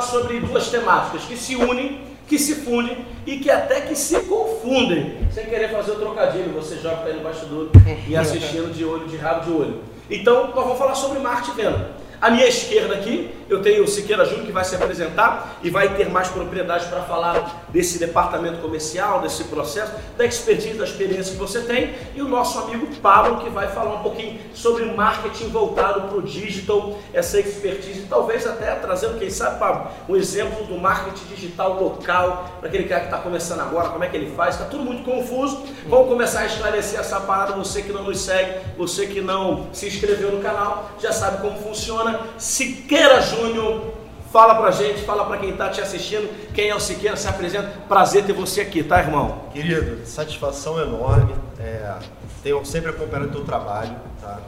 falar 0.00 0.02
sobre 0.02 0.40
duas 0.40 0.68
temáticas 0.68 1.22
que 1.22 1.36
se 1.36 1.54
unem, 1.54 2.00
que 2.26 2.38
se 2.38 2.56
fundem 2.56 3.04
e 3.26 3.38
que 3.38 3.50
até 3.50 3.82
que 3.82 3.94
se 3.94 4.18
confundem. 4.20 5.18
Sem 5.32 5.46
querer 5.46 5.70
fazer 5.70 5.92
o 5.92 5.96
trocadilho, 5.96 6.52
você 6.52 6.76
joga 6.76 6.96
para 6.96 7.12
no 7.12 7.20
bastidor 7.20 7.70
e 8.08 8.16
assistindo 8.16 8.72
de 8.72 8.84
olho, 8.84 9.06
de 9.06 9.16
rabo 9.16 9.44
de 9.44 9.50
olho. 9.50 9.80
Então, 10.10 10.46
nós 10.48 10.64
vamos 10.64 10.78
falar 10.78 10.94
sobre 10.94 11.18
marketing 11.18 11.56
e. 11.56 12.00
À 12.20 12.30
minha 12.30 12.46
esquerda 12.46 12.94
aqui, 12.94 13.30
eu 13.48 13.62
tenho 13.62 13.82
o 13.82 13.88
Siqueira 13.88 14.24
Júnior 14.26 14.46
que 14.46 14.52
vai 14.52 14.64
se 14.64 14.74
apresentar 14.74 15.58
e 15.62 15.70
vai 15.70 15.94
ter 15.94 16.10
mais 16.10 16.28
propriedade 16.28 16.86
para 16.86 17.00
falar 17.02 17.66
desse 17.72 17.98
departamento 17.98 18.58
comercial, 18.58 19.20
desse 19.20 19.44
processo, 19.44 19.92
da 20.16 20.24
expertise, 20.24 20.78
da 20.78 20.84
experiência 20.84 21.32
que 21.32 21.38
você 21.38 21.60
tem. 21.60 21.94
E 22.14 22.22
o 22.22 22.28
nosso 22.28 22.58
amigo 22.58 22.86
Pablo 22.96 23.38
que 23.42 23.50
vai 23.50 23.68
falar 23.68 23.94
um 23.94 24.02
pouquinho 24.02 24.38
sobre 24.54 24.84
marketing 24.84 25.48
voltado 25.48 26.02
para 26.02 26.18
o 26.18 26.22
digital, 26.22 26.98
essa 27.12 27.38
expertise, 27.38 28.06
talvez 28.08 28.46
até 28.46 28.74
trazendo, 28.76 29.18
quem 29.18 29.30
sabe, 29.30 29.58
Pablo, 29.58 29.90
um 30.08 30.16
exemplo 30.16 30.64
do 30.66 30.76
marketing 30.76 31.24
digital 31.34 31.80
local, 31.82 32.50
para 32.60 32.68
aquele 32.68 32.84
cara 32.84 33.00
que 33.00 33.06
está 33.06 33.18
começando 33.18 33.60
agora, 33.60 33.88
como 33.88 34.04
é 34.04 34.08
que 34.08 34.16
ele 34.16 34.34
faz, 34.34 34.54
está 34.54 34.66
tudo 34.66 34.84
muito 34.84 35.02
confuso. 35.04 35.64
Vamos 35.86 36.08
começar 36.08 36.40
a 36.40 36.46
esclarecer 36.46 36.98
essa 36.98 37.20
parada, 37.20 37.54
você 37.54 37.82
que 37.82 37.92
não 37.92 38.04
nos 38.04 38.20
segue, 38.20 38.60
você 38.76 39.06
que 39.06 39.20
não 39.20 39.68
se 39.72 39.86
inscreveu 39.86 40.32
no 40.32 40.42
canal, 40.42 40.90
já 41.00 41.12
sabe 41.12 41.40
como 41.40 41.58
funciona 41.58 42.20
Siqueira 42.38 43.20
Júnior, 43.20 43.99
fala 44.30 44.54
pra 44.54 44.70
gente, 44.70 45.02
fala 45.02 45.24
pra 45.24 45.38
quem 45.38 45.56
tá 45.56 45.68
te 45.68 45.80
assistindo, 45.80 46.28
quem 46.52 46.68
é 46.70 46.74
o 46.74 46.80
Siqueira, 46.80 47.16
se 47.16 47.28
apresenta. 47.28 47.68
Prazer 47.88 48.24
ter 48.24 48.32
você 48.32 48.60
aqui, 48.60 48.82
tá, 48.82 49.00
irmão? 49.00 49.42
Querido, 49.52 50.06
satisfação 50.06 50.80
enorme. 50.80 51.34
É, 51.58 51.98
tenho 52.42 52.64
sempre 52.64 52.90
acompanhado 52.90 53.28
o 53.28 53.32
teu 53.32 53.44
trabalho, 53.44 53.96
tá? 54.20 54.38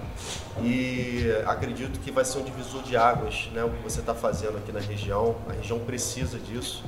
E 0.62 1.34
acredito 1.46 1.98
que 2.00 2.10
vai 2.10 2.24
ser 2.24 2.38
um 2.38 2.42
divisor 2.42 2.82
de 2.82 2.96
águas, 2.96 3.48
né? 3.52 3.64
O 3.64 3.70
que 3.70 3.82
você 3.82 4.00
está 4.00 4.14
fazendo 4.14 4.58
aqui 4.58 4.70
na 4.70 4.80
região. 4.80 5.36
A 5.48 5.52
região 5.52 5.78
precisa 5.78 6.38
disso. 6.38 6.84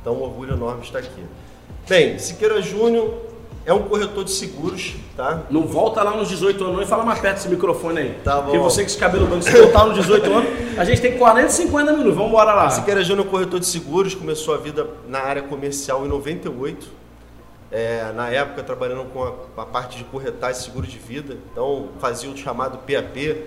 Então, 0.00 0.14
um 0.14 0.22
orgulho 0.22 0.54
enorme 0.54 0.82
estar 0.82 1.00
aqui. 1.00 1.24
Bem, 1.88 2.18
Siqueira 2.18 2.62
Júnior 2.62 3.29
é 3.66 3.72
um 3.74 3.82
corretor 3.82 4.24
de 4.24 4.30
seguros, 4.30 4.94
tá? 5.16 5.42
Não 5.50 5.62
volta 5.66 6.02
lá 6.02 6.16
nos 6.16 6.28
18 6.28 6.62
anos 6.64 6.76
não 6.76 6.82
e 6.82 6.86
fala 6.86 7.04
mais 7.04 7.18
perto 7.20 7.36
desse 7.36 7.48
microfone 7.48 7.98
aí. 7.98 8.14
Tá 8.24 8.36
bom. 8.36 8.44
Porque 8.44 8.58
você 8.58 8.82
que 8.82 8.90
esse 8.90 8.98
cabelo 8.98 9.26
branco, 9.26 9.42
se 9.42 9.50
voltar 9.50 9.86
nos 9.86 9.96
18 9.96 10.32
anos, 10.32 10.78
a 10.78 10.84
gente 10.84 11.00
tem 11.00 11.18
40, 11.18 11.50
50 11.50 11.92
minutos. 11.92 12.14
Vamos 12.14 12.30
embora 12.30 12.54
lá. 12.54 12.70
Siqueira 12.70 13.04
Júnior, 13.04 13.26
corretor 13.26 13.60
de 13.60 13.66
seguros, 13.66 14.14
começou 14.14 14.54
a 14.54 14.56
vida 14.56 14.88
na 15.06 15.20
área 15.20 15.42
comercial 15.42 16.04
em 16.04 16.08
98. 16.08 17.00
É, 17.72 18.10
na 18.16 18.28
época, 18.28 18.64
trabalhando 18.64 19.04
com 19.12 19.22
a, 19.22 19.62
a 19.62 19.66
parte 19.66 19.96
de 19.96 20.04
corretagem 20.04 20.60
seguro 20.60 20.86
de 20.86 20.98
vida. 20.98 21.36
Então, 21.52 21.90
fazia 22.00 22.28
o 22.28 22.36
chamado 22.36 22.78
PAP, 22.78 23.44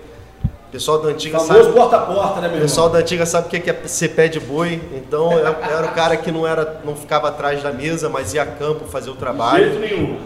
pessoal 0.74 0.98
da 0.98 1.10
antiga 1.10 1.38
Famoso 1.38 1.62
sabe. 1.62 1.72
porta 1.72 1.96
a 1.96 2.00
porta, 2.00 2.40
né, 2.40 2.48
meu 2.48 2.62
pessoal 2.62 2.90
da 2.90 2.98
antiga 2.98 3.24
sabe 3.24 3.46
o 3.46 3.50
que 3.62 3.70
é 3.70 3.86
ser 3.86 4.08
pé 4.08 4.26
de 4.26 4.40
boi. 4.40 4.82
Então 4.92 5.32
eu 5.32 5.46
era 5.46 5.86
o 5.86 5.94
cara 5.94 6.16
que 6.16 6.32
não 6.32 6.44
era, 6.44 6.80
não 6.84 6.96
ficava 6.96 7.28
atrás 7.28 7.62
da 7.62 7.72
mesa, 7.72 8.08
mas 8.08 8.34
ia 8.34 8.42
a 8.42 8.46
campo 8.46 8.84
fazer 8.86 9.08
o 9.08 9.14
trabalho. 9.14 9.70
De 9.70 9.78
jeito 9.78 9.94
nenhum. 9.94 10.20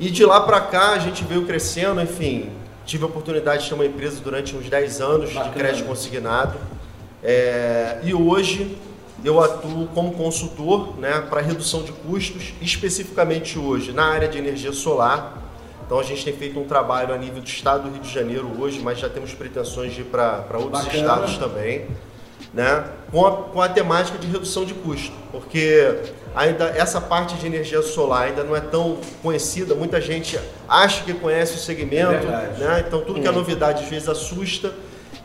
E 0.00 0.10
de 0.10 0.24
lá 0.26 0.40
para 0.40 0.60
cá 0.60 0.90
a 0.90 0.98
gente 0.98 1.22
veio 1.22 1.46
crescendo, 1.46 2.00
enfim. 2.00 2.50
Tive 2.84 3.04
a 3.04 3.06
oportunidade 3.06 3.62
de 3.62 3.68
ter 3.68 3.74
uma 3.76 3.86
empresa 3.86 4.20
durante 4.20 4.56
uns 4.56 4.68
10 4.68 5.00
anos 5.00 5.32
Bacana. 5.32 5.52
de 5.52 5.56
crédito 5.56 5.86
consignado. 5.86 6.58
É, 7.22 7.98
e 8.02 8.12
hoje 8.12 8.76
eu 9.24 9.40
atuo 9.40 9.86
como 9.94 10.14
consultor 10.14 10.98
né, 10.98 11.22
para 11.30 11.40
redução 11.40 11.84
de 11.84 11.92
custos, 11.92 12.54
especificamente 12.60 13.56
hoje 13.56 13.92
na 13.92 14.06
área 14.06 14.26
de 14.26 14.36
energia 14.36 14.72
solar 14.72 15.41
então 15.92 16.00
a 16.00 16.04
gente 16.04 16.24
tem 16.24 16.32
feito 16.32 16.58
um 16.58 16.64
trabalho 16.64 17.12
a 17.12 17.18
nível 17.18 17.42
do 17.42 17.46
estado 17.46 17.82
do 17.82 17.90
Rio 17.90 18.00
de 18.00 18.10
Janeiro 18.10 18.50
hoje, 18.58 18.80
mas 18.80 18.98
já 18.98 19.10
temos 19.10 19.34
pretensões 19.34 19.92
de 19.92 20.00
ir 20.00 20.04
para 20.04 20.42
outros 20.54 20.86
Bacana. 20.86 20.96
estados 20.96 21.36
também, 21.36 21.86
né? 22.54 22.86
Com 23.10 23.26
a, 23.26 23.32
com 23.32 23.60
a 23.60 23.68
temática 23.68 24.16
de 24.16 24.26
redução 24.26 24.64
de 24.64 24.72
custo, 24.72 25.12
porque 25.30 25.98
ainda 26.34 26.64
essa 26.68 26.98
parte 26.98 27.34
de 27.34 27.46
energia 27.46 27.82
solar 27.82 28.28
ainda 28.28 28.42
não 28.42 28.56
é 28.56 28.60
tão 28.62 28.96
conhecida, 29.22 29.74
muita 29.74 30.00
gente 30.00 30.40
acha 30.66 31.04
que 31.04 31.12
conhece 31.12 31.56
o 31.56 31.58
segmento, 31.58 32.26
é 32.26 32.54
né? 32.58 32.84
Então 32.88 33.02
tudo 33.02 33.20
que 33.20 33.28
é 33.28 33.30
novidade 33.30 33.84
às 33.84 33.90
vezes 33.90 34.08
assusta 34.08 34.72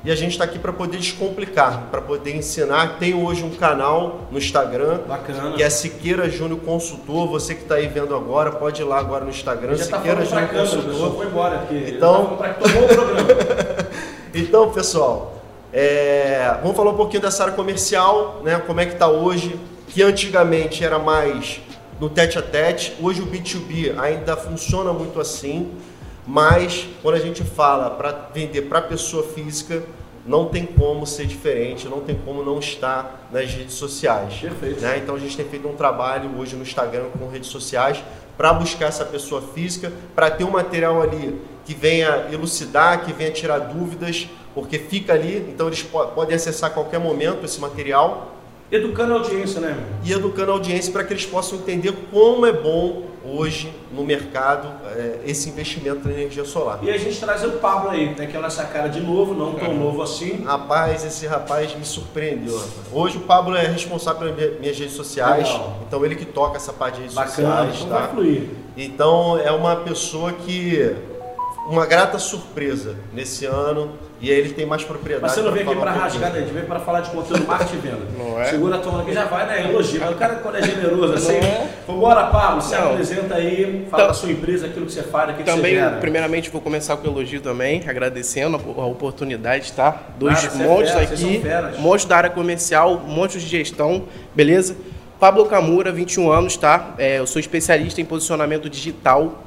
e 0.04 0.12
a 0.12 0.16
gente 0.16 0.32
está 0.32 0.44
aqui 0.44 0.58
para 0.58 0.72
poder 0.72 0.98
descomplicar, 0.98 1.88
para 1.92 2.02
poder 2.02 2.36
ensinar. 2.36 2.98
Tem 2.98 3.14
hoje 3.14 3.44
um 3.44 3.50
canal 3.50 4.28
no 4.32 4.38
Instagram, 4.38 5.00
Bacana. 5.08 5.52
que 5.54 5.64
é 5.64 5.70
Siqueira 5.70 6.30
Júnior 6.30 6.60
Consultor. 6.62 7.28
Você 7.28 7.56
que 7.56 7.64
está 7.64 7.76
aí 7.76 7.88
vendo 7.88 8.16
agora, 8.16 8.52
pode 8.52 8.82
ir 8.82 8.86
lá 8.86 9.00
agora 9.00 9.26
no 9.26 9.32
Instagram, 9.32 9.76
tá 9.76 9.84
Siqueira 9.84 10.24
Júnior 10.24 10.50
Consultor. 10.50 11.16
Foi 11.16 11.26
embora 11.26 11.56
aqui. 11.56 11.86
Então, 11.90 12.38
tá 12.38 12.56
então 14.34 14.72
pessoal, 14.72 15.42
é... 15.74 16.58
vamos 16.62 16.78
falar 16.78 16.92
um 16.92 16.98
pouquinho 16.98 17.22
dessa 17.22 17.44
área 17.44 17.56
comercial, 17.56 18.42
né? 18.44 18.62
Como 18.66 18.80
é 18.80 18.86
que 18.86 18.94
está 18.94 19.08
hoje? 19.08 19.60
Que 19.90 20.04
antigamente 20.04 20.84
era 20.84 21.00
mais 21.00 21.60
no 22.00 22.10
tete 22.10 22.38
a 22.38 22.42
tete. 22.42 22.96
Hoje 23.02 23.22
o 23.22 23.28
B2B 23.28 23.98
ainda 24.00 24.38
funciona 24.38 24.94
muito 24.94 25.20
assim. 25.20 25.72
Mas 26.28 26.88
quando 27.02 27.16
a 27.16 27.20
gente 27.20 27.44
fala 27.44 27.90
para 27.90 28.30
vender 28.34 28.64
para 28.64 28.82
pessoa 28.82 29.24
física, 29.24 29.82
não 30.26 30.50
tem 30.50 30.66
como 30.66 31.08
ser 31.08 31.26
diferente, 31.26 31.88
não 31.88 32.02
tem 32.02 32.16
como 32.16 32.44
não 32.44 32.60
estar 32.60 33.30
nas 33.32 33.50
redes 33.50 33.76
sociais. 33.76 34.36
Perfeito. 34.36 34.82
Né? 34.82 34.98
Então 34.98 35.16
a 35.16 35.20
gente 35.20 35.38
tem 35.38 35.48
feito 35.48 35.66
um 35.68 35.76
trabalho 35.76 36.38
hoje 36.38 36.56
no 36.56 36.64
Instagram 36.64 37.06
com 37.18 37.30
redes 37.30 37.50
sociais 37.50 38.04
para 38.38 38.54
buscar 38.54 38.88
essa 38.88 39.06
pessoa 39.06 39.42
física, 39.42 39.92
para 40.14 40.30
ter 40.30 40.44
um 40.44 40.52
material 40.52 41.02
ali 41.02 41.42
que 41.66 41.74
venha 41.74 42.28
elucidar, 42.32 43.04
que 43.04 43.12
venha 43.14 43.32
tirar 43.32 43.60
dúvidas, 43.60 44.28
porque 44.54 44.78
fica 44.78 45.14
ali, 45.14 45.38
então 45.50 45.68
eles 45.68 45.82
podem 45.82 46.36
acessar 46.36 46.70
a 46.70 46.74
qualquer 46.74 47.00
momento 47.00 47.46
esse 47.46 47.60
material. 47.60 48.37
Educando 48.72 49.14
a 49.14 49.18
audiência, 49.18 49.62
né? 49.62 49.78
E 50.04 50.12
educando 50.12 50.52
a 50.52 50.54
audiência 50.56 50.92
para 50.92 51.04
que 51.04 51.14
eles 51.14 51.26
possam 51.26 51.60
entender 51.60 51.94
como 52.12 52.46
é 52.46 52.52
bom 52.52 53.04
hoje 53.24 53.74
no 53.92 54.04
mercado 54.04 54.68
é, 54.96 55.20
esse 55.26 55.50
investimento 55.50 56.08
na 56.08 56.14
energia 56.14 56.46
solar. 56.46 56.80
E 56.82 56.90
a 56.90 56.98
gente 56.98 57.20
traz 57.20 57.44
o 57.44 57.52
Pablo 57.54 57.90
aí, 57.90 58.14
né, 58.16 58.26
que 58.26 58.36
é 58.36 58.40
nossa 58.40 58.64
cara 58.66 58.88
de 58.88 59.02
novo, 59.02 59.34
não 59.34 59.54
tão 59.54 59.74
novo 59.74 60.02
assim. 60.02 60.44
Rapaz, 60.44 61.04
esse 61.04 61.26
rapaz 61.28 61.76
me 61.76 61.86
surpreendeu. 61.86 62.62
Hoje 62.92 63.18
o 63.18 63.22
Pablo 63.22 63.56
é 63.56 63.68
responsável 63.68 64.34
pelas 64.34 64.60
minhas 64.60 64.78
redes 64.78 64.96
sociais, 64.96 65.48
Legal. 65.48 65.80
então 65.88 66.06
ele 66.06 66.16
que 66.16 66.26
toca 66.26 66.58
essa 66.58 66.72
parte 66.72 66.96
de 66.96 67.02
redes 67.02 67.16
Bacana, 67.16 67.36
sociais. 67.36 67.76
Então 67.76 67.90
tá? 67.90 68.00
vai 68.00 68.10
fluir. 68.10 68.44
Então 68.76 69.40
é 69.40 69.52
uma 69.52 69.78
pessoa 69.78 70.32
que 70.34 70.96
uma 71.68 71.86
grata 71.86 72.18
surpresa 72.18 72.96
nesse 73.14 73.46
ano 73.46 73.92
e 74.20 74.32
aí 74.32 74.40
ele 74.40 74.54
tem 74.54 74.66
mais 74.66 74.84
propriedade. 74.84 75.22
Mas 75.22 75.34
você 75.34 75.42
não 75.42 75.52
veio 75.52 75.70
aqui 75.70 75.80
para 75.80 75.92
rasgar, 75.92 76.32
né? 76.32 76.40
a 76.40 76.42
gente 76.42 76.54
veio 76.54 76.66
para 76.66 76.80
falar 76.80 77.02
de 77.02 77.12
conteúdo 77.12 77.46
marketing 77.46 77.76
e 77.76 77.80
venda. 77.80 78.02
Não 78.18 78.42
é? 78.42 78.46
Segura 78.46 78.78
a 78.78 78.80
tua 78.80 79.02
aqui 79.02 79.14
já 79.14 79.26
vai, 79.26 79.46
né? 79.46 79.70
Elogio. 79.70 80.00
Mas 80.00 80.12
o 80.12 80.16
cara 80.16 80.36
quando 80.36 80.56
é 80.56 80.64
generoso 80.64 81.14
assim. 81.14 81.34
É? 81.34 81.70
Vambora, 81.86 82.28
Pablo, 82.28 82.62
se 82.62 82.76
não. 82.76 82.94
apresenta 82.94 83.36
aí, 83.36 83.86
fala 83.92 84.04
então, 84.04 84.08
da 84.08 84.14
sua 84.14 84.32
empresa, 84.32 84.66
aquilo 84.66 84.86
que 84.86 84.94
você 84.94 85.04
faz, 85.04 85.30
aquilo 85.30 85.46
também, 85.46 85.74
que 85.74 85.80
você 85.80 85.86
gera. 85.86 85.98
Primeiramente 85.98 86.50
vou 86.50 86.62
começar 86.62 86.98
com 86.98 87.08
o 87.08 87.12
elogio 87.12 87.42
também, 87.42 87.84
agradecendo 87.86 88.60
a 88.78 88.86
oportunidade, 88.86 89.72
tá? 89.74 90.04
Dois 90.18 90.48
Cara, 90.48 90.56
montes 90.56 90.96
é 90.96 91.02
aqui, 91.02 91.44
monstros 91.80 92.06
da 92.06 92.18
área 92.18 92.30
comercial, 92.30 92.98
monstros 93.06 93.44
de 93.44 93.50
gestão, 93.50 94.06
beleza? 94.34 94.76
Pablo 95.20 95.46
Camura, 95.46 95.92
21 95.92 96.32
anos, 96.32 96.58
tá? 96.58 96.94
É, 96.98 97.20
eu 97.20 97.28
sou 97.28 97.40
especialista 97.40 98.00
em 98.00 98.06
posicionamento 98.06 98.70
digital 98.70 99.44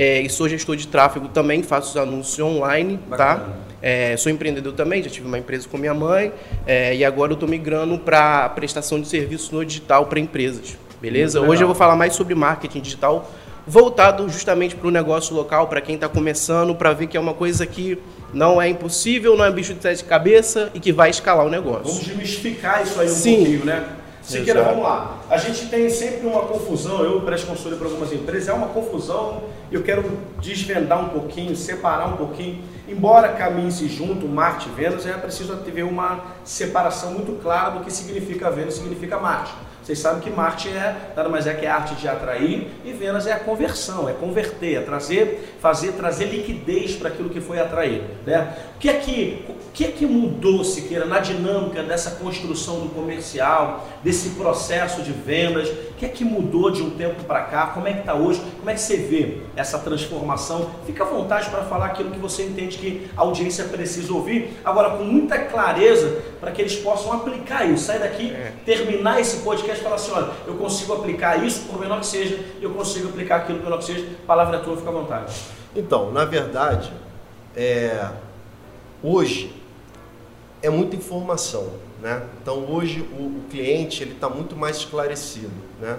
é, 0.00 0.22
e 0.22 0.30
sou 0.30 0.48
gestor 0.48 0.76
de 0.76 0.86
tráfego 0.86 1.28
também, 1.28 1.62
faço 1.62 1.90
os 1.90 1.96
anúncios 1.98 2.40
online, 2.40 2.98
tá? 3.10 3.16
Bacana. 3.16 3.40
tá? 3.40 3.52
É, 3.82 4.16
sou 4.16 4.32
empreendedor 4.32 4.72
também, 4.72 5.02
já 5.02 5.10
tive 5.10 5.26
uma 5.26 5.38
empresa 5.38 5.68
com 5.68 5.76
minha 5.76 5.92
mãe 5.92 6.32
é, 6.66 6.96
e 6.96 7.04
agora 7.04 7.32
eu 7.32 7.34
estou 7.34 7.46
migrando 7.46 7.98
para 7.98 8.48
prestação 8.48 8.98
de 8.98 9.06
serviços 9.06 9.50
no 9.50 9.62
digital 9.62 10.06
para 10.06 10.18
empresas, 10.18 10.78
beleza? 11.02 11.42
Hoje 11.42 11.62
eu 11.62 11.66
vou 11.66 11.76
falar 11.76 11.96
mais 11.96 12.14
sobre 12.14 12.34
marketing 12.34 12.80
digital 12.80 13.30
voltado 13.66 14.26
justamente 14.30 14.74
para 14.74 14.88
o 14.88 14.90
negócio 14.90 15.36
local, 15.36 15.68
para 15.68 15.82
quem 15.82 15.94
está 15.94 16.08
começando, 16.08 16.74
para 16.74 16.94
ver 16.94 17.06
que 17.06 17.16
é 17.16 17.20
uma 17.20 17.34
coisa 17.34 17.66
que 17.66 17.98
não 18.32 18.60
é 18.60 18.68
impossível, 18.68 19.36
não 19.36 19.44
é 19.44 19.52
bicho 19.52 19.74
de 19.74 19.82
sete 19.82 20.02
cabeça 20.04 20.70
e 20.72 20.80
que 20.80 20.92
vai 20.92 21.10
escalar 21.10 21.44
o 21.44 21.50
negócio. 21.50 21.84
Vamos 21.84 22.06
desmistificar 22.06 22.82
isso 22.82 22.98
aí 22.98 23.06
um 23.06 23.10
Sim. 23.10 23.36
pouquinho, 23.36 23.64
né? 23.66 23.86
Siqueira, 24.22 24.62
vamos 24.62 24.82
lá. 24.82 25.18
A 25.28 25.36
gente 25.36 25.66
tem 25.66 25.88
sempre 25.90 26.26
uma 26.26 26.42
confusão, 26.42 27.02
eu 27.02 27.20
presto 27.22 27.46
consultoria 27.46 27.78
para 27.78 27.88
algumas 27.88 28.12
empresas, 28.12 28.48
é 28.48 28.52
uma 28.52 28.68
confusão, 28.68 29.42
eu 29.72 29.82
quero 29.82 30.04
desvendar 30.40 31.00
um 31.00 31.08
pouquinho, 31.08 31.56
separar 31.56 32.06
um 32.06 32.16
pouquinho. 32.16 32.62
Embora 32.88 33.28
caminhe-se 33.30 33.88
junto, 33.88 34.26
Marte 34.26 34.68
e 34.68 34.72
Vênus, 34.72 35.06
é 35.06 35.12
preciso 35.12 35.56
ter 35.56 35.82
uma 35.82 36.20
separação 36.44 37.12
muito 37.12 37.40
clara 37.42 37.70
do 37.70 37.84
que 37.84 37.92
significa 37.92 38.50
Vênus 38.50 38.74
e 38.74 38.78
significa 38.78 39.18
Marte. 39.18 39.52
Vocês 39.82 39.98
sabem 39.98 40.20
que 40.20 40.30
Marte 40.30 40.68
é 40.68 41.12
nada 41.16 41.28
mais 41.28 41.46
é 41.46 41.54
que 41.54 41.66
a 41.66 41.74
arte 41.74 41.94
de 41.94 42.06
atrair 42.06 42.68
e 42.84 42.92
Vênus 42.92 43.26
é 43.26 43.32
a 43.32 43.38
conversão, 43.38 44.08
é 44.08 44.12
converter, 44.12 44.76
é 44.76 44.80
trazer, 44.82 45.56
fazer, 45.60 45.92
trazer 45.92 46.26
liquidez 46.26 46.96
para 46.96 47.08
aquilo 47.08 47.30
que 47.30 47.40
foi 47.40 47.58
atraído. 47.58 48.04
Né? 48.26 48.56
O 48.76 48.78
que 48.78 48.88
é 48.88 48.94
que, 48.94 49.44
que 49.80 49.86
é 49.86 49.90
que 49.92 50.04
mudou, 50.04 50.62
Siqueira, 50.62 51.06
na 51.06 51.20
dinâmica 51.20 51.82
dessa 51.82 52.10
construção 52.10 52.80
do 52.80 52.90
comercial, 52.90 53.88
desse 54.04 54.28
processo 54.30 55.00
de 55.00 55.10
vendas? 55.10 55.70
O 55.70 55.94
que 55.94 56.04
é 56.04 56.08
que 56.10 56.22
mudou 56.22 56.70
de 56.70 56.82
um 56.82 56.90
tempo 56.90 57.24
para 57.24 57.44
cá? 57.44 57.68
Como 57.68 57.88
é 57.88 57.94
que 57.94 58.00
está 58.00 58.14
hoje? 58.14 58.42
Como 58.58 58.68
é 58.68 58.74
que 58.74 58.80
você 58.80 58.98
vê 58.98 59.38
essa 59.56 59.78
transformação? 59.78 60.68
Fica 60.84 61.02
à 61.02 61.06
vontade 61.06 61.48
para 61.48 61.62
falar 61.62 61.86
aquilo 61.86 62.10
que 62.10 62.18
você 62.18 62.42
entende 62.42 62.76
que 62.76 63.08
a 63.16 63.22
audiência 63.22 63.64
precisa 63.64 64.12
ouvir, 64.12 64.50
agora 64.62 64.98
com 64.98 65.04
muita 65.04 65.38
clareza, 65.38 66.20
para 66.38 66.50
que 66.50 66.60
eles 66.60 66.76
possam 66.76 67.14
aplicar 67.14 67.64
isso. 67.64 67.84
Sair 67.84 68.00
daqui, 68.00 68.32
é. 68.32 68.52
terminar 68.66 69.18
esse 69.18 69.38
podcast 69.38 69.80
e 69.80 69.82
falar 69.82 69.96
assim, 69.96 70.12
olha, 70.12 70.28
eu 70.46 70.56
consigo 70.56 70.92
aplicar 70.92 71.42
isso, 71.42 71.62
por 71.62 71.80
menor 71.80 72.00
que 72.00 72.06
seja, 72.06 72.38
eu 72.60 72.68
consigo 72.68 73.08
aplicar 73.08 73.36
aquilo, 73.36 73.60
por 73.60 73.64
menor 73.64 73.78
que 73.78 73.86
seja. 73.86 74.06
Palavra 74.26 74.58
é 74.58 74.60
tua, 74.60 74.76
fica 74.76 74.90
à 74.90 74.92
vontade. 74.92 75.34
Então, 75.74 76.12
na 76.12 76.26
verdade, 76.26 76.92
é, 77.56 78.06
hoje 79.02 79.58
é 80.62 80.68
muita 80.68 80.96
informação, 80.96 81.68
né? 82.02 82.22
Então 82.40 82.70
hoje 82.70 83.00
o, 83.00 83.22
o 83.22 83.42
cliente 83.50 84.02
ele 84.02 84.12
está 84.12 84.28
muito 84.28 84.54
mais 84.56 84.78
esclarecido, 84.78 85.50
né? 85.80 85.98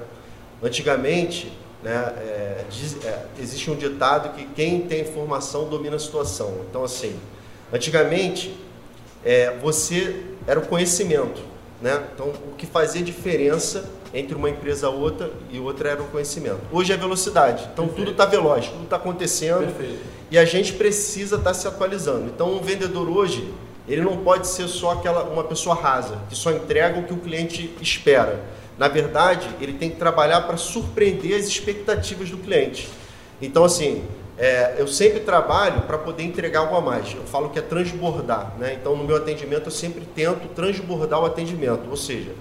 Antigamente, 0.63 1.51
né, 1.81 2.13
é, 2.17 2.65
diz, 2.69 3.03
é, 3.03 3.25
existe 3.39 3.71
um 3.71 3.75
ditado 3.75 4.35
que 4.35 4.45
quem 4.55 4.81
tem 4.81 5.01
informação 5.01 5.67
domina 5.67 5.95
a 5.95 5.99
situação. 5.99 6.61
Então 6.69 6.83
assim, 6.83 7.15
antigamente 7.73 8.55
é, 9.25 9.57
você 9.57 10.23
era 10.45 10.59
o 10.59 10.65
conhecimento, 10.65 11.41
né? 11.81 12.03
Então 12.13 12.27
o 12.27 12.55
que 12.55 12.67
fazia 12.67 13.01
diferença 13.01 13.89
entre 14.13 14.35
uma 14.35 14.49
empresa 14.49 14.89
outra 14.89 15.31
e 15.49 15.59
outra 15.59 15.89
era 15.89 16.03
o 16.03 16.07
conhecimento. 16.07 16.59
Hoje 16.71 16.93
é 16.93 16.97
velocidade. 16.97 17.67
Então 17.73 17.85
Perfeito. 17.85 17.95
tudo 17.95 18.11
está 18.11 18.25
veloz, 18.25 18.67
tudo 18.67 18.83
está 18.83 18.97
acontecendo 18.97 19.73
Perfeito. 19.73 20.03
e 20.29 20.37
a 20.37 20.45
gente 20.45 20.73
precisa 20.73 21.37
estar 21.37 21.49
tá 21.49 21.53
se 21.55 21.67
atualizando. 21.67 22.25
Então 22.27 22.53
um 22.53 22.59
vendedor 22.59 23.09
hoje 23.09 23.51
ele 23.87 24.01
não 24.01 24.17
pode 24.17 24.47
ser 24.47 24.67
só 24.67 24.91
aquela 24.91 25.23
uma 25.23 25.43
pessoa 25.43 25.75
rasa, 25.75 26.19
que 26.29 26.35
só 26.35 26.51
entrega 26.51 26.99
o 26.99 27.03
que 27.03 27.13
o 27.13 27.17
cliente 27.17 27.75
espera. 27.81 28.39
Na 28.77 28.87
verdade, 28.87 29.49
ele 29.59 29.73
tem 29.73 29.89
que 29.89 29.97
trabalhar 29.97 30.41
para 30.41 30.57
surpreender 30.57 31.39
as 31.39 31.45
expectativas 31.45 32.29
do 32.29 32.37
cliente. 32.37 32.89
Então, 33.41 33.63
assim, 33.63 34.03
é, 34.37 34.75
eu 34.77 34.87
sempre 34.87 35.19
trabalho 35.19 35.81
para 35.81 35.97
poder 35.97 36.23
entregar 36.23 36.61
algo 36.61 36.75
a 36.75 36.81
mais. 36.81 37.13
Eu 37.13 37.23
falo 37.23 37.49
que 37.49 37.59
é 37.59 37.61
transbordar. 37.61 38.53
Né? 38.57 38.77
Então, 38.79 38.95
no 38.95 39.03
meu 39.03 39.17
atendimento, 39.17 39.67
eu 39.67 39.71
sempre 39.71 40.03
tento 40.15 40.47
transbordar 40.55 41.21
o 41.21 41.25
atendimento. 41.25 41.89
Ou 41.89 41.97
seja, 41.97 42.31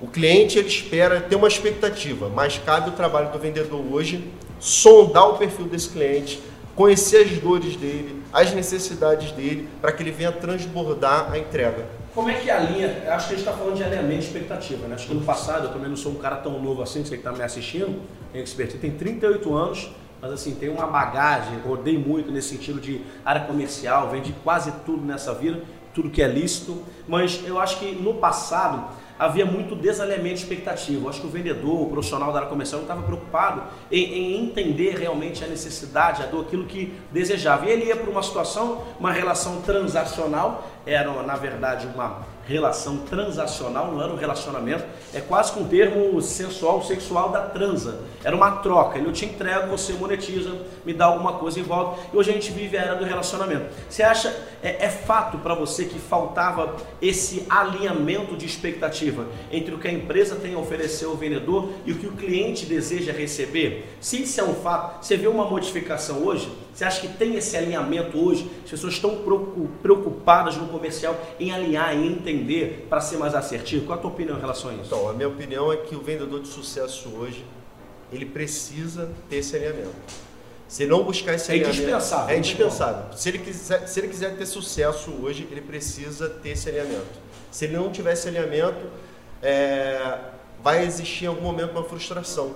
o 0.00 0.06
cliente 0.06 0.58
ele 0.58 0.68
espera 0.68 1.20
ter 1.20 1.36
uma 1.36 1.48
expectativa, 1.48 2.28
mas 2.28 2.58
cabe 2.58 2.90
o 2.90 2.92
trabalho 2.92 3.30
do 3.32 3.38
vendedor 3.38 3.84
hoje 3.90 4.28
sondar 4.60 5.30
o 5.30 5.38
perfil 5.38 5.66
desse 5.66 5.88
cliente, 5.88 6.40
conhecer 6.76 7.24
as 7.24 7.38
dores 7.38 7.74
dele, 7.74 8.21
as 8.32 8.52
necessidades 8.52 9.32
dele, 9.32 9.68
para 9.80 9.92
que 9.92 10.02
ele 10.02 10.10
venha 10.10 10.32
transbordar 10.32 11.30
a 11.30 11.38
entrega. 11.38 11.86
Como 12.14 12.28
é 12.28 12.34
que 12.34 12.50
é 12.50 12.56
a 12.56 12.60
linha? 12.60 12.88
Acho 13.08 13.28
que 13.28 13.34
a 13.34 13.36
gente 13.36 13.46
está 13.46 13.52
falando 13.52 13.76
de 13.76 13.84
alinhamento 13.84 14.20
de 14.20 14.26
expectativa, 14.26 14.86
né? 14.86 14.94
Acho 14.94 15.08
que 15.08 15.14
no 15.14 15.22
passado, 15.22 15.66
eu 15.66 15.72
também 15.72 15.88
não 15.88 15.96
sou 15.96 16.12
um 16.12 16.16
cara 16.16 16.36
tão 16.36 16.60
novo 16.60 16.82
assim, 16.82 17.04
você 17.04 17.10
que 17.10 17.16
está 17.16 17.32
me 17.32 17.42
assistindo, 17.42 18.02
tem 18.32 18.42
expertise, 18.42 18.78
tem 18.78 18.90
38 18.90 19.54
anos, 19.54 19.90
mas 20.20 20.32
assim, 20.32 20.54
tem 20.54 20.68
uma 20.68 20.86
bagagem, 20.86 21.58
rodei 21.66 21.98
muito 21.98 22.30
nesse 22.30 22.48
sentido 22.48 22.80
de 22.80 23.02
área 23.24 23.42
comercial, 23.42 24.08
vendi 24.10 24.34
quase 24.44 24.72
tudo 24.84 25.04
nessa 25.04 25.34
vida, 25.34 25.60
tudo 25.94 26.10
que 26.10 26.22
é 26.22 26.28
lícito, 26.28 26.82
mas 27.08 27.40
eu 27.46 27.58
acho 27.58 27.78
que 27.78 27.92
no 27.92 28.14
passado 28.14 28.84
havia 29.22 29.46
muito 29.46 29.76
desalinhamento 29.76 30.34
de 30.34 30.42
expectativa. 30.42 31.04
Eu 31.04 31.08
acho 31.08 31.20
que 31.20 31.26
o 31.26 31.30
vendedor, 31.30 31.82
o 31.82 31.86
profissional 31.90 32.32
da 32.32 32.40
área 32.40 32.48
comercial 32.48 32.80
não 32.80 32.88
estava 32.88 33.06
preocupado 33.06 33.62
em, 33.90 34.02
em, 34.02 34.44
entender 34.44 34.96
realmente 34.96 35.44
a 35.44 35.46
necessidade, 35.46 36.22
a 36.22 36.26
dor, 36.26 36.44
aquilo 36.44 36.64
que 36.64 36.92
desejava. 37.12 37.66
E 37.66 37.70
ele 37.70 37.84
ia 37.84 37.96
para 37.96 38.10
uma 38.10 38.22
situação, 38.22 38.82
uma 38.98 39.12
relação 39.12 39.62
transacional, 39.62 40.68
era 40.84 41.22
na 41.22 41.36
verdade 41.36 41.86
uma 41.94 42.22
relação 42.46 42.98
transacional, 42.98 43.92
não 43.92 44.02
era 44.02 44.12
um 44.12 44.16
relacionamento, 44.16 44.84
é 45.14 45.20
quase 45.20 45.52
que 45.52 45.60
um 45.60 45.68
termo 45.68 46.20
sensual, 46.20 46.82
sexual 46.82 47.30
da 47.30 47.42
transa. 47.42 48.00
Era 48.24 48.34
uma 48.34 48.50
troca. 48.56 48.98
Eu 48.98 49.12
te 49.12 49.24
entrego, 49.24 49.68
você 49.68 49.92
monetiza, 49.92 50.52
me 50.84 50.92
dá 50.92 51.06
alguma 51.06 51.34
coisa 51.34 51.60
em 51.60 51.62
volta. 51.62 52.00
E 52.12 52.16
hoje 52.16 52.30
a 52.30 52.32
gente 52.34 52.50
vive 52.52 52.76
a 52.76 52.82
era 52.82 52.94
do 52.94 53.04
relacionamento. 53.04 53.66
Você 53.88 54.02
acha, 54.02 54.28
é, 54.62 54.86
é 54.86 54.88
fato 54.88 55.38
para 55.38 55.54
você 55.54 55.84
que 55.84 55.98
faltava 55.98 56.76
esse 57.00 57.46
alinhamento 57.48 58.36
de 58.36 58.46
expectativa 58.46 59.26
entre 59.50 59.74
o 59.74 59.78
que 59.78 59.88
a 59.88 59.92
empresa 59.92 60.36
tem 60.36 60.54
a 60.54 60.58
oferecer 60.58 61.04
ao 61.04 61.14
vendedor 61.14 61.70
e 61.86 61.92
o 61.92 61.98
que 61.98 62.06
o 62.06 62.12
cliente 62.12 62.66
deseja 62.66 63.12
receber? 63.12 63.88
Se 64.00 64.22
isso 64.22 64.40
é 64.40 64.44
um 64.44 64.54
fato, 64.54 65.04
você 65.04 65.16
vê 65.16 65.28
uma 65.28 65.44
modificação 65.44 66.24
hoje? 66.24 66.50
Você 66.74 66.84
acha 66.84 67.00
que 67.02 67.08
tem 67.08 67.36
esse 67.36 67.56
alinhamento 67.56 68.18
hoje? 68.18 68.50
As 68.64 68.70
pessoas 68.70 68.94
estão 68.94 69.22
preocupadas 69.82 70.56
no 70.56 70.68
comercial 70.68 71.18
em 71.38 71.52
alinhar, 71.52 71.94
em 71.94 72.06
entender 72.06 72.86
para 72.88 73.00
ser 73.00 73.18
mais 73.18 73.34
assertivo? 73.34 73.84
Qual 73.84 73.98
a 73.98 74.00
tua 74.00 74.10
opinião 74.10 74.38
em 74.38 74.40
relação 74.40 74.70
a 74.70 74.74
isso? 74.74 74.84
Então, 74.86 75.08
a 75.08 75.12
minha 75.12 75.28
opinião 75.28 75.70
é 75.70 75.76
que 75.76 75.94
o 75.94 76.00
vendedor 76.00 76.40
de 76.40 76.48
sucesso 76.48 77.10
hoje, 77.10 77.44
ele 78.10 78.24
precisa 78.24 79.10
ter 79.28 79.36
esse 79.36 79.54
alinhamento. 79.54 79.92
Se 80.66 80.86
não 80.86 81.04
buscar 81.04 81.34
esse 81.34 81.50
é 81.50 81.54
alinhamento... 81.54 81.78
É 81.78 81.82
indispensável. 81.82 82.34
É 82.34 82.38
indispensável. 82.38 83.12
Se 83.12 83.28
ele, 83.28 83.38
quiser, 83.38 83.86
se 83.86 84.00
ele 84.00 84.08
quiser 84.08 84.36
ter 84.36 84.46
sucesso 84.46 85.10
hoje, 85.22 85.46
ele 85.50 85.60
precisa 85.60 86.30
ter 86.30 86.50
esse 86.50 86.70
alinhamento. 86.70 87.20
Se 87.50 87.66
ele 87.66 87.76
não 87.76 87.92
tiver 87.92 88.14
esse 88.14 88.26
alinhamento, 88.28 88.86
é, 89.42 90.18
vai 90.62 90.86
existir 90.86 91.24
em 91.24 91.28
algum 91.28 91.42
momento 91.42 91.72
uma 91.72 91.84
frustração 91.84 92.54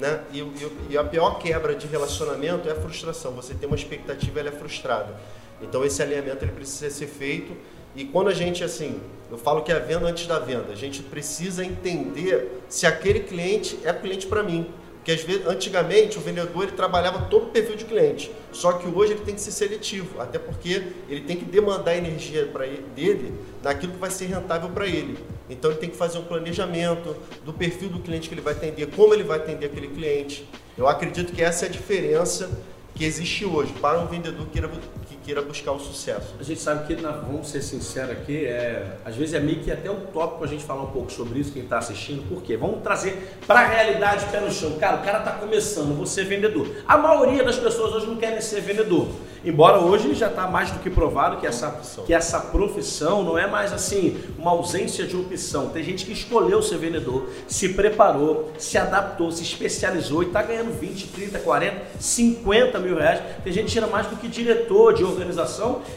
né? 0.00 0.22
E, 0.32 0.40
e, 0.40 0.72
e, 0.90 0.98
a 0.98 1.04
pior 1.04 1.38
quebra 1.38 1.74
de 1.74 1.86
relacionamento 1.86 2.68
é 2.68 2.72
a 2.72 2.74
frustração. 2.74 3.32
Você 3.32 3.54
tem 3.54 3.68
uma 3.68 3.76
expectativa, 3.76 4.40
ela 4.40 4.48
é 4.48 4.52
frustrada. 4.52 5.14
Então 5.60 5.84
esse 5.84 6.02
alinhamento 6.02 6.44
ele 6.44 6.52
precisa 6.52 6.90
ser 6.90 7.06
feito. 7.06 7.54
E 7.94 8.04
quando 8.06 8.28
a 8.28 8.34
gente 8.34 8.64
assim, 8.64 9.00
eu 9.30 9.36
falo 9.36 9.62
que 9.62 9.70
é 9.70 9.76
a 9.76 9.78
venda 9.78 10.06
antes 10.06 10.26
da 10.26 10.38
venda, 10.38 10.72
a 10.72 10.76
gente 10.76 11.02
precisa 11.02 11.64
entender 11.64 12.62
se 12.68 12.86
aquele 12.86 13.20
cliente 13.20 13.78
é 13.84 13.92
cliente 13.92 14.26
para 14.26 14.42
mim. 14.42 14.66
Porque 15.00 15.12
às 15.12 15.22
vezes, 15.22 15.46
antigamente 15.46 16.18
o 16.18 16.20
vendedor 16.20 16.64
ele 16.64 16.72
trabalhava 16.72 17.22
todo 17.22 17.44
o 17.44 17.46
perfil 17.46 17.74
de 17.74 17.86
cliente, 17.86 18.30
só 18.52 18.72
que 18.72 18.86
hoje 18.86 19.14
ele 19.14 19.22
tem 19.22 19.34
que 19.34 19.40
ser 19.40 19.50
seletivo, 19.50 20.20
até 20.20 20.38
porque 20.38 20.82
ele 21.08 21.22
tem 21.22 21.38
que 21.38 21.44
demandar 21.46 21.96
energia 21.96 22.44
para 22.52 22.66
dele 22.94 23.32
naquilo 23.62 23.94
que 23.94 23.98
vai 23.98 24.10
ser 24.10 24.26
rentável 24.26 24.68
para 24.68 24.86
ele. 24.86 25.16
Então 25.48 25.70
ele 25.70 25.80
tem 25.80 25.88
que 25.88 25.96
fazer 25.96 26.18
um 26.18 26.24
planejamento 26.24 27.16
do 27.46 27.52
perfil 27.52 27.88
do 27.88 28.00
cliente 28.00 28.28
que 28.28 28.34
ele 28.34 28.42
vai 28.42 28.52
atender, 28.52 28.88
como 28.88 29.14
ele 29.14 29.24
vai 29.24 29.38
atender 29.38 29.66
aquele 29.66 29.88
cliente. 29.88 30.46
Eu 30.76 30.86
acredito 30.86 31.32
que 31.32 31.42
essa 31.42 31.64
é 31.64 31.68
a 31.68 31.72
diferença 31.72 32.50
que 32.94 33.02
existe 33.02 33.46
hoje 33.46 33.72
para 33.80 33.98
um 33.98 34.06
vendedor 34.06 34.44
que 34.48 34.52
queira, 34.52 34.68
que 35.08 35.16
queira 35.30 35.42
buscar 35.42 35.70
o 35.70 35.78
sucesso. 35.78 36.34
A 36.40 36.42
gente 36.42 36.60
sabe 36.60 36.86
que, 36.88 37.00
vamos 37.00 37.48
ser 37.48 37.62
sinceros 37.62 38.10
aqui, 38.10 38.46
é, 38.46 38.96
às 39.04 39.14
vezes 39.14 39.32
é 39.34 39.38
meio 39.38 39.60
que 39.60 39.70
até 39.70 39.88
utópico 39.88 40.42
a 40.42 40.46
gente 40.46 40.64
falar 40.64 40.82
um 40.82 40.90
pouco 40.90 41.12
sobre 41.12 41.38
isso, 41.38 41.52
quem 41.52 41.62
está 41.62 41.78
assistindo, 41.78 42.28
por 42.28 42.42
quê? 42.42 42.56
Vamos 42.56 42.82
trazer 42.82 43.16
para 43.46 43.60
a 43.60 43.66
realidade 43.66 44.26
pé 44.26 44.40
no 44.40 44.50
chão. 44.50 44.72
Cara, 44.80 44.96
o 44.96 45.04
cara 45.04 45.18
está 45.18 45.32
começando, 45.32 45.96
você 45.96 46.22
é 46.22 46.24
vendedor. 46.24 46.66
A 46.86 46.98
maioria 46.98 47.44
das 47.44 47.56
pessoas 47.56 47.94
hoje 47.94 48.06
não 48.06 48.16
querem 48.16 48.40
ser 48.40 48.60
vendedor. 48.60 49.08
Embora 49.42 49.78
hoje 49.78 50.14
já 50.14 50.26
está 50.26 50.46
mais 50.46 50.70
do 50.70 50.80
que 50.80 50.90
provado 50.90 51.38
que 51.38 51.46
essa, 51.46 51.80
que 52.04 52.12
essa 52.12 52.38
profissão 52.40 53.22
não 53.22 53.38
é 53.38 53.46
mais 53.46 53.72
assim 53.72 54.20
uma 54.36 54.50
ausência 54.50 55.06
de 55.06 55.16
opção. 55.16 55.70
Tem 55.70 55.82
gente 55.82 56.04
que 56.04 56.12
escolheu 56.12 56.60
ser 56.60 56.76
vendedor, 56.76 57.26
se 57.46 57.70
preparou, 57.70 58.52
se 58.58 58.76
adaptou, 58.76 59.32
se 59.32 59.42
especializou 59.42 60.22
e 60.22 60.26
está 60.26 60.42
ganhando 60.42 60.78
20, 60.78 61.06
30, 61.06 61.38
40, 61.38 61.76
50 61.98 62.78
mil 62.80 62.96
reais. 62.96 63.22
Tem 63.42 63.50
gente 63.50 63.66
que 63.66 63.72
tira 63.72 63.86
mais 63.86 64.08
do 64.08 64.16
que 64.16 64.28
diretor 64.28 64.92
de 64.92 65.04
organização 65.04 65.19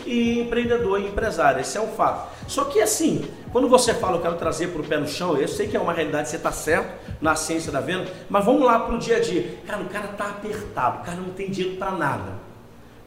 e 0.06 0.40
empreendedor 0.40 1.00
e 1.00 1.08
empresário. 1.08 1.62
Esse 1.62 1.78
é 1.78 1.82
um 1.82 1.88
fato. 1.88 2.32
Só 2.48 2.66
que 2.66 2.82
assim, 2.82 3.26
quando 3.52 3.68
você 3.68 3.94
fala, 3.94 4.18
eu 4.18 4.22
quero 4.22 4.36
trazer 4.36 4.68
para 4.68 4.82
o 4.82 4.86
pé 4.86 4.98
no 4.98 5.08
chão, 5.08 5.38
eu 5.38 5.48
sei 5.48 5.68
que 5.68 5.78
é 5.78 5.80
uma 5.80 5.94
realidade, 5.94 6.30
você 6.30 6.38
está 6.38 6.52
certo 6.52 6.92
na 7.22 7.36
ciência 7.36 7.72
da 7.72 7.80
venda, 7.80 8.12
mas 8.30 8.44
vamos 8.44 8.64
lá 8.64 8.80
para 8.80 8.96
o 8.96 9.00
dia 9.00 9.18
a 9.18 9.20
dia. 9.20 9.58
Cara, 9.66 9.82
o 9.82 9.90
cara 9.90 10.10
está 10.12 10.26
apertado, 10.26 11.02
o 11.02 11.04
cara 11.04 11.18
não 11.18 11.30
tem 11.30 11.50
dinheiro 11.50 11.78
para 11.78 11.92
nada 11.92 12.53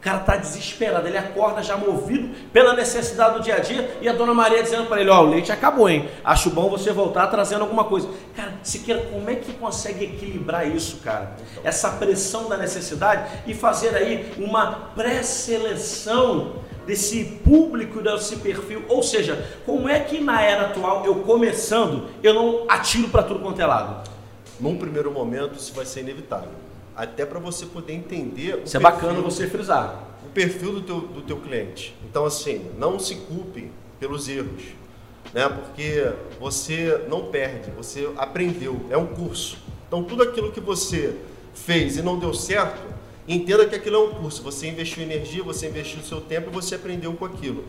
cara 0.07 0.21
está 0.21 0.37
desesperado, 0.37 1.09
ele 1.09 1.19
acorda 1.19 1.61
já 1.65 1.77
movido 1.77 2.29
pela 2.53 2.75
necessidade 2.75 3.35
do 3.35 3.43
dia 3.43 3.57
a 3.57 3.59
dia 3.59 3.99
e 4.01 4.09
a 4.09 4.13
dona 4.13 4.33
Maria 4.33 4.63
dizendo 4.63 4.87
para 4.87 5.01
ele: 5.01 5.11
Ó, 5.11 5.21
oh, 5.21 5.27
o 5.27 5.31
leite 5.31 5.51
acabou, 5.51 5.89
hein? 5.89 6.09
Acho 6.25 6.49
bom 6.51 6.71
você 6.71 6.93
voltar 6.93 7.27
trazendo 7.27 7.63
alguma 7.63 7.83
coisa. 7.83 8.09
Cara, 8.37 8.55
Siqueira, 8.63 9.03
como 9.11 9.29
é 9.29 9.35
que 9.35 9.53
consegue 9.55 10.05
equilibrar 10.05 10.65
isso, 10.69 10.99
cara? 10.99 11.33
Essa 11.65 11.91
pressão 11.91 12.49
da 12.49 12.57
necessidade 12.57 13.29
e 13.49 13.55
fazer 13.55 13.97
aí 13.97 14.33
uma 14.39 14.93
pré-seleção 14.95 16.55
desse 16.87 17.25
público, 17.45 18.01
desse 18.01 18.37
perfil. 18.37 18.85
Ou 18.89 19.03
seja, 19.03 19.45
como 19.67 19.89
é 19.89 19.99
que 19.99 20.21
na 20.21 20.41
era 20.41 20.67
atual, 20.67 21.05
eu 21.05 21.17
começando, 21.17 22.09
eu 22.23 22.33
não 22.33 22.65
atiro 22.69 23.09
para 23.09 23.25
tudo 23.25 23.41
quanto 23.41 23.61
é 23.61 23.67
lado? 23.67 24.09
Num 24.61 24.79
primeiro 24.79 25.11
momento, 25.11 25.57
isso 25.57 25.75
vai 25.75 25.85
ser 25.85 26.01
inevitável 26.01 26.66
até 26.97 27.27
para 27.27 27.39
você 27.39 27.67
poder 27.67 27.93
entender. 27.93 28.63
Isso 28.65 28.77
é 28.77 28.81
bacana 28.81 29.21
você 29.21 29.47
frisar. 29.47 30.03
O 30.25 30.31
perfil 30.31 30.73
do 30.73 30.81
teu, 30.81 31.01
do 31.01 31.21
teu 31.21 31.37
cliente. 31.37 31.95
Então, 32.09 32.25
assim, 32.25 32.71
não 32.79 32.99
se 32.99 33.17
culpe 33.17 33.71
pelos 34.01 34.29
erros, 34.29 34.63
né? 35.33 35.49
Porque 35.49 36.11
você 36.41 37.05
não 37.09 37.27
perde, 37.27 37.71
você 37.71 38.11
aprendeu, 38.17 38.81
é 38.91 38.97
um 38.97 39.07
curso. 39.07 39.59
Então, 39.87 40.03
tudo 40.03 40.23
aquilo 40.23 40.51
que 40.51 40.61
você 40.61 41.15
fez 41.55 41.97
e 41.97 42.03
não 42.03 42.19
deu 42.19 42.35
certo, 42.35 42.83
entenda 43.29 43.67
que 43.67 43.75
aquilo 43.75 43.97
é 43.97 43.99
um 43.99 44.15
curso. 44.15 44.43
Você 44.43 44.67
investiu 44.67 45.03
energia, 45.03 45.43
você 45.43 45.69
investiu 45.69 46.03
seu 46.03 46.21
tempo 46.21 46.51
e 46.51 46.53
você 46.53 46.75
aprendeu 46.75 47.13
com 47.13 47.25
aquilo. 47.25 47.65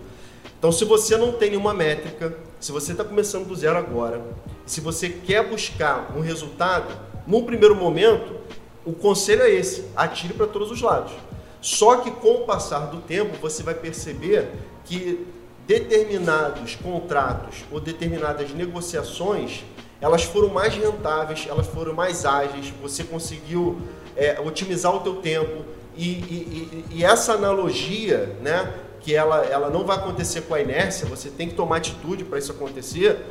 Então, 0.57 0.71
se 0.71 0.85
você 0.85 1.15
não 1.17 1.33
tem 1.33 1.51
nenhuma 1.51 1.73
métrica, 1.73 2.35
se 2.59 2.71
você 2.71 2.93
está 2.93 3.03
começando 3.03 3.45
do 3.45 3.55
zero 3.55 3.77
agora, 3.77 4.21
se 4.65 4.81
você 4.81 5.09
quer 5.09 5.47
buscar 5.47 6.13
um 6.17 6.21
resultado, 6.21 6.97
num 7.27 7.43
primeiro 7.43 7.75
momento, 7.75 8.46
o 8.87 8.93
conselho 8.93 9.43
é 9.43 9.49
esse: 9.49 9.85
atire 9.95 10.33
para 10.33 10.47
todos 10.47 10.71
os 10.71 10.81
lados. 10.81 11.11
Só 11.59 11.97
que 11.97 12.09
com 12.09 12.35
o 12.35 12.45
passar 12.45 12.87
do 12.87 13.01
tempo, 13.01 13.35
você 13.41 13.61
vai 13.61 13.73
perceber 13.73 14.49
que 14.85 15.27
determinados 15.67 16.75
contratos 16.75 17.65
ou 17.69 17.79
determinadas 17.79 18.51
negociações 18.51 19.65
elas 19.99 20.23
foram 20.23 20.49
mais 20.49 20.75
rentáveis, 20.75 21.45
elas 21.49 21.65
foram 21.67 21.93
mais 21.93 22.23
ágeis, 22.23 22.71
você 22.81 23.03
conseguiu 23.03 23.81
é, 24.15 24.39
otimizar 24.39 24.95
o 24.95 24.99
teu 24.99 25.15
tempo 25.15 25.65
e, 25.95 26.09
e, 26.09 26.85
e, 26.91 26.97
e, 26.97 27.03
essa 27.03 27.33
analogia, 27.33 28.35
né, 28.41 28.71
que 29.01 29.15
ela, 29.15 29.43
ela 29.45 29.69
não 29.71 29.83
vai 29.83 29.97
acontecer 29.97 30.41
com 30.41 30.53
a 30.53 30.61
inércia, 30.61 31.07
você 31.07 31.29
tem 31.29 31.49
que 31.49 31.55
tomar 31.55 31.77
atitude 31.77 32.23
para 32.23 32.37
isso 32.37 32.51
acontecer, 32.51 33.25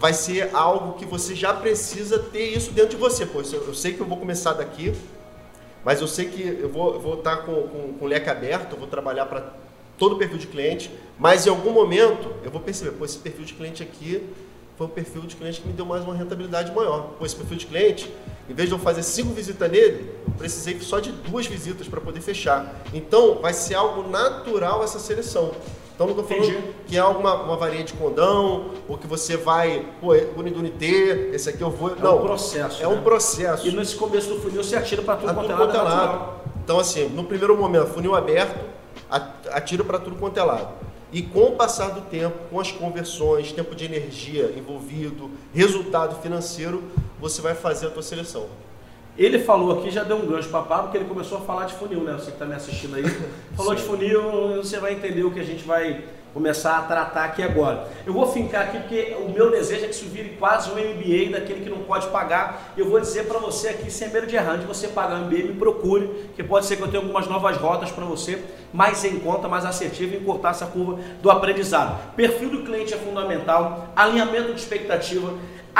vai 0.00 0.14
ser 0.14 0.48
algo 0.54 0.94
que 0.94 1.04
você 1.04 1.34
já 1.34 1.52
precisa 1.52 2.18
ter 2.18 2.56
isso 2.56 2.72
dentro 2.72 2.92
de 2.92 2.96
você. 2.96 3.26
Pois 3.26 3.52
eu, 3.52 3.74
sei 3.74 3.92
que 3.92 4.00
eu 4.00 4.06
vou 4.06 4.16
começar 4.16 4.54
daqui, 4.54 4.94
mas 5.84 6.00
eu 6.00 6.08
sei 6.08 6.24
que 6.24 6.42
eu 6.42 6.70
vou, 6.70 6.98
vou 6.98 7.14
estar 7.14 7.36
com, 7.38 7.68
com, 7.68 7.92
com 7.92 8.04
o 8.06 8.08
leque 8.08 8.30
aberto, 8.30 8.72
eu 8.72 8.78
vou 8.78 8.88
trabalhar 8.88 9.26
para 9.26 9.52
todo 9.98 10.14
o 10.14 10.18
perfil 10.18 10.38
de 10.38 10.46
cliente, 10.46 10.90
mas 11.18 11.46
em 11.46 11.50
algum 11.50 11.70
momento 11.70 12.34
eu 12.42 12.50
vou 12.50 12.62
perceber, 12.62 12.92
pô, 12.92 13.04
esse 13.04 13.18
perfil 13.18 13.44
de 13.44 13.52
cliente 13.52 13.82
aqui 13.82 14.26
foi 14.78 14.86
o 14.86 14.90
perfil 14.90 15.20
de 15.20 15.36
cliente 15.36 15.60
que 15.60 15.68
me 15.68 15.74
deu 15.74 15.84
mais 15.84 16.02
uma 16.02 16.14
rentabilidade 16.14 16.72
maior. 16.72 17.16
Pô, 17.18 17.26
esse 17.26 17.36
perfil 17.36 17.58
de 17.58 17.66
cliente, 17.66 18.10
em 18.48 18.54
vez 18.54 18.70
de 18.70 18.74
eu 18.74 18.78
fazer 18.78 19.02
cinco 19.02 19.34
visitas 19.34 19.70
nele, 19.70 20.10
eu 20.26 20.32
precisei 20.32 20.80
só 20.80 20.98
de 20.98 21.12
duas 21.12 21.44
visitas 21.44 21.86
para 21.86 22.00
poder 22.00 22.22
fechar. 22.22 22.74
Então, 22.94 23.34
vai 23.42 23.52
ser 23.52 23.74
algo 23.74 24.08
natural 24.08 24.82
essa 24.82 24.98
seleção. 24.98 25.52
Então, 26.00 26.14
não 26.14 26.18
estou 26.18 26.26
falando 26.26 26.50
Entendi. 26.50 26.74
que 26.86 26.96
é 26.96 27.00
alguma 27.00 27.34
uma 27.42 27.56
varinha 27.58 27.84
de 27.84 27.92
condão, 27.92 28.70
ou 28.88 28.96
que 28.96 29.06
você 29.06 29.36
vai, 29.36 29.84
pô, 30.00 30.14
Unidunité, 30.34 31.28
esse 31.34 31.50
aqui 31.50 31.60
eu 31.60 31.70
vou. 31.70 31.90
É 31.90 32.00
não, 32.00 32.16
um 32.16 32.22
processo. 32.22 32.82
É 32.82 32.86
né? 32.86 32.94
um 32.94 33.02
processo. 33.02 33.68
E 33.68 33.70
nesse 33.70 33.96
começo 33.96 34.30
do 34.30 34.40
funil 34.40 34.64
você 34.64 34.76
atira 34.76 35.02
para 35.02 35.16
tudo 35.16 35.34
quanto 35.34 35.50
é 35.50 35.54
lado. 35.54 35.84
lado. 35.84 36.40
Então, 36.64 36.78
assim, 36.78 37.06
no 37.10 37.24
primeiro 37.24 37.54
momento, 37.54 37.88
funil 37.88 38.14
aberto, 38.14 38.64
atira 39.52 39.84
para 39.84 39.98
tudo 39.98 40.16
quanto 40.16 40.40
é 40.40 40.42
lado. 40.42 40.72
E 41.12 41.20
com 41.20 41.48
o 41.48 41.52
passar 41.52 41.90
do 41.90 42.00
tempo, 42.00 42.34
com 42.48 42.58
as 42.58 42.72
conversões, 42.72 43.52
tempo 43.52 43.74
de 43.74 43.84
energia 43.84 44.54
envolvido, 44.56 45.30
resultado 45.52 46.18
financeiro, 46.22 46.82
você 47.20 47.42
vai 47.42 47.54
fazer 47.54 47.88
a 47.88 47.90
tua 47.90 48.02
seleção. 48.02 48.46
Ele 49.20 49.38
falou 49.38 49.78
aqui, 49.78 49.90
já 49.90 50.02
deu 50.02 50.16
um 50.16 50.24
gancho 50.24 50.48
para 50.48 50.62
Pablo, 50.62 50.84
porque 50.84 50.96
ele 50.96 51.04
começou 51.04 51.36
a 51.36 51.40
falar 51.42 51.66
de 51.66 51.74
funil, 51.74 52.00
né? 52.00 52.14
Você 52.14 52.30
que 52.30 52.30
está 52.30 52.46
me 52.46 52.54
assistindo 52.54 52.96
aí. 52.96 53.04
Falou 53.54 53.74
de 53.74 53.82
funil, 53.82 54.22
você 54.56 54.78
vai 54.78 54.94
entender 54.94 55.22
o 55.24 55.30
que 55.30 55.38
a 55.38 55.44
gente 55.44 55.62
vai 55.62 56.02
começar 56.32 56.78
a 56.78 56.82
tratar 56.82 57.24
aqui 57.24 57.42
agora. 57.42 57.86
Eu 58.06 58.14
vou 58.14 58.26
fincar 58.32 58.62
aqui 58.62 58.78
porque 58.78 59.14
o 59.20 59.28
meu 59.28 59.50
desejo 59.50 59.84
é 59.84 59.88
que 59.88 59.94
isso 59.94 60.06
vire 60.06 60.36
quase 60.38 60.70
um 60.70 60.74
MBA 60.74 61.32
daquele 61.32 61.60
que 61.62 61.68
não 61.68 61.80
pode 61.80 62.06
pagar. 62.06 62.72
Eu 62.78 62.88
vou 62.88 62.98
dizer 62.98 63.26
para 63.26 63.38
você 63.38 63.68
aqui, 63.68 63.90
sem 63.90 64.08
medo 64.08 64.26
de 64.26 64.36
errar, 64.36 64.56
de 64.56 64.64
você 64.64 64.88
pagar 64.88 65.16
um 65.16 65.26
MBA, 65.26 65.48
me 65.48 65.54
procure, 65.54 66.30
que 66.34 66.42
pode 66.42 66.64
ser 66.64 66.76
que 66.76 66.82
eu 66.82 66.88
tenha 66.88 67.02
algumas 67.02 67.26
novas 67.26 67.58
rotas 67.58 67.90
para 67.90 68.06
você, 68.06 68.42
mais 68.72 69.04
em 69.04 69.18
conta, 69.18 69.48
mais 69.48 69.66
assertiva 69.66 70.14
e 70.14 70.18
encurtar 70.18 70.50
essa 70.50 70.64
curva 70.64 70.98
do 71.20 71.30
aprendizado. 71.30 72.14
Perfil 72.14 72.48
do 72.48 72.62
cliente 72.62 72.94
é 72.94 72.96
fundamental, 72.96 73.92
alinhamento 73.94 74.54
de 74.54 74.60
expectativa, 74.60 75.34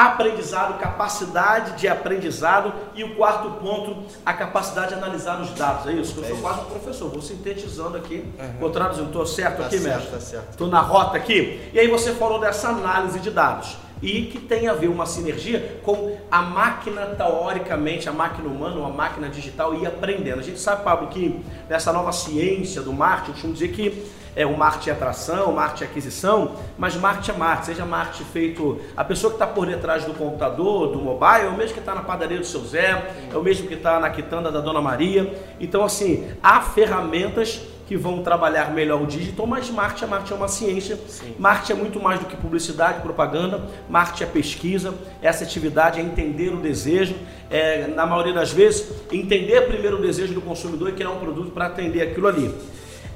aprendizado, 0.07 0.79
capacidade 0.79 1.79
de 1.79 1.87
aprendizado 1.87 2.73
e 2.95 3.05
o 3.05 3.17
quarto 3.17 3.51
ponto, 3.61 4.05
a 4.25 4.33
capacidade 4.33 4.89
de 4.89 4.95
analisar 4.95 5.41
os 5.41 5.51
dados. 5.51 5.87
É 5.87 5.93
isso? 5.93 6.19
Eu 6.19 6.25
é 6.25 6.27
sou 6.27 6.37
isso. 6.37 6.43
quase 6.43 6.61
um 6.61 6.65
professor, 6.65 7.11
vou 7.11 7.21
sintetizando 7.21 7.97
aqui, 7.97 8.25
uhum. 8.39 8.53
vou 8.59 8.71
traduzindo. 8.71 9.07
Estou 9.07 9.27
certo 9.27 9.59
tá 9.59 9.67
aqui, 9.67 9.79
certo, 9.79 9.95
mestre? 9.95 10.13
Tá 10.13 10.21
certo. 10.21 10.51
Estou 10.51 10.69
na 10.69 10.81
rota 10.81 11.17
aqui. 11.17 11.71
E 11.73 11.79
aí 11.79 11.89
você 11.89 12.15
falou 12.15 12.41
dessa 12.41 12.69
análise 12.69 13.21
de 13.21 13.31
dados 13.31 13.77
e 14.03 14.23
que 14.23 14.39
tem 14.39 14.69
a 14.69 14.73
ver 14.73 14.89
uma 14.89 15.07
sinergia 15.07 15.81
com 15.83 16.17
a 16.31 16.43
máquina, 16.43 17.07
teoricamente, 17.07 18.09
a 18.09 18.13
máquina 18.13 18.49
humana, 18.49 18.85
a 18.87 18.89
máquina 18.89 19.29
digital 19.29 19.75
e 19.75 19.87
aprendendo. 19.87 20.41
A 20.41 20.43
gente 20.43 20.59
sabe, 20.59 20.83
Pablo, 20.83 21.09
que 21.09 21.41
nessa 21.69 21.93
nova 21.93 22.13
ciência 22.13 22.83
do 22.83 22.93
marketing, 22.93 23.33
costumo 23.33 23.53
dizer 23.53 23.69
que 23.69 24.11
é 24.35 24.47
o 24.47 24.57
marketing 24.57 24.91
atração, 24.91 25.51
o 25.51 25.55
marketing 25.55 25.85
aquisição, 25.85 26.57
mas 26.79 26.95
marketing 26.97 27.33
é 27.33 27.35
marketing, 27.35 27.67
seja 27.67 27.85
marketing 27.85 28.25
feito, 28.25 28.81
a 28.97 29.05
pessoa 29.05 29.33
que 29.33 29.37
está 29.37 29.47
por 29.47 29.67
detrás 29.67 30.05
do 30.05 30.15
computador, 30.15 30.93
do 30.93 30.99
mobile, 30.99 31.47
é 31.47 31.49
o 31.49 31.57
mesmo 31.57 31.75
que 31.75 31.81
está 31.81 31.95
na 31.95 32.03
padaria 32.03 32.39
do 32.39 32.47
seu 32.47 32.61
Zé, 32.65 33.13
é 33.33 33.37
o 33.37 33.43
mesmo 33.43 33.67
que 33.67 33.75
está 33.75 33.99
na 33.99 34.09
quitanda 34.11 34.51
da 34.51 34.61
Dona 34.61 34.81
Maria. 34.81 35.35
Então, 35.59 35.85
assim, 35.85 36.29
há 36.43 36.61
ferramentas 36.61 37.61
que 37.91 37.97
vão 37.97 38.23
trabalhar 38.23 38.73
melhor 38.73 39.03
o 39.03 39.07
digital, 39.07 39.49
mas 39.49 39.69
marketing, 39.69 40.09
marketing 40.09 40.33
é 40.33 40.37
uma 40.37 40.47
ciência. 40.47 40.97
Sim. 41.09 41.35
Marketing 41.37 41.73
é 41.73 41.75
muito 41.75 41.99
mais 41.99 42.21
do 42.21 42.27
que 42.27 42.37
publicidade, 42.37 43.01
propaganda. 43.01 43.69
Marketing 43.89 44.23
é 44.23 44.27
pesquisa, 44.29 44.95
essa 45.21 45.43
atividade 45.43 45.99
é 45.99 46.03
entender 46.05 46.51
o 46.51 46.59
desejo. 46.59 47.17
É, 47.51 47.89
na 47.89 48.07
maioria 48.07 48.33
das 48.33 48.53
vezes, 48.53 48.89
entender 49.11 49.63
primeiro 49.63 49.99
o 49.99 50.01
desejo 50.01 50.33
do 50.33 50.41
consumidor 50.41 50.91
e 50.91 50.93
criar 50.93 51.11
um 51.11 51.19
produto 51.19 51.51
para 51.51 51.67
atender 51.67 52.01
aquilo 52.03 52.29
ali. 52.29 52.55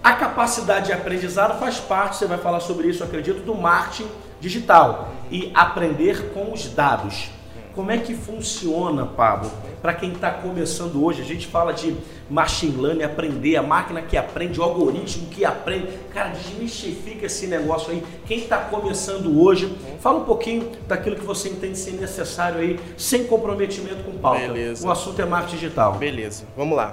A 0.02 0.14
capacidade 0.14 0.86
de 0.86 0.92
aprendizado 0.92 1.56
faz 1.60 1.78
parte, 1.78 2.16
você 2.16 2.26
vai 2.26 2.38
falar 2.38 2.58
sobre 2.58 2.88
isso, 2.88 3.04
acredito, 3.04 3.44
do 3.44 3.54
marketing 3.54 4.08
digital 4.40 5.12
e 5.30 5.52
aprender 5.54 6.32
com 6.34 6.52
os 6.52 6.66
dados. 6.66 7.30
Como 7.74 7.90
é 7.90 7.98
que 7.98 8.14
funciona, 8.14 9.04
Pablo? 9.04 9.50
Para 9.82 9.94
quem 9.94 10.12
está 10.12 10.30
começando 10.30 11.04
hoje, 11.04 11.22
a 11.22 11.24
gente 11.24 11.48
fala 11.48 11.72
de 11.72 11.96
machine 12.30 12.80
learning, 12.80 13.02
aprender, 13.02 13.56
a 13.56 13.62
máquina 13.62 14.00
que 14.00 14.16
aprende, 14.16 14.60
o 14.60 14.62
algoritmo 14.62 15.26
que 15.26 15.44
aprende. 15.44 15.88
Cara, 16.12 16.28
desmistifica 16.28 17.26
esse 17.26 17.48
negócio 17.48 17.90
aí. 17.90 18.02
Quem 18.26 18.38
está 18.38 18.58
começando 18.58 19.42
hoje, 19.42 19.76
fala 20.00 20.20
um 20.20 20.24
pouquinho 20.24 20.70
daquilo 20.86 21.16
que 21.16 21.24
você 21.24 21.48
entende 21.48 21.76
ser 21.76 21.92
necessário 21.92 22.60
aí, 22.60 22.78
sem 22.96 23.24
comprometimento 23.24 24.04
com 24.04 24.12
pauta. 24.12 24.40
Beleza. 24.40 24.86
O 24.86 24.90
assunto 24.90 25.20
é 25.20 25.24
marketing 25.24 25.56
digital. 25.56 25.94
Beleza, 25.94 26.44
vamos 26.56 26.76
lá. 26.76 26.92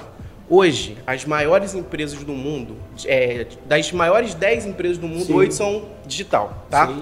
Hoje, 0.49 0.97
as 1.07 1.23
maiores 1.23 1.75
empresas 1.75 2.23
do 2.23 2.33
mundo, 2.33 2.75
é, 3.05 3.47
das 3.67 3.89
maiores 3.91 4.33
10 4.33 4.65
empresas 4.65 4.97
do 4.97 5.07
mundo, 5.07 5.33
oito 5.35 5.53
são 5.53 5.83
digital, 6.05 6.65
tá? 6.69 6.87
Sim. 6.87 7.01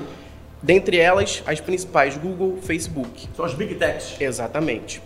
Dentre 0.61 0.97
elas, 0.97 1.41
as 1.45 1.61
principais, 1.61 2.17
Google, 2.17 2.57
Facebook. 2.61 3.27
São 3.35 3.45
as 3.45 3.53
Big 3.53 3.75
Techs. 3.75 4.19
Exatamente. 4.19 5.01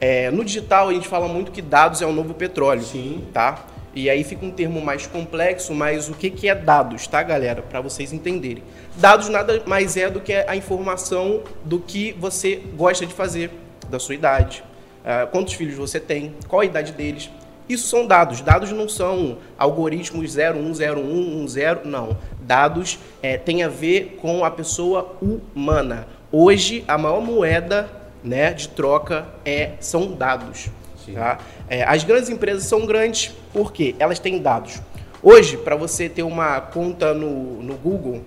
É, 0.00 0.30
no 0.30 0.42
digital, 0.42 0.88
a 0.88 0.94
gente 0.94 1.06
fala 1.06 1.28
muito 1.28 1.52
que 1.52 1.60
dados 1.60 2.00
é 2.00 2.06
o 2.06 2.12
novo 2.12 2.32
petróleo, 2.32 2.82
Sim. 2.82 3.26
tá? 3.32 3.66
E 3.94 4.08
aí 4.08 4.22
fica 4.22 4.46
um 4.46 4.50
termo 4.50 4.80
mais 4.80 5.06
complexo, 5.06 5.74
mas 5.74 6.08
o 6.08 6.14
que, 6.14 6.30
que 6.30 6.48
é 6.48 6.54
dados, 6.54 7.06
tá, 7.06 7.22
galera? 7.22 7.60
Para 7.60 7.80
vocês 7.80 8.12
entenderem. 8.12 8.62
Dados 8.96 9.28
nada 9.28 9.62
mais 9.66 9.96
é 9.96 10.08
do 10.08 10.20
que 10.20 10.32
a 10.32 10.54
informação 10.54 11.42
do 11.64 11.80
que 11.80 12.12
você 12.12 12.62
gosta 12.76 13.04
de 13.04 13.12
fazer, 13.12 13.50
da 13.90 13.98
sua 13.98 14.14
idade, 14.14 14.62
uh, 15.00 15.26
quantos 15.32 15.54
filhos 15.54 15.74
você 15.74 15.98
tem, 15.98 16.34
qual 16.46 16.60
a 16.60 16.64
idade 16.64 16.92
deles, 16.92 17.28
isso 17.72 17.86
são 17.88 18.06
dados. 18.06 18.40
Dados 18.40 18.70
não 18.72 18.88
são 18.88 19.38
algoritmos 19.56 20.34
010110, 20.34 21.84
não. 21.84 22.16
Dados 22.40 22.98
é, 23.22 23.38
têm 23.38 23.62
a 23.62 23.68
ver 23.68 24.18
com 24.20 24.44
a 24.44 24.50
pessoa 24.50 25.16
humana. 25.22 26.06
Hoje, 26.32 26.84
a 26.88 26.98
maior 26.98 27.20
moeda 27.20 27.88
né, 28.22 28.52
de 28.52 28.68
troca 28.68 29.26
é, 29.44 29.72
são 29.80 30.12
dados. 30.12 30.68
Tá? 31.14 31.38
É, 31.68 31.82
as 31.82 32.04
grandes 32.04 32.28
empresas 32.28 32.64
são 32.64 32.86
grandes 32.86 33.34
porque 33.52 33.94
elas 33.98 34.18
têm 34.18 34.40
dados. 34.40 34.80
Hoje, 35.22 35.56
para 35.56 35.76
você 35.76 36.08
ter 36.08 36.22
uma 36.22 36.60
conta 36.60 37.12
no, 37.12 37.62
no 37.62 37.74
Google, 37.74 38.22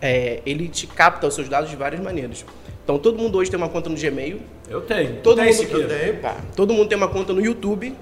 é, 0.00 0.40
ele 0.44 0.68
te 0.68 0.86
capta 0.86 1.26
os 1.26 1.34
seus 1.34 1.48
dados 1.48 1.70
de 1.70 1.76
várias 1.76 2.00
maneiras. 2.00 2.44
Então, 2.84 2.98
todo 2.98 3.18
mundo 3.18 3.38
hoje 3.38 3.50
tem 3.50 3.56
uma 3.56 3.68
conta 3.68 3.88
no 3.88 3.96
Gmail. 3.96 4.40
Eu 4.68 4.80
tenho. 4.80 5.20
Todo, 5.22 5.40
mundo, 5.42 5.62
eu 5.62 5.88
tenho. 5.88 6.20
Tá. 6.20 6.36
todo 6.56 6.74
mundo 6.74 6.88
tem 6.88 6.98
uma 6.98 7.08
conta 7.08 7.32
no 7.32 7.40
YouTube 7.40 7.94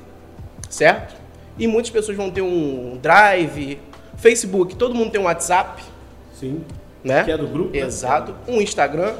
certo? 0.70 1.14
E 1.58 1.66
muitas 1.66 1.90
pessoas 1.90 2.16
vão 2.16 2.30
ter 2.30 2.40
um 2.40 2.96
Drive, 3.02 3.78
Facebook, 4.16 4.76
todo 4.76 4.94
mundo 4.94 5.10
tem 5.10 5.20
um 5.20 5.24
WhatsApp. 5.24 5.82
Sim. 6.32 6.64
Né? 7.04 7.24
Que 7.24 7.32
é 7.32 7.36
do 7.36 7.46
grupo. 7.46 7.76
Né? 7.76 7.80
Exato. 7.80 8.32
Né? 8.32 8.38
Um 8.48 8.62
Instagram. 8.62 9.14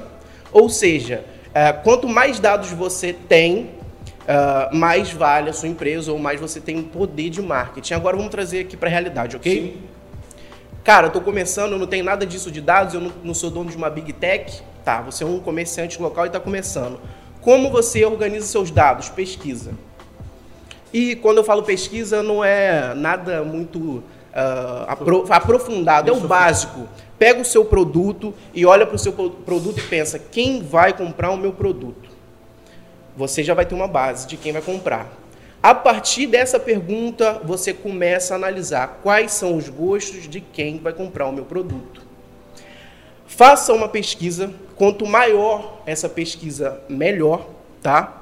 Ou 0.51 0.71
seja, 0.71 1.25
é, 1.53 1.73
quanto 1.73 2.09
mais 2.09 2.41
dados 2.41 2.71
você 2.71 3.13
tem, 3.13 3.71
uh, 4.21 4.75
mais 4.75 5.13
vale 5.13 5.51
a 5.51 5.53
sua 5.53 5.69
empresa 5.69 6.13
ou 6.13 6.19
mais 6.19 6.41
você 6.41 6.61
tem 6.61 6.83
poder 6.83 7.31
de 7.31 7.43
marketing. 7.43 7.95
Agora 7.95 8.17
vamos 8.17 8.31
trazer 8.31 8.61
aqui 8.61 8.77
para 8.77 8.89
a 8.89 8.93
realidade, 8.93 9.37
ok? 9.37 9.53
Sim. 9.53 9.83
Cara, 10.83 11.09
eu 11.09 11.11
tô 11.11 11.21
começando, 11.21 11.73
eu 11.73 11.79
não 11.79 11.87
tenho 11.87 12.05
nada 12.05 12.25
disso 12.25 12.51
de 12.51 12.61
dados, 12.61 12.95
eu 12.95 13.01
não, 13.01 13.13
não 13.23 13.35
sou 13.35 13.51
dono 13.51 13.69
de 13.69 13.77
uma 13.77 13.91
big 13.91 14.13
tech. 14.15 14.63
Tá, 14.85 15.03
você 15.03 15.25
é 15.25 15.27
um 15.27 15.39
comerciante 15.39 16.01
local 16.01 16.25
e 16.25 16.29
está 16.29 16.41
começando. 16.41 16.99
Como 17.43 17.71
você 17.71 18.05
organiza 18.05 18.47
seus 18.47 18.71
dados? 18.71 19.09
Pesquisa. 19.09 19.73
E 20.93 21.15
quando 21.17 21.39
eu 21.39 21.45
falo 21.45 21.63
pesquisa, 21.63 22.23
não 22.23 22.45
é 22.45 22.95
nada 22.95 23.45
muito 23.45 23.79
uh, 23.79 24.85
apro 24.87 25.25
aprofundado, 25.31 26.11
é 26.11 26.13
o 26.13 26.21
básico. 26.21 26.89
Pega 27.19 27.41
o 27.41 27.45
seu 27.45 27.65
produto 27.65 28.35
e 28.55 28.65
olha 28.65 28.87
para 28.87 28.97
o 28.97 28.99
seu 28.99 29.13
produto 29.13 29.79
e 29.79 29.83
pensa: 29.83 30.19
quem 30.19 30.63
vai 30.63 30.93
comprar 30.93 31.31
o 31.31 31.37
meu 31.37 31.53
produto? 31.53 32.11
Você 33.17 33.43
já 33.43 33.55
vai 33.55 33.67
ter 33.67 33.75
uma 33.75 33.89
base 33.89 34.27
de 34.27 34.37
quem 34.37 34.53
vai 34.53 34.63
comprar. 34.63 35.21
A 35.63 35.75
partir 35.75 36.27
dessa 36.27 36.59
pergunta, 36.59 37.39
você 37.45 37.75
começa 37.75 38.33
a 38.33 38.37
analisar 38.37 39.01
quais 39.03 39.33
são 39.33 39.57
os 39.57 39.69
gostos 39.69 40.27
de 40.27 40.41
quem 40.41 40.79
vai 40.79 40.93
comprar 40.93 41.27
o 41.27 41.33
meu 41.33 41.45
produto. 41.45 42.01
Faça 43.27 43.73
uma 43.75 43.89
pesquisa, 43.89 44.53
quanto 44.75 45.07
maior 45.07 45.83
essa 45.85 46.09
pesquisa, 46.09 46.81
melhor, 46.89 47.47
tá? 47.83 48.20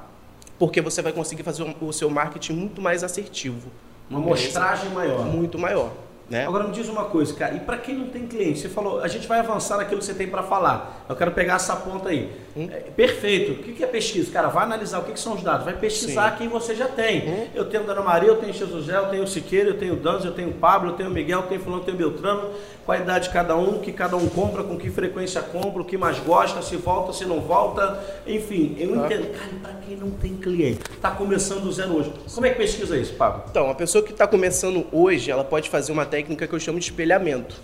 Porque 0.59 0.81
você 0.81 1.01
vai 1.01 1.13
conseguir 1.13 1.43
fazer 1.43 1.65
o 1.81 1.93
seu 1.93 2.11
marketing 2.11 2.55
muito 2.55 2.83
mais 2.83 3.05
assertivo. 3.05 3.71
Uma 4.11 4.21
mostragem 4.21 4.91
maior. 4.91 5.25
Muito 5.25 5.59
maior. 5.59 5.93
Né? 6.31 6.47
Agora 6.47 6.65
me 6.65 6.73
diz 6.73 6.87
uma 6.89 7.07
coisa, 7.07 7.33
cara, 7.33 7.55
e 7.55 7.61
para 7.61 7.79
quem 7.79 7.97
não 7.97 8.09
tem 8.09 8.27
cliente, 8.27 8.59
você 8.59 8.69
falou, 8.69 9.01
a 9.01 9.09
gente 9.09 9.27
vai 9.27 9.39
avançar 9.39 9.79
naquilo 9.79 9.99
que 9.99 10.05
você 10.05 10.13
tem 10.13 10.29
para 10.29 10.43
falar. 10.43 11.07
Eu 11.09 11.17
quero 11.17 11.31
pegar 11.31 11.55
essa 11.55 11.75
ponta 11.75 12.11
aí. 12.11 12.31
Hum? 12.55 12.69
É, 12.71 12.81
perfeito. 12.81 13.53
O 13.53 13.75
que 13.75 13.83
é 13.83 13.87
pesquisa? 13.87 14.31
Cara, 14.31 14.49
vai 14.49 14.65
analisar 14.65 14.99
o 14.99 15.05
que, 15.05 15.19
são 15.19 15.35
os 15.35 15.43
dados, 15.43 15.65
vai 15.65 15.73
pesquisar 15.75 16.33
Sim. 16.33 16.37
quem 16.37 16.49
você 16.49 16.75
já 16.75 16.87
tem. 16.87 17.27
Hum? 17.27 17.47
Eu 17.55 17.65
tenho 17.65 17.85
Dona 17.85 18.03
Maria, 18.03 18.29
eu 18.29 18.37
tenho 18.37 18.53
Jesus 18.53 18.89
eu 18.89 19.07
tenho 19.07 19.23
o 19.23 19.27
Siqueira, 19.27 19.71
eu 19.71 19.79
tenho 19.79 19.95
o 19.95 19.97
Danzo, 19.97 20.27
eu 20.27 20.33
tenho 20.33 20.51
o 20.51 20.55
Pablo, 20.55 20.91
eu 20.91 20.95
tenho 20.97 21.09
o 21.09 21.13
Miguel, 21.13 21.41
eu 21.41 21.47
tenho 21.47 21.61
o 21.63 21.65
Fulano, 21.65 21.81
eu 21.81 21.87
tenho 21.87 21.97
o 21.97 21.99
Beltrano, 21.99 22.51
qual 22.89 22.97
a 22.97 23.03
idade 23.03 23.27
de 23.27 23.35
cada 23.35 23.55
um, 23.55 23.77
o 23.77 23.81
que 23.81 23.93
cada 23.93 24.17
um 24.17 24.27
compra, 24.31 24.65
com 24.65 24.79
que 24.79 24.89
frequência 24.89 25.43
compra, 25.43 25.83
o 25.83 25.85
que 25.85 25.99
mais 25.99 26.19
gosta, 26.21 26.63
se 26.63 26.75
volta, 26.77 27.13
se 27.13 27.27
não 27.27 27.39
volta, 27.39 28.03
enfim, 28.27 28.75
eu 28.79 28.95
ah. 28.95 29.05
entendo. 29.05 29.27
Cara, 29.39 29.51
para 29.63 29.75
quem 29.87 29.95
não 29.95 30.11
tem 30.13 30.35
cliente, 30.37 30.81
está 30.91 31.11
começando 31.11 31.65
do 31.65 31.71
zero 31.71 31.95
hoje, 31.95 32.11
como 32.35 32.47
é 32.47 32.51
que 32.51 32.57
pesquisa 32.57 32.97
isso, 32.97 33.13
Pablo? 33.13 33.43
Então, 33.51 33.69
a 33.69 33.75
pessoa 33.75 34.03
que 34.03 34.13
está 34.13 34.27
começando 34.27 34.87
hoje, 34.91 35.31
ela 35.31 35.45
pode 35.45 35.69
fazer 35.69 35.93
uma 35.93 36.07
técnica 36.07 36.47
que 36.47 36.55
eu 36.55 36.59
chamo 36.59 36.79
de 36.79 36.87
espelhamento. 36.87 37.57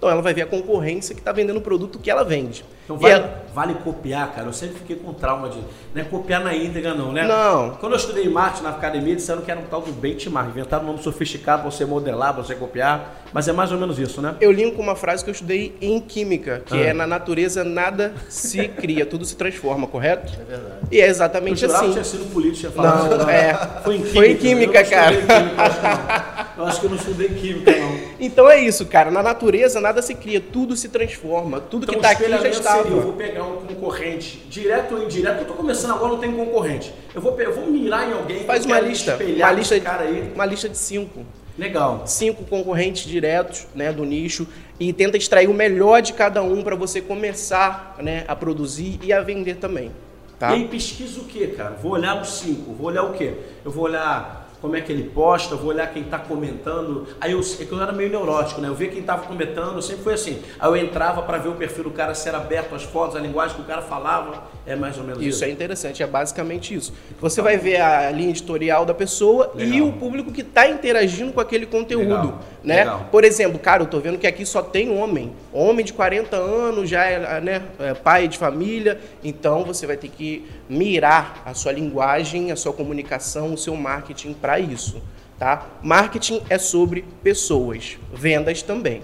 Então 0.00 0.08
ela 0.08 0.22
vai 0.22 0.32
ver 0.32 0.40
a 0.40 0.46
concorrência 0.46 1.14
que 1.14 1.20
está 1.20 1.30
vendendo 1.30 1.58
o 1.58 1.60
produto 1.60 1.98
que 1.98 2.10
ela 2.10 2.24
vende. 2.24 2.64
Então 2.84 2.96
vale, 2.96 3.14
ela... 3.16 3.44
vale, 3.52 3.74
copiar, 3.74 4.32
cara. 4.32 4.46
Eu 4.48 4.52
sempre 4.54 4.78
fiquei 4.78 4.96
com 4.96 5.12
trauma 5.12 5.50
de. 5.50 5.58
Não 5.94 6.00
é 6.00 6.04
copiar 6.06 6.42
na 6.42 6.56
íntegra, 6.56 6.94
não, 6.94 7.12
né? 7.12 7.26
Não. 7.26 7.72
Quando 7.72 7.92
eu 7.92 7.98
estudei 7.98 8.26
marketing 8.26 8.62
na 8.62 8.70
academia, 8.70 9.14
disseram 9.14 9.42
que 9.42 9.50
era 9.50 9.60
um 9.60 9.64
tal 9.64 9.82
do 9.82 9.92
benchmark. 9.92 10.48
Inventaram 10.48 10.84
um 10.84 10.86
nome 10.86 11.02
sofisticado 11.02 11.60
para 11.60 11.70
você 11.70 11.84
modelar, 11.84 12.32
para 12.32 12.42
você 12.42 12.54
copiar. 12.54 13.19
Mas 13.32 13.46
é 13.46 13.52
mais 13.52 13.70
ou 13.70 13.78
menos 13.78 13.98
isso, 13.98 14.20
né? 14.20 14.34
Eu 14.40 14.50
linko 14.50 14.80
uma 14.80 14.96
frase 14.96 15.22
que 15.22 15.30
eu 15.30 15.32
estudei 15.32 15.74
em 15.80 16.00
química, 16.00 16.62
que 16.64 16.74
ah. 16.74 16.86
é 16.86 16.92
na 16.92 17.06
natureza 17.06 17.62
nada 17.62 18.12
se 18.28 18.66
cria, 18.68 19.06
tudo 19.06 19.24
se 19.24 19.36
transforma, 19.36 19.86
correto? 19.86 20.32
É 20.32 20.44
verdade. 20.44 20.74
E 20.90 21.00
é 21.00 21.06
exatamente 21.06 21.64
eu 21.64 21.74
assim. 21.74 21.86
Eu 21.86 21.92
tinha 21.92 22.04
sido 22.04 22.32
político, 22.32 22.58
tinha 22.58 22.72
falado. 22.72 23.10
Não, 23.10 23.18
não, 23.18 23.30
é. 23.30 23.54
Foi 23.84 23.96
em 23.96 23.98
química, 23.98 24.14
Foi 24.14 24.30
em 24.30 24.36
química 24.36 24.84
cara. 24.84 25.16
Química, 25.16 26.48
eu 26.58 26.64
acho 26.66 26.80
que 26.80 26.86
eu 26.86 26.90
não 26.90 26.96
estudei 26.96 27.28
química, 27.28 27.70
não. 27.76 28.00
Então 28.18 28.50
é 28.50 28.58
isso, 28.58 28.84
cara. 28.86 29.10
Na 29.10 29.22
natureza 29.22 29.80
nada 29.80 30.02
se 30.02 30.14
cria, 30.14 30.40
tudo 30.40 30.76
se 30.76 30.88
transforma. 30.88 31.60
Tudo 31.60 31.84
então, 31.84 31.94
que 31.94 32.06
está 32.06 32.10
aqui 32.10 32.28
já 32.28 32.48
está. 32.48 32.78
Eu 32.78 33.00
vou 33.00 33.12
pegar 33.12 33.44
um 33.44 33.58
concorrente, 33.58 34.44
direto 34.48 34.94
ou 34.94 35.02
indireto, 35.02 35.36
eu 35.36 35.42
estou 35.42 35.56
começando 35.56 35.92
agora, 35.92 36.12
não 36.12 36.18
tem 36.18 36.32
concorrente. 36.32 36.92
Eu 37.14 37.20
vou, 37.20 37.38
eu 37.40 37.54
vou 37.54 37.66
mirar 37.66 38.08
em 38.08 38.12
alguém. 38.12 38.44
Faz 38.44 38.66
uma 38.66 38.80
lista. 38.80 39.16
Uma 39.16 39.52
lista, 39.52 39.78
cara 39.80 40.04
aí. 40.04 40.32
uma 40.34 40.44
lista 40.44 40.68
de 40.68 40.76
cinco. 40.76 41.24
Legal. 41.58 42.04
Cinco 42.06 42.44
concorrentes 42.44 43.06
diretos 43.06 43.66
né, 43.74 43.92
do 43.92 44.04
nicho 44.04 44.46
e 44.78 44.92
tenta 44.92 45.16
extrair 45.16 45.48
o 45.48 45.54
melhor 45.54 46.00
de 46.00 46.12
cada 46.12 46.42
um 46.42 46.62
para 46.62 46.74
você 46.74 47.00
começar 47.00 47.96
né, 48.00 48.24
a 48.26 48.34
produzir 48.34 48.98
e 49.02 49.12
a 49.12 49.20
vender 49.20 49.56
também. 49.56 49.90
Tá? 50.38 50.56
E 50.56 50.62
aí 50.62 50.68
pesquisa 50.68 51.20
o 51.20 51.24
que, 51.24 51.48
cara? 51.48 51.76
Vou 51.82 51.92
olhar 51.92 52.20
os 52.20 52.38
cinco. 52.38 52.72
Vou 52.72 52.86
olhar 52.86 53.02
o 53.02 53.12
quê? 53.12 53.34
Eu 53.62 53.70
vou 53.70 53.84
olhar 53.84 54.39
como 54.60 54.76
é 54.76 54.80
que 54.80 54.92
ele 54.92 55.04
posta, 55.04 55.56
vou 55.56 55.70
olhar 55.70 55.90
quem 55.92 56.02
está 56.02 56.18
comentando. 56.18 57.06
Aí 57.20 57.32
eu, 57.32 57.40
é 57.40 57.64
que 57.64 57.72
eu 57.72 57.80
era 57.80 57.92
meio 57.92 58.10
neurótico, 58.10 58.60
né? 58.60 58.68
Eu 58.68 58.74
via 58.74 58.88
quem 58.88 59.00
estava 59.00 59.26
comentando, 59.26 59.80
sempre 59.80 60.02
foi 60.02 60.14
assim. 60.14 60.40
Aí 60.58 60.68
eu 60.68 60.76
entrava 60.76 61.22
para 61.22 61.38
ver 61.38 61.48
o 61.48 61.54
perfil 61.54 61.84
do 61.84 61.90
cara, 61.90 62.14
se 62.14 62.28
era 62.28 62.38
aberto 62.38 62.74
as 62.74 62.82
fotos, 62.82 63.16
a 63.16 63.20
linguagem 63.20 63.56
que 63.56 63.62
o 63.62 63.64
cara 63.64 63.82
falava. 63.82 64.44
É 64.66 64.76
mais 64.76 64.98
ou 64.98 65.04
menos 65.04 65.20
isso. 65.20 65.28
Isso 65.30 65.44
é 65.44 65.50
interessante, 65.50 66.02
é 66.02 66.06
basicamente 66.06 66.74
isso. 66.74 66.92
Você 67.20 67.40
vai 67.40 67.56
ver 67.56 67.80
a 67.80 68.10
linha 68.10 68.30
editorial 68.30 68.84
da 68.84 68.94
pessoa 68.94 69.50
Legal. 69.54 69.74
e 69.74 69.82
o 69.82 69.92
público 69.92 70.30
que 70.30 70.42
está 70.42 70.68
interagindo 70.68 71.32
com 71.32 71.40
aquele 71.40 71.66
conteúdo. 71.66 72.08
Legal. 72.08 72.40
Né? 72.62 72.76
Legal. 72.76 73.06
Por 73.10 73.24
exemplo, 73.24 73.58
cara, 73.58 73.82
eu 73.82 73.86
tô 73.86 73.98
vendo 73.98 74.18
que 74.18 74.26
aqui 74.26 74.44
só 74.44 74.62
tem 74.62 74.96
homem. 74.96 75.32
Homem 75.52 75.84
de 75.84 75.92
40 75.92 76.36
anos, 76.36 76.88
já 76.88 77.04
é, 77.04 77.40
né, 77.40 77.62
é 77.78 77.94
pai 77.94 78.28
de 78.28 78.36
família. 78.36 79.00
Então 79.24 79.64
você 79.64 79.86
vai 79.86 79.96
ter 79.96 80.08
que 80.08 80.46
mirar 80.70 81.42
a 81.44 81.52
sua 81.52 81.72
linguagem, 81.72 82.52
a 82.52 82.56
sua 82.56 82.72
comunicação, 82.72 83.52
o 83.52 83.58
seu 83.58 83.76
marketing 83.76 84.32
para 84.32 84.60
isso. 84.60 85.02
Tá? 85.38 85.66
Marketing 85.82 86.42
é 86.48 86.58
sobre 86.58 87.04
pessoas, 87.22 87.98
vendas 88.12 88.62
também. 88.62 89.02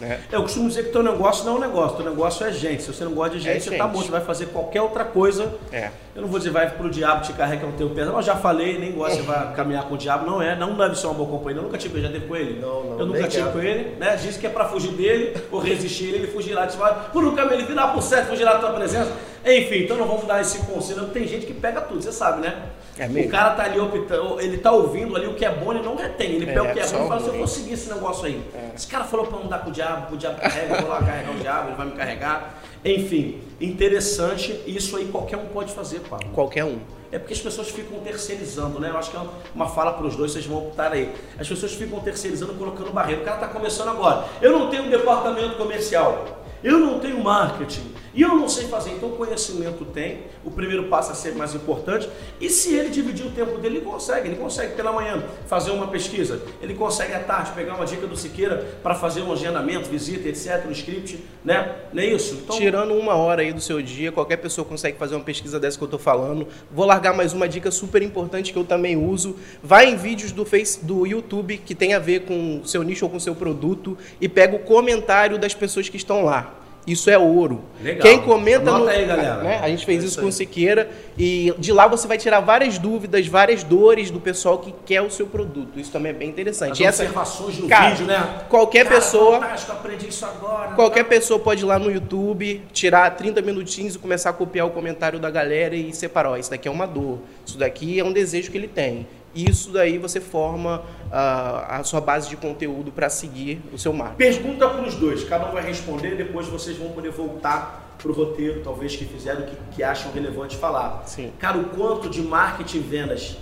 Né? 0.00 0.20
Eu 0.32 0.42
costumo 0.42 0.68
dizer 0.68 0.84
que 0.86 0.90
teu 0.90 1.02
negócio 1.02 1.44
não 1.44 1.54
é 1.54 1.56
um 1.56 1.60
negócio, 1.60 1.96
teu 1.96 2.10
negócio 2.10 2.44
é 2.44 2.52
gente. 2.52 2.82
Se 2.82 2.92
você 2.92 3.04
não 3.04 3.12
gosta 3.12 3.36
de 3.36 3.44
gente, 3.44 3.56
é 3.56 3.60
você 3.60 3.76
tá 3.76 3.86
bom, 3.86 4.00
você 4.00 4.10
vai 4.10 4.20
fazer 4.20 4.46
qualquer 4.46 4.82
outra 4.82 5.04
coisa. 5.04 5.54
É. 5.70 5.90
Eu 6.16 6.22
não 6.22 6.28
vou 6.28 6.38
dizer 6.38 6.50
vai 6.50 6.68
pro 6.68 6.90
diabo 6.90 7.22
te 7.22 7.32
carrega 7.32 7.66
o 7.66 7.72
teu 7.72 7.90
pé. 7.90 8.02
Eu 8.02 8.22
já 8.22 8.34
falei, 8.34 8.78
nem 8.78 8.92
gosto, 8.92 9.16
você 9.16 9.22
vai 9.22 9.54
caminhar 9.54 9.84
com 9.84 9.94
o 9.94 9.98
diabo. 9.98 10.26
Não 10.26 10.42
é, 10.42 10.56
não 10.56 10.76
deve 10.76 10.96
ser 10.96 11.06
uma 11.06 11.14
boa 11.14 11.28
companhia. 11.28 11.60
Eu 11.60 11.64
nunca 11.64 11.78
tive, 11.78 12.00
já 12.00 12.10
teve 12.10 12.26
com 12.26 12.34
ele. 12.34 12.60
Não, 12.60 12.84
não, 12.84 12.98
eu 12.98 13.06
nunca 13.06 13.28
tive 13.28 13.48
com 13.50 13.60
ele, 13.60 13.96
né? 13.96 14.16
Diz 14.16 14.36
que 14.36 14.46
é 14.46 14.50
para 14.50 14.64
fugir 14.64 14.92
dele 14.92 15.36
ou 15.52 15.60
resistir 15.60 16.06
ele, 16.06 16.16
ele 16.16 16.26
fugirá. 16.26 16.68
Você 16.68 16.76
vai 16.76 17.10
por 17.12 17.24
um 17.24 17.34
caminho, 17.36 17.54
ele 17.54 17.66
virar 17.66 17.88
por 17.88 18.02
certo, 18.02 18.30
fugirá 18.30 18.54
da 18.54 18.58
tua 18.58 18.70
presença. 18.70 19.12
Enfim, 19.44 19.84
então 19.84 19.96
não 19.96 20.06
vamos 20.06 20.24
dar 20.26 20.40
esse 20.40 20.58
conselho. 20.60 21.06
Tem 21.08 21.26
gente 21.26 21.44
que 21.44 21.52
pega 21.52 21.82
tudo, 21.82 22.02
você 22.02 22.12
sabe, 22.12 22.40
né? 22.40 22.70
É 22.96 23.06
o 23.06 23.28
cara 23.28 23.50
tá 23.50 23.64
ali 23.64 23.78
optando, 23.80 24.40
ele 24.40 24.58
tá 24.58 24.70
ouvindo 24.70 25.16
ali 25.16 25.26
o 25.26 25.34
que 25.34 25.44
é 25.44 25.50
bom, 25.50 25.72
ele 25.72 25.82
não 25.82 25.96
retém. 25.96 26.32
Ele 26.32 26.44
é, 26.48 26.54
pega 26.54 26.62
o 26.62 26.72
que 26.72 26.80
é 26.80 26.86
bom 26.86 27.04
e 27.04 27.08
fala 27.08 27.16
assim, 27.16 27.26
eu 27.26 27.38
vou 27.38 27.46
seguir 27.46 27.72
esse 27.72 27.92
negócio 27.92 28.24
aí. 28.24 28.40
É. 28.54 28.70
Esse 28.74 28.86
cara 28.86 29.04
falou 29.04 29.26
para 29.26 29.38
não 29.38 29.48
dar 29.48 29.58
com 29.58 29.70
o 29.70 29.72
diabo, 29.72 30.14
o 30.14 30.16
diabo 30.16 30.40
carrega, 30.40 30.76
eu 30.76 30.80
vou 30.80 30.90
lá 30.90 31.02
carregar 31.02 31.30
o 31.32 31.38
diabo, 31.38 31.68
ele 31.68 31.76
vai 31.76 31.86
me 31.86 31.92
carregar. 31.92 32.62
Enfim, 32.84 33.40
interessante, 33.60 34.62
isso 34.66 34.96
aí 34.96 35.06
qualquer 35.06 35.36
um 35.36 35.46
pode 35.46 35.72
fazer, 35.72 36.00
Paulo. 36.00 36.24
Qualquer 36.32 36.64
um. 36.64 36.78
É 37.10 37.18
porque 37.18 37.32
as 37.32 37.40
pessoas 37.40 37.68
ficam 37.68 37.98
terceirizando, 38.00 38.80
né? 38.80 38.90
Eu 38.90 38.98
acho 38.98 39.10
que 39.10 39.16
é 39.16 39.20
uma 39.54 39.68
fala 39.68 39.92
para 39.92 40.06
os 40.06 40.16
dois, 40.16 40.32
vocês 40.32 40.46
vão 40.46 40.58
optar 40.58 40.92
aí. 40.92 41.12
As 41.38 41.48
pessoas 41.48 41.72
ficam 41.72 42.00
terceirizando, 42.00 42.54
colocando 42.54 42.92
barreira. 42.92 43.22
O 43.22 43.24
cara 43.24 43.36
está 43.36 43.48
começando 43.48 43.88
agora. 43.88 44.24
Eu 44.40 44.52
não 44.52 44.68
tenho 44.68 44.84
um 44.84 44.90
departamento 44.90 45.56
comercial. 45.56 46.24
Eu 46.62 46.78
não 46.78 46.98
tenho 46.98 47.22
marketing 47.22 47.94
e 48.14 48.22
eu 48.22 48.36
não 48.36 48.48
sei 48.48 48.68
fazer. 48.68 48.90
Então, 48.90 49.10
conhecimento 49.10 49.84
tem, 49.86 50.22
o 50.44 50.50
primeiro 50.50 50.84
passo 50.84 51.10
a 51.10 51.14
ser 51.14 51.34
mais 51.34 51.54
importante. 51.54 52.08
E 52.40 52.48
se 52.48 52.74
ele 52.74 52.90
dividir 52.90 53.26
o 53.26 53.30
tempo 53.30 53.58
dele, 53.58 53.78
ele 53.78 53.84
consegue. 53.84 54.28
Ele 54.28 54.36
consegue 54.36 54.74
pela 54.74 54.92
manhã 54.92 55.22
fazer 55.46 55.72
uma 55.72 55.88
pesquisa, 55.88 56.40
ele 56.62 56.74
consegue 56.74 57.12
à 57.12 57.20
tarde 57.20 57.52
pegar 57.52 57.74
uma 57.74 57.84
dica 57.84 58.06
do 58.06 58.16
Siqueira 58.16 58.64
para 58.82 58.94
fazer 58.94 59.22
um 59.22 59.32
agendamento, 59.32 59.88
visita, 59.88 60.28
etc., 60.28 60.64
no 60.64 60.72
script, 60.72 61.24
né? 61.44 61.74
Não 61.92 62.02
é 62.02 62.06
isso? 62.06 62.40
Então... 62.42 62.56
Tirando 62.56 62.94
uma 62.94 63.14
hora 63.14 63.42
aí 63.42 63.52
do 63.52 63.60
seu 63.60 63.82
dia, 63.82 64.12
qualquer 64.12 64.36
pessoa 64.36 64.64
consegue 64.64 64.96
fazer 64.96 65.14
uma 65.16 65.24
pesquisa 65.24 65.58
dessa 65.58 65.76
que 65.76 65.82
eu 65.82 65.86
estou 65.86 65.98
falando. 65.98 66.46
Vou 66.70 66.86
largar 66.86 67.14
mais 67.14 67.32
uma 67.32 67.48
dica 67.48 67.70
super 67.70 68.02
importante 68.02 68.52
que 68.52 68.58
eu 68.58 68.64
também 68.64 68.96
uso. 68.96 69.36
Vai 69.62 69.86
em 69.90 69.96
vídeos 69.96 70.30
do, 70.30 70.44
face, 70.44 70.84
do 70.84 71.06
YouTube 71.06 71.58
que 71.58 71.74
tem 71.74 71.94
a 71.94 71.98
ver 71.98 72.20
com 72.20 72.60
o 72.60 72.66
seu 72.66 72.82
nicho 72.82 73.04
ou 73.04 73.10
com 73.10 73.16
o 73.16 73.20
seu 73.20 73.34
produto 73.34 73.98
e 74.20 74.28
pega 74.28 74.54
o 74.54 74.60
comentário 74.60 75.38
das 75.38 75.54
pessoas 75.54 75.88
que 75.88 75.96
estão 75.96 76.24
lá. 76.24 76.63
Isso 76.86 77.08
é 77.08 77.18
ouro. 77.18 77.62
Legal. 77.82 78.02
Quem 78.02 78.20
comenta 78.20 78.70
Anota 78.70 78.84
no. 78.84 78.88
Aí, 78.90 79.06
galera. 79.06 79.42
Né? 79.42 79.60
A 79.62 79.68
gente 79.68 79.86
fez 79.86 80.02
é 80.02 80.06
isso, 80.06 80.14
isso 80.14 80.20
com 80.20 80.28
o 80.28 80.32
Siqueira 80.32 80.90
e 81.16 81.54
de 81.58 81.72
lá 81.72 81.86
você 81.86 82.06
vai 82.06 82.18
tirar 82.18 82.40
várias 82.40 82.78
dúvidas, 82.78 83.26
várias 83.26 83.62
dores 83.62 84.10
do 84.10 84.20
pessoal 84.20 84.58
que 84.58 84.74
quer 84.84 85.00
o 85.00 85.10
seu 85.10 85.26
produto. 85.26 85.80
Isso 85.80 85.90
também 85.90 86.10
é 86.10 86.14
bem 86.14 86.28
interessante. 86.28 86.84
As 86.84 87.00
observações 87.00 87.58
no 87.58 87.68
cara, 87.68 87.90
vídeo, 87.90 88.06
né? 88.06 88.42
Qualquer 88.50 88.84
cara, 88.84 88.96
pessoa. 88.96 89.36
Aprendi 89.38 90.08
isso 90.08 90.26
agora. 90.26 90.74
Qualquer 90.74 91.04
tá? 91.04 91.08
pessoa 91.08 91.40
pode 91.40 91.62
ir 91.62 91.66
lá 91.66 91.78
no 91.78 91.90
YouTube, 91.90 92.62
tirar 92.72 93.10
30 93.16 93.40
minutinhos 93.40 93.94
e 93.94 93.98
começar 93.98 94.30
a 94.30 94.32
copiar 94.34 94.66
o 94.66 94.70
comentário 94.70 95.18
da 95.18 95.30
galera 95.30 95.74
e 95.74 95.92
separar. 95.92 96.32
Ó, 96.32 96.36
isso 96.36 96.50
daqui 96.50 96.68
é 96.68 96.70
uma 96.70 96.86
dor, 96.86 97.18
isso 97.46 97.56
daqui 97.56 97.98
é 97.98 98.04
um 98.04 98.12
desejo 98.12 98.50
que 98.50 98.58
ele 98.58 98.68
tem. 98.68 99.06
Isso 99.34 99.72
daí 99.72 99.98
você 99.98 100.20
forma 100.20 100.84
a 101.16 101.80
sua 101.84 102.00
base 102.00 102.28
de 102.28 102.36
conteúdo 102.36 102.90
para 102.90 103.08
seguir 103.08 103.62
o 103.72 103.78
seu 103.78 103.92
marketing. 103.92 104.16
Pergunta 104.16 104.68
para 104.68 104.82
os 104.82 104.96
dois, 104.96 105.22
cada 105.22 105.48
um 105.48 105.52
vai 105.52 105.64
responder, 105.64 106.16
depois 106.16 106.48
vocês 106.48 106.76
vão 106.76 106.90
poder 106.90 107.12
voltar 107.12 107.96
para 108.02 108.10
o 108.10 108.14
roteiro, 108.14 108.60
talvez 108.64 108.96
que 108.96 109.04
fizeram, 109.04 109.42
que, 109.42 109.56
que 109.76 109.82
acham 109.82 110.10
relevante 110.10 110.56
falar. 110.56 111.04
Sim. 111.06 111.32
Cara, 111.38 111.56
o 111.56 111.66
quanto 111.66 112.10
de 112.10 112.20
marketing 112.20 112.78
e 112.78 112.80
vendas 112.80 113.36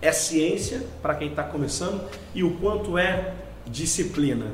é 0.00 0.10
ciência 0.12 0.82
para 1.02 1.14
quem 1.14 1.28
está 1.28 1.42
começando 1.42 2.08
e 2.34 2.42
o 2.42 2.56
quanto 2.56 2.96
é 2.96 3.34
disciplina? 3.66 4.46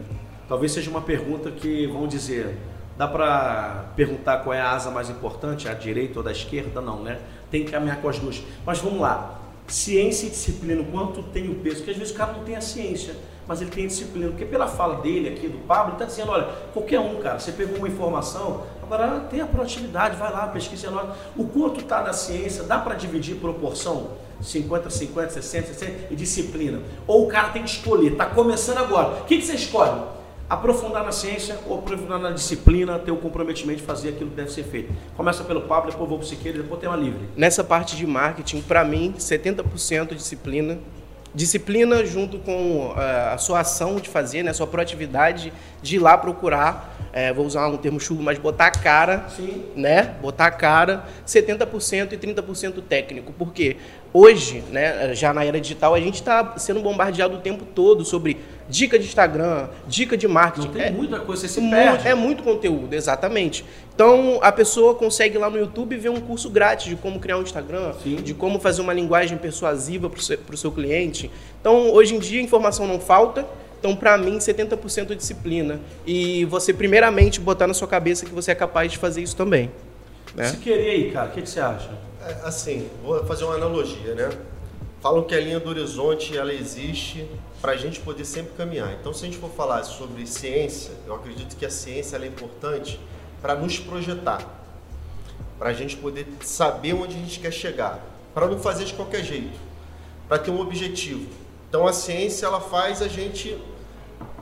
Talvez 0.49 0.73
seja 0.73 0.91
uma 0.91 1.03
pergunta 1.03 1.53
que 1.53 1.87
vão 1.87 2.09
dizer, 2.09 2.57
dá 2.99 3.07
para 3.07 3.93
perguntar 3.95 4.39
qual 4.39 4.53
é 4.53 4.61
a 4.61 4.73
asa 4.73 4.91
mais 4.91 5.09
importante, 5.09 5.69
a 5.69 5.75
direita 5.75 6.19
ou 6.19 6.25
da 6.25 6.33
esquerda? 6.33 6.81
Não, 6.81 7.01
né? 7.01 7.21
Tem 7.49 7.65
que 7.65 7.71
caminhar 7.71 8.01
com 8.01 8.09
as 8.09 8.19
duas. 8.19 8.43
Mas 8.65 8.81
vamos 8.81 9.01
lá 9.01 9.46
ciência 9.69 10.27
e 10.27 10.31
disciplina, 10.31 10.81
o 10.83 10.85
quanto 10.87 11.23
tem 11.25 11.49
o 11.49 11.57
peso, 11.57 11.77
porque 11.77 11.91
às 11.91 11.97
vezes 11.97 12.15
o 12.15 12.17
cara 12.17 12.33
não 12.33 12.45
tem 12.45 12.57
a 12.57 12.61
ciência, 12.61 13.15
mas 13.47 13.61
ele 13.61 13.71
tem 13.71 13.85
a 13.85 13.89
disciplina, 13.89 14.29
porque 14.29 14.45
pela 14.45 14.67
fala 14.67 14.97
dele 14.97 15.29
aqui, 15.29 15.49
do 15.49 15.59
Pablo, 15.67 15.89
ele 15.89 15.93
está 15.95 16.05
dizendo, 16.05 16.33
olha, 16.33 16.49
qualquer 16.73 17.01
um, 17.01 17.17
cara, 17.21 17.39
você 17.39 17.53
pegou 17.53 17.79
uma 17.79 17.89
informação, 17.89 18.65
agora 18.83 19.21
tem 19.31 19.41
a 19.41 19.47
proatividade, 19.47 20.17
vai 20.17 20.33
lá, 20.33 20.49
pesquisa, 20.49 20.91
nota. 20.91 21.17
o 21.37 21.47
quanto 21.47 21.81
está 21.81 22.03
na 22.03 22.13
ciência, 22.13 22.65
dá 22.65 22.79
para 22.79 22.95
dividir 22.95 23.37
proporção? 23.37 24.11
50, 24.41 24.91
50, 24.91 25.31
60, 25.31 25.67
60 25.69 25.93
e 26.11 26.17
disciplina. 26.17 26.83
Ou 27.07 27.25
o 27.25 27.29
cara 27.29 27.49
tem 27.49 27.63
que 27.63 27.71
escolher, 27.71 28.13
está 28.13 28.27
começando 28.27 28.79
agora. 28.79 29.23
O 29.23 29.25
que, 29.25 29.39
que 29.39 29.45
você 29.45 29.55
escolhe? 29.55 30.16
Aprofundar 30.49 31.05
na 31.05 31.13
ciência 31.13 31.59
ou 31.67 31.79
aprofundar 31.79 32.19
na 32.19 32.31
disciplina, 32.31 32.99
ter 32.99 33.11
o 33.11 33.17
comprometimento 33.17 33.81
de 33.81 33.87
fazer 33.87 34.11
aquilo 34.11 34.31
que 34.31 34.37
deve 34.37 34.51
ser 34.51 34.63
feito. 34.65 34.93
Começa 35.17 35.43
pelo 35.45 35.63
Pablo, 35.63 35.91
depois 35.91 36.09
vou 36.09 36.19
para 36.19 36.25
o 36.25 36.29
Siqueira, 36.29 36.63
depois 36.63 36.81
tem 36.81 36.89
uma 36.89 36.97
livre. 36.97 37.29
Nessa 37.37 37.65
parte 37.65 37.97
de 37.97 38.07
marketing, 38.07 38.63
para 38.63 38.85
mim, 38.85 39.15
70% 39.19 40.15
disciplina, 40.15 40.79
disciplina 41.35 42.05
junto 42.07 42.39
com 42.39 42.89
uh, 42.89 42.95
a 43.33 43.39
sua 43.39 43.61
ação 43.61 43.97
de 43.97 44.09
fazer, 44.09 44.43
né, 44.43 44.51
a 44.51 44.55
sua 44.55 44.67
proatividade 44.67 45.53
de 45.83 45.97
ir 45.97 45.99
lá 45.99 46.17
procurar 46.17 46.96
é, 47.17 47.33
vou 47.33 47.47
usar 47.47 47.67
um 47.69 47.79
termo 47.79 47.99
chulo, 47.99 48.23
mas 48.23 48.39
botar 48.39 48.67
a 48.67 48.71
cara, 48.71 49.25
Sim. 49.35 49.63
né? 49.75 50.17
Botar 50.21 50.49
a 50.49 50.51
cara, 50.51 51.07
70% 51.27 52.13
e 52.13 52.17
30% 52.19 52.83
técnico. 52.87 53.33
Porque 53.33 53.79
hoje, 54.13 54.63
né, 54.71 55.15
já 55.15 55.33
na 55.33 55.43
era 55.43 55.59
digital, 55.59 55.95
a 55.95 55.99
gente 55.99 56.17
está 56.17 56.59
sendo 56.59 56.81
bombardeado 56.81 57.37
o 57.37 57.39
tempo 57.39 57.65
todo 57.65 58.05
sobre 58.05 58.37
dica 58.69 58.99
de 58.99 59.07
Instagram, 59.07 59.69
dica 59.89 60.15
de 60.15 60.29
marketing. 60.29 60.67
Não 60.67 60.75
tem 60.75 60.83
é, 60.83 60.91
muita 60.91 61.19
coisa, 61.21 61.49
você 61.49 61.59
se 61.59 61.71
perde. 61.71 62.07
É 62.07 62.15
muito 62.15 62.43
conteúdo, 62.43 62.93
exatamente. 62.93 63.65
Então, 63.95 64.39
a 64.43 64.53
pessoa 64.53 64.95
consegue 64.95 65.39
lá 65.39 65.49
no 65.49 65.57
YouTube 65.57 65.97
ver 65.97 66.11
um 66.11 66.21
curso 66.21 66.51
grátis 66.51 66.85
de 66.85 66.97
como 66.97 67.19
criar 67.19 67.39
um 67.39 67.43
Instagram, 67.43 67.95
Sim. 68.03 68.17
de 68.17 68.35
como 68.35 68.61
fazer 68.61 68.83
uma 68.83 68.93
linguagem 68.93 69.39
persuasiva 69.39 70.11
para 70.11 70.19
o 70.19 70.23
seu, 70.23 70.39
seu 70.55 70.71
cliente. 70.71 71.31
Então, 71.63 71.91
hoje 71.93 72.15
em 72.15 72.19
dia, 72.19 72.41
a 72.41 72.45
informação 72.45 72.87
não 72.87 73.01
falta, 73.01 73.47
então, 73.79 73.95
para 73.95 74.17
mim, 74.17 74.39
70% 74.39 75.11
é 75.11 75.15
disciplina. 75.15 75.81
E 76.07 76.45
você, 76.47 76.73
primeiramente, 76.73 77.41
botar 77.41 77.67
na 77.67 77.75
sua 77.75 77.87
cabeça 77.87 78.25
que 78.25 78.33
você 78.33 78.53
é 78.53 78.55
capaz 78.55 78.91
de 78.91 78.99
fazer 78.99 79.23
isso 79.23 79.37
também. 79.37 79.71
Né? 80.35 80.49
Se 80.49 80.57
querer 80.57 80.91
aí, 80.91 81.11
cara, 81.11 81.29
o 81.29 81.33
que, 81.33 81.43
que, 81.43 81.49
você 81.49 81.61
acha? 81.61 81.91
É, 82.25 82.33
assim, 82.43 82.89
vou 83.03 83.25
fazer 83.27 83.45
uma 83.45 83.55
analogia, 83.55 84.15
né? 84.15 84.31
Falam 85.01 85.23
que 85.23 85.35
a 85.35 85.41
linha 85.41 85.61
do 85.61 85.69
horizonte, 85.69 86.37
ela 86.37 86.53
existe 86.53 87.29
para 87.61 87.73
a 87.73 87.77
gente 87.77 88.01
poder 88.01 88.25
sempre 88.25 88.53
caminhar. 88.57 88.93
Então, 89.01 89.13
se 89.13 89.25
a 89.25 89.27
gente 89.27 89.39
for 89.39 89.51
falar 89.51 89.85
sobre 89.85 90.27
ciência, 90.27 90.93
eu 91.07 91.15
acredito 91.15 91.57
que 91.57 91.65
a 91.65 91.71
ciência 91.71 92.17
é 92.17 92.27
importante 92.27 92.99
para 93.41 93.55
nos 93.55 93.79
projetar. 93.79 94.43
Para 95.59 95.71
a 95.71 95.73
gente 95.73 95.97
poder 95.97 96.27
saber 96.43 96.95
onde 96.95 97.15
a 97.15 97.19
gente 97.19 97.39
quer 97.41 97.53
chegar. 97.53 98.05
Para 98.35 98.47
não 98.47 98.59
fazer 98.59 98.85
de 98.85 98.95
qualquer 98.95 99.23
jeito. 99.23 99.59
Para 100.29 100.39
ter 100.39 100.51
um 100.51 100.61
objetivo 100.61 101.46
então 101.69 101.87
a 101.87 101.93
ciência 101.93 102.47
ela 102.47 102.61
faz 102.61 103.03
a 103.03 103.09
gente 103.09 103.59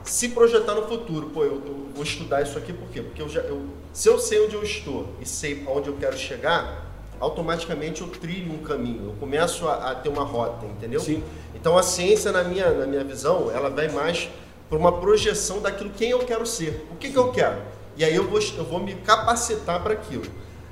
se 0.03 0.29
projetar 0.29 0.75
no 0.75 0.87
futuro. 0.87 1.29
Pô, 1.29 1.43
eu, 1.43 1.61
eu 1.65 1.89
vou 1.93 2.03
estudar 2.03 2.41
isso 2.41 2.57
aqui 2.57 2.71
por 2.71 2.87
quê? 2.89 3.01
Porque 3.01 3.21
eu 3.21 3.27
já, 3.27 3.41
eu, 3.41 3.65
se 3.91 4.07
eu 4.07 4.19
sei 4.19 4.45
onde 4.45 4.55
eu 4.55 4.63
estou 4.63 5.09
e 5.19 5.25
sei 5.25 5.63
aonde 5.67 5.89
eu 5.89 5.95
quero 5.97 6.17
chegar, 6.17 6.85
automaticamente 7.19 8.01
eu 8.01 8.07
trilho 8.07 8.53
um 8.53 8.59
caminho, 8.59 9.09
eu 9.09 9.15
começo 9.19 9.67
a, 9.67 9.91
a 9.91 9.95
ter 9.95 10.09
uma 10.09 10.23
rota, 10.23 10.65
entendeu? 10.65 10.99
Sim. 10.99 11.23
Então 11.53 11.77
a 11.77 11.83
ciência, 11.83 12.31
na 12.31 12.43
minha, 12.43 12.69
na 12.71 12.85
minha 12.85 13.03
visão, 13.03 13.49
ela 13.51 13.69
vai 13.69 13.89
mais 13.89 14.29
para 14.69 14.77
uma 14.77 14.99
projeção 14.99 15.61
daquilo 15.61 15.89
quem 15.91 16.09
eu 16.11 16.19
quero 16.19 16.45
ser. 16.45 16.85
O 16.91 16.95
que, 16.95 17.11
que 17.11 17.17
eu 17.17 17.31
quero? 17.31 17.61
E 17.97 18.03
aí 18.03 18.15
eu 18.15 18.27
vou, 18.27 18.39
eu 18.39 18.65
vou 18.65 18.79
me 18.79 18.95
capacitar 18.95 19.81
para 19.81 19.93
aquilo. 19.93 20.25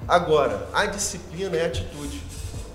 Agora, 0.08 0.68
a 0.74 0.86
disciplina 0.86 1.56
é 1.56 1.64
a 1.64 1.68
atitude, 1.68 2.22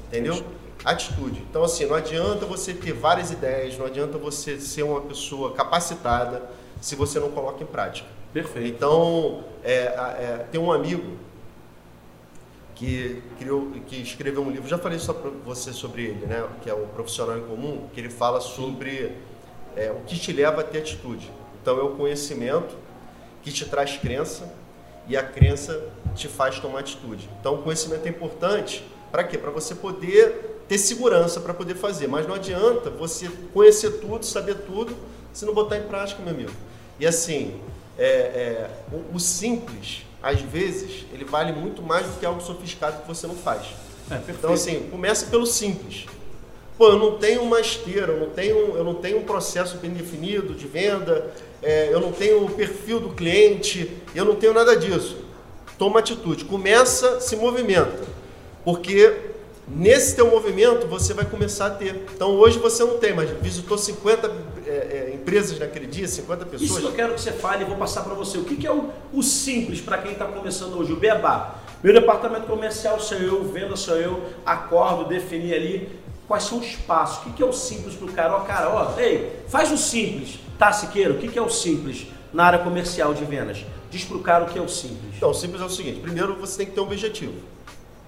entendeu? 0.07 0.43
Atitude. 0.85 1.45
Então, 1.49 1.65
assim, 1.65 1.87
não 1.87 1.95
adianta 1.95 2.47
você 2.47 2.73
ter 2.73 2.93
várias 2.93 3.31
ideias, 3.31 3.77
não 3.77 3.87
adianta 3.87 4.19
você 4.19 4.61
ser 4.61 4.83
uma 4.83 5.01
pessoa 5.01 5.53
capacitada 5.53 6.43
se 6.81 6.95
você 6.95 7.19
não 7.19 7.31
coloca 7.31 7.63
em 7.63 7.67
prática. 7.67 8.09
Perfeito. 8.33 8.69
Então, 8.69 9.45
é, 9.65 9.73
é, 9.73 10.47
tem 10.51 10.61
um 10.61 10.71
amigo 10.71 11.17
que, 12.75 13.23
criou, 13.39 13.73
que 13.87 13.97
escreveu 13.97 14.43
um 14.43 14.51
livro, 14.51 14.69
já 14.69 14.79
falei 14.79 14.99
só 14.99 15.13
para 15.13 15.31
você 15.45 15.73
sobre 15.73 16.05
ele, 16.05 16.27
né? 16.27 16.47
que 16.63 16.71
é 16.71 16.75
o 16.75 16.87
Profissional 16.87 17.37
em 17.37 17.43
Comum, 17.43 17.89
que 17.93 18.01
ele 18.01 18.11
fala 18.11 18.41
sobre 18.41 19.13
é, 19.75 19.91
o 19.91 20.01
que 20.07 20.19
te 20.19 20.33
leva 20.33 20.61
a 20.61 20.65
ter 20.65 20.79
atitude. 20.79 21.31
Então, 21.61 21.79
é 21.79 21.83
o 21.83 21.97
conhecimento 21.97 22.77
que 23.43 23.51
te 23.51 23.65
traz 23.65 23.97
crença 23.97 24.53
e 25.09 25.17
a 25.17 25.23
crença 25.23 25.89
te 26.15 26.29
faz 26.29 26.61
tomar 26.61 26.81
atitude. 26.81 27.29
Então, 27.41 27.55
o 27.55 27.63
conhecimento 27.63 28.07
é 28.07 28.11
importante 28.11 28.85
para 29.11 29.25
quê? 29.25 29.39
Para 29.39 29.51
você 29.51 29.75
poder 29.75 30.58
ter 30.69 30.79
segurança 30.79 31.41
para 31.41 31.55
poder 31.55 31.75
fazer. 31.75 32.07
Mas 32.07 32.29
não 32.29 32.35
adianta 32.35 32.91
você 32.91 33.29
conhecer 33.53 33.93
tudo, 34.01 34.25
saber 34.25 34.57
tudo, 34.67 34.95
se 35.33 35.45
não 35.45 35.55
botar 35.55 35.79
em 35.79 35.85
prática, 35.85 36.23
meu 36.23 36.35
amigo. 36.35 36.53
E 37.01 37.07
assim, 37.07 37.59
é, 37.99 38.05
é, 38.07 38.71
o, 38.93 39.17
o, 39.17 39.21
simples, 39.21 40.03
às 40.23 40.41
vezes, 40.41 41.07
ele 41.13 41.25
vale 41.25 41.53
muito 41.53 41.83
mais 41.83 42.07
do 42.07 42.19
que 42.19 42.27
algo 42.27 42.41
sofisticado 42.41 43.01
que 43.03 43.09
você 43.09 43.27
não 43.27 43.35
faz. 43.35 43.67
É, 44.11 44.21
então, 44.29 44.53
assim, 44.53 44.89
começa 44.91 45.27
pelo 45.27 45.47
simples. 45.47 46.07
Pô, 46.77 46.91
eu 46.91 46.99
não 46.99 47.19
tenho 47.19 47.43
uma 47.43 47.61
esteira, 47.61 48.13
eu 48.13 48.21
não 48.21 48.31
tenho, 48.31 48.57
eu 48.77 48.85
não 48.85 48.95
tenho 48.95 49.19
um 49.19 49.25
processo 49.25 49.79
bem 49.79 49.91
definido 49.91 50.55
de 50.55 50.67
venda, 50.69 51.29
é, 51.61 51.93
eu 51.93 52.01
não 52.01 52.13
tenho 52.13 52.45
o 52.45 52.51
perfil 52.51 53.01
do 53.01 53.11
cliente, 53.11 53.97
eu 54.15 54.25
não 54.25 54.37
tenho 54.37 54.55
nada 54.55 54.77
disso. 54.77 55.17
Toma 55.77 55.99
atitude, 55.99 56.45
começa, 56.45 57.21
se 57.21 57.35
movimenta. 57.35 58.07
Porque 58.65 59.13
Nesse 59.71 60.17
teu 60.17 60.31
movimento 60.31 60.87
você 60.87 61.13
vai 61.13 61.25
começar 61.25 61.67
a 61.67 61.71
ter. 61.71 62.07
Então 62.15 62.31
hoje 62.31 62.59
você 62.59 62.85
não 62.85 62.99
tem, 62.99 63.15
mas 63.15 63.31
visitou 63.41 63.77
50 63.77 64.33
é, 64.67 64.71
é, 64.71 65.15
empresas 65.15 65.59
naquele 65.59 65.87
dia, 65.87 66.09
50 66.09 66.47
pessoas. 66.47 66.71
Isso 66.71 66.81
que 66.81 66.87
eu 66.87 66.93
quero 66.93 67.15
que 67.15 67.21
você 67.21 67.33
fale 67.33 67.65
e 67.65 67.67
vou 67.67 67.77
passar 67.77 68.03
para 68.03 68.15
você. 68.15 68.39
O 68.39 68.45
que, 68.45 68.57
que 68.57 68.67
é 68.67 68.73
o, 68.73 68.91
o 69.13 69.23
simples 69.23 69.81
para 69.81 69.99
quem 69.99 70.13
está 70.13 70.25
começando 70.25 70.79
hoje? 70.79 70.93
O 70.93 70.97
beabá. 70.97 71.57
Meu 71.83 71.93
departamento 71.93 72.47
comercial 72.47 72.99
sou 72.99 73.19
eu, 73.19 73.45
venda 73.45 73.77
sou 73.77 73.97
eu, 73.97 74.21
acordo, 74.45 75.05
definir 75.09 75.55
ali 75.55 75.89
quais 76.29 76.45
são 76.45 76.59
os 76.59 76.77
passos. 76.77 77.19
O 77.19 77.21
que, 77.25 77.33
que 77.35 77.43
é 77.43 77.47
o 77.47 77.53
simples 77.53 77.95
para 77.95 78.07
o 78.07 78.13
cara? 78.13 78.37
Ó, 78.37 78.41
cara, 78.41 78.69
ó, 78.69 79.01
ei, 79.01 79.43
faz 79.49 79.73
o 79.73 79.79
simples. 79.79 80.39
Tá, 80.59 80.73
Siqueira, 80.73 81.15
o 81.15 81.19
que, 81.19 81.29
que 81.29 81.39
é 81.39 81.43
o 81.43 81.49
simples 81.49 82.07
na 82.33 82.45
área 82.45 82.59
comercial 82.59 83.15
de 83.15 83.25
vendas? 83.25 83.65
Diz 83.91 84.05
para 84.05 84.17
o 84.17 84.21
cara 84.21 84.45
o 84.45 84.49
que 84.49 84.59
é 84.59 84.63
o 84.63 84.69
simples. 84.69 85.15
Então, 85.17 85.31
o 85.31 85.35
simples 85.35 85.63
é 85.63 85.65
o 85.65 85.71
seguinte: 85.71 86.01
primeiro 86.01 86.35
você 86.37 86.59
tem 86.59 86.67
que 86.67 86.73
ter 86.73 86.81
um 86.81 86.85
objetivo. 86.85 87.35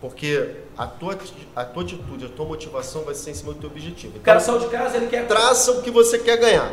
Porque 0.01 0.49
a 0.79 0.87
tua, 0.87 1.19
a 1.55 1.65
tua 1.65 1.83
atitude, 1.83 2.25
a 2.25 2.29
tua 2.29 2.47
motivação 2.47 3.03
vai 3.03 3.15
ser 3.15 3.33
em 3.33 3.35
cima 3.35 3.53
do 3.53 3.61
teu 3.61 3.69
objetivo. 3.69 4.15
Então, 4.17 4.21
o 4.21 4.25
cara 4.25 4.41
saiu 4.41 4.59
de 4.59 4.69
casa, 4.69 4.97
ele 4.97 5.09
quer. 5.09 5.27
Traça 5.29 5.73
o 5.73 5.83
que 5.83 5.91
você 5.91 6.19
quer 6.19 6.39
ganhar. 6.39 6.73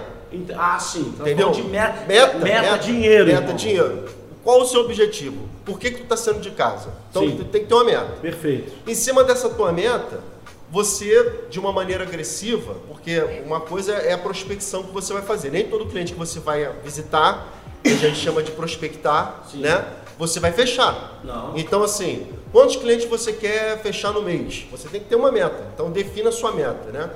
Ah, 0.57 0.79
sim. 0.79 1.11
Então, 1.13 1.25
Entendeu? 1.25 1.51
De 1.51 1.63
meta, 1.63 2.05
meta, 2.05 2.37
meta, 2.37 2.61
meta 2.61 2.77
dinheiro. 2.77 3.25
Meta, 3.25 3.41
irmão. 3.41 3.55
dinheiro. 3.55 4.05
Qual 4.43 4.61
o 4.61 4.65
seu 4.65 4.81
objetivo? 4.81 5.49
Por 5.65 5.77
que, 5.77 5.91
que 5.91 5.97
tu 5.97 6.03
está 6.03 6.15
saindo 6.15 6.39
de 6.39 6.51
casa? 6.51 6.93
Então 7.09 7.23
sim. 7.23 7.35
tu 7.35 7.43
tem 7.45 7.61
que 7.63 7.67
ter 7.67 7.73
uma 7.73 7.83
meta. 7.83 8.13
Perfeito. 8.21 8.71
Em 8.87 8.95
cima 8.95 9.23
dessa 9.25 9.49
tua 9.49 9.73
meta, 9.73 10.21
você, 10.69 11.43
de 11.49 11.59
uma 11.59 11.73
maneira 11.73 12.03
agressiva, 12.03 12.75
porque 12.87 13.19
uma 13.45 13.59
coisa 13.59 13.93
é 13.93 14.13
a 14.13 14.17
prospecção 14.17 14.83
que 14.83 14.93
você 14.93 15.11
vai 15.11 15.21
fazer. 15.21 15.51
Nem 15.51 15.67
todo 15.67 15.85
cliente 15.87 16.13
que 16.13 16.19
você 16.19 16.39
vai 16.39 16.69
visitar, 16.83 17.53
que 17.83 17.89
a 17.89 17.95
gente 17.95 18.19
chama 18.19 18.41
de 18.41 18.51
prospectar, 18.51 19.43
sim. 19.51 19.59
né? 19.59 19.85
Você 20.17 20.39
vai 20.39 20.51
fechar. 20.51 21.19
Não. 21.23 21.57
Então, 21.57 21.83
assim, 21.83 22.27
Quantos 22.57 22.75
clientes 22.75 23.07
você 23.07 23.33
quer 23.33 23.79
fechar 23.83 24.11
no 24.11 24.23
mês? 24.23 24.65
Você 24.71 24.89
tem 24.89 24.99
que 24.99 25.07
ter 25.07 25.15
uma 25.15 25.31
meta. 25.31 25.63
Então 25.75 25.91
defina 25.91 26.29
a 26.29 26.31
sua 26.31 26.51
meta, 26.51 26.89
né? 26.91 27.07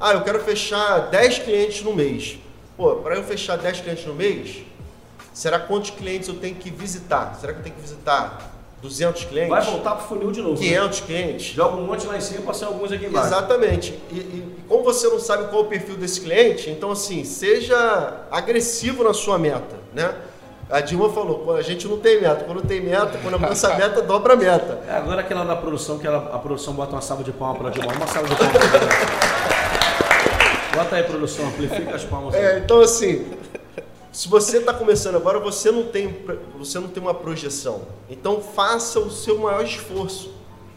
Ah, 0.00 0.14
eu 0.14 0.22
quero 0.22 0.40
fechar 0.40 0.98
10 1.10 1.38
clientes 1.38 1.84
no 1.84 1.94
mês. 1.94 2.40
Pô, 2.76 2.96
para 2.96 3.14
eu 3.14 3.22
fechar 3.22 3.56
10 3.56 3.82
clientes 3.82 4.04
no 4.04 4.16
mês, 4.16 4.64
será 5.32 5.60
quantos 5.60 5.90
clientes 5.90 6.28
eu 6.28 6.34
tenho 6.34 6.56
que 6.56 6.70
visitar? 6.70 7.38
Será 7.40 7.52
que 7.52 7.60
eu 7.60 7.62
tenho 7.62 7.76
que 7.76 7.82
visitar 7.82 8.52
200 8.82 9.26
clientes? 9.26 9.50
Vai 9.50 9.62
voltar 9.64 9.94
para 9.94 10.04
o 10.06 10.08
funil 10.08 10.32
de 10.32 10.42
novo. 10.42 10.60
500 10.60 11.00
né? 11.00 11.06
clientes. 11.06 11.46
Joga 11.54 11.76
um 11.76 11.86
monte 11.86 12.08
lá 12.08 12.16
em 12.16 12.20
cima 12.20 12.40
e 12.40 12.42
passa 12.42 12.66
alguns 12.66 12.90
aqui 12.90 13.06
embaixo. 13.06 13.28
Exatamente. 13.28 13.96
E, 14.10 14.16
e, 14.16 14.18
e, 14.18 14.64
como 14.66 14.82
você 14.82 15.06
não 15.06 15.20
sabe 15.20 15.50
qual 15.50 15.62
é 15.62 15.66
o 15.66 15.68
perfil 15.68 15.98
desse 15.98 16.20
cliente, 16.20 16.68
então 16.68 16.90
assim, 16.90 17.22
seja 17.22 18.26
agressivo 18.28 19.04
na 19.04 19.14
sua 19.14 19.38
meta, 19.38 19.78
né? 19.94 20.16
A 20.70 20.80
Dilma 20.80 21.10
falou, 21.10 21.56
a 21.56 21.62
gente 21.62 21.88
não 21.88 21.98
tem 21.98 22.20
meta. 22.20 22.44
Quando 22.44 22.62
tem 22.62 22.80
meta, 22.80 23.18
quando 23.20 23.34
alcança 23.34 23.72
a 23.72 23.76
meta, 23.76 24.00
dobra 24.02 24.34
a 24.34 24.36
meta. 24.36 24.80
É, 24.86 24.92
agora 24.92 25.20
aquela 25.20 25.44
da 25.44 25.56
produção, 25.56 25.98
que 25.98 26.06
ela, 26.06 26.30
a 26.32 26.38
produção 26.38 26.74
bota 26.74 26.92
uma 26.92 27.02
salva 27.02 27.24
de 27.24 27.32
palmas 27.32 27.58
para 27.58 27.70
Dilma. 27.70 27.92
Uma 27.92 28.06
salva 28.06 28.28
de 28.28 28.36
palmas. 28.36 28.56
bota 30.72 30.96
aí, 30.96 31.02
produção, 31.02 31.48
amplifica 31.48 31.96
as 31.96 32.04
palmas. 32.04 32.34
É, 32.34 32.58
então 32.58 32.80
assim, 32.80 33.26
se 34.12 34.28
você 34.28 34.58
está 34.58 34.72
começando 34.72 35.16
agora, 35.16 35.40
você 35.40 35.72
não, 35.72 35.84
tem, 35.84 36.16
você 36.56 36.78
não 36.78 36.88
tem 36.88 37.02
uma 37.02 37.14
projeção. 37.14 37.82
Então 38.08 38.40
faça 38.40 39.00
o 39.00 39.10
seu 39.10 39.38
maior 39.38 39.64
esforço. 39.64 40.32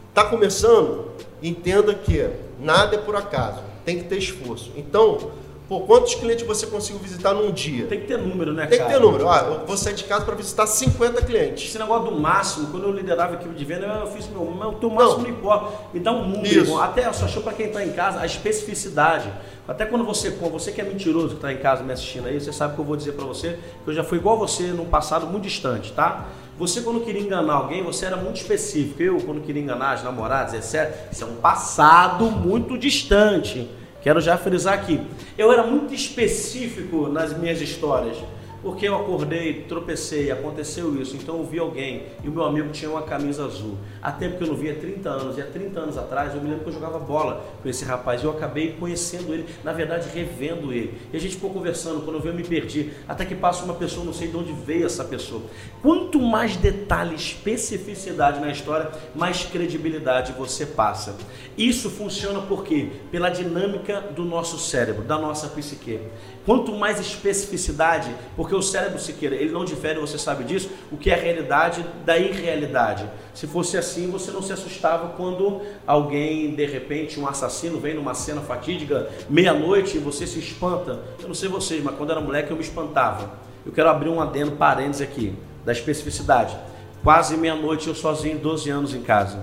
Está 0.10 0.24
começando? 0.24 1.12
Entenda 1.42 1.94
que 1.94 2.30
nada 2.60 2.96
é 2.96 3.00
por 3.00 3.16
acaso. 3.16 3.62
Tem 3.86 3.98
que 4.00 4.06
ter 4.06 4.18
esforço. 4.18 4.72
Então, 4.76 5.32
Pô, 5.68 5.80
quantos 5.82 6.14
clientes 6.16 6.46
você 6.46 6.68
conseguiu 6.68 7.00
visitar 7.00 7.34
num 7.34 7.50
dia? 7.52 7.88
Tem 7.88 8.02
que 8.02 8.08
ter 8.08 8.18
número, 8.18 8.54
né, 8.54 8.66
Tem 8.68 8.78
cara? 8.78 8.90
que 8.90 8.96
ter 8.98 9.02
número. 9.02 9.30
Ah, 9.30 9.60
eu 9.62 9.66
vou 9.66 9.78
sair 9.78 9.94
de 9.94 10.04
casa 10.04 10.26
para 10.26 10.36
visitar 10.36 10.68
50 10.68 11.22
clientes. 11.22 11.70
Esse 11.70 11.80
negócio 11.80 12.12
do 12.12 12.20
máximo, 12.20 12.68
quando 12.68 12.84
eu 12.84 12.92
liderava 12.92 13.32
a 13.32 13.36
equipe 13.36 13.56
de 13.56 13.64
venda, 13.64 13.86
eu 13.86 14.08
fiz 14.08 14.28
meu, 14.28 14.44
meu 14.44 14.74
teu 14.74 14.90
máximo 14.90 15.20
não, 15.20 15.24
não 15.24 15.30
importa. 15.30 15.72
Me 15.94 16.00
dá 16.02 16.12
um 16.12 16.28
número. 16.28 16.64
Isso. 16.64 16.80
Até 16.80 17.12
só 17.14 17.26
achou 17.26 17.42
para 17.42 17.54
quem 17.54 17.68
está 17.68 17.84
em 17.84 17.94
casa 17.94 18.20
a 18.20 18.26
especificidade. 18.26 19.32
Até 19.66 19.86
quando 19.86 20.04
você, 20.04 20.30
você 20.30 20.74
que 20.74 20.82
é 20.82 20.84
mentiroso 20.84 21.30
que 21.30 21.36
está 21.36 21.54
em 21.54 21.58
casa 21.58 21.82
me 21.82 21.94
assistindo 21.94 22.28
aí, 22.28 22.40
você 22.40 22.52
sabe 22.52 22.76
que 22.76 22.82
eu 22.82 22.86
vou 22.86 22.98
dizer 22.98 23.14
para 23.14 23.26
você 23.26 23.58
que 23.86 23.90
eu 23.90 23.94
já 23.94 24.04
fui 24.04 24.18
igual 24.18 24.38
você 24.38 24.64
num 24.64 24.86
passado 24.86 25.26
muito 25.28 25.44
distante, 25.44 25.94
tá? 25.94 26.26
Você 26.60 26.82
quando 26.82 27.00
queria 27.00 27.22
enganar 27.22 27.54
alguém, 27.54 27.82
você 27.82 28.06
era 28.06 28.18
muito 28.18 28.36
específico. 28.36 29.02
Eu 29.02 29.22
quando 29.22 29.42
queria 29.42 29.62
enganar 29.62 29.94
as 29.94 30.04
namoradas, 30.04 30.54
etc. 30.54 30.94
Isso 31.10 31.24
é 31.24 31.28
um 31.28 31.36
passado 31.36 32.26
muito 32.26 32.78
distante. 32.78 33.70
Quero 34.04 34.20
já 34.20 34.38
frisar 34.38 34.74
aqui. 34.74 35.00
Eu 35.38 35.50
era 35.52 35.64
muito 35.64 35.94
específico 35.94 37.08
nas 37.08 37.36
minhas 37.38 37.62
histórias. 37.62 38.18
Porque 38.64 38.88
eu 38.88 38.96
acordei, 38.96 39.66
tropecei, 39.68 40.32
aconteceu 40.32 41.00
isso, 41.00 41.18
então 41.18 41.38
eu 41.38 41.44
vi 41.44 41.60
alguém 41.60 42.04
e 42.24 42.30
o 42.30 42.32
meu 42.32 42.46
amigo 42.46 42.70
tinha 42.70 42.90
uma 42.90 43.02
camisa 43.02 43.46
azul. 43.46 43.78
Há 44.02 44.10
tempo 44.12 44.38
que 44.38 44.44
eu 44.44 44.48
não 44.48 44.56
via, 44.56 44.74
30 44.74 45.10
anos, 45.10 45.38
e 45.38 45.42
há 45.42 45.46
30 45.46 45.80
anos 45.82 45.98
atrás 45.98 46.34
eu 46.34 46.42
me 46.42 46.50
lembro 46.50 46.64
que 46.64 46.70
eu 46.70 46.74
jogava 46.74 46.98
bola 46.98 47.46
com 47.62 47.68
esse 47.68 47.84
rapaz 47.84 48.22
e 48.22 48.26
eu 48.26 48.32
acabei 48.32 48.72
conhecendo 48.80 49.34
ele, 49.34 49.46
na 49.64 49.74
verdade 49.74 50.08
revendo 50.08 50.72
ele. 50.72 50.98
E 51.12 51.18
a 51.18 51.20
gente 51.20 51.36
ficou 51.36 51.50
conversando, 51.50 52.02
quando 52.04 52.16
eu 52.16 52.22
vi 52.22 52.30
eu 52.30 52.34
me 52.34 52.44
perdi, 52.44 52.92
até 53.08 53.26
que 53.26 53.36
passa 53.36 53.66
uma 53.66 53.74
pessoa, 53.74 54.06
não 54.06 54.14
sei 54.14 54.30
de 54.30 54.38
onde 54.38 54.54
veio 54.54 54.86
essa 54.86 55.04
pessoa. 55.04 55.42
Quanto 55.82 56.18
mais 56.22 56.56
detalhe, 56.56 57.16
especificidade 57.16 58.40
na 58.40 58.50
história, 58.50 58.90
mais 59.14 59.44
credibilidade 59.44 60.32
você 60.32 60.66
passa. 60.66 61.18
Isso 61.58 61.90
funciona 61.90 62.40
por 62.42 62.64
quê? 62.64 62.90
Pela 63.12 63.30
dinâmica 63.30 64.00
do 64.00 64.24
nosso 64.24 64.58
cérebro, 64.58 65.04
da 65.04 65.18
nossa 65.18 65.48
psique. 65.50 66.00
Quanto 66.46 66.74
mais 66.74 67.00
especificidade, 67.00 68.14
porque 68.36 68.54
o 68.54 68.62
cérebro 68.62 69.00
Siqueira, 69.00 69.34
ele 69.34 69.52
não 69.52 69.64
difere, 69.64 69.98
você 69.98 70.18
sabe 70.18 70.44
disso, 70.44 70.70
o 70.92 70.98
que 70.98 71.10
é 71.10 71.16
realidade 71.16 71.86
da 72.06 72.18
irrealidade. 72.18 73.10
Se 73.34 73.48
fosse 73.48 73.78
assim, 73.78 74.12
você 74.12 74.30
não 74.30 74.42
se 74.42 74.52
assustava 74.52 75.10
quando 75.16 75.62
alguém, 75.88 76.54
de 76.54 76.66
repente, 76.66 77.18
um 77.18 77.28
assassino 77.28 77.80
vem 77.80 77.94
numa 77.94 78.14
cena 78.14 78.42
fatídica, 78.42 79.10
meia-noite, 79.30 79.96
e 79.96 80.00
você 80.02 80.28
se 80.28 80.40
espanta. 80.40 81.00
Eu 81.22 81.30
não 81.30 81.36
sei 81.36 81.48
vocês, 81.48 81.82
mas 81.82 81.96
quando 81.96 82.12
era 82.12 82.20
moleque 82.20 82.52
eu 82.52 82.58
me 82.58 82.64
espantava. 82.64 83.32
Eu 83.66 83.72
quero 83.72 83.90
abrir 83.90 84.10
um 84.10 84.20
adendo 84.20 84.52
parênteses 84.52 85.02
aqui, 85.02 85.34
da 85.64 85.72
especificidade. 85.72 86.58
Quase 87.02 87.38
meia-noite 87.38 87.88
eu 87.88 87.96
sozinho, 87.96 88.38
12 88.38 88.70
anos 88.70 88.94
em 88.94 89.02
casa. 89.02 89.42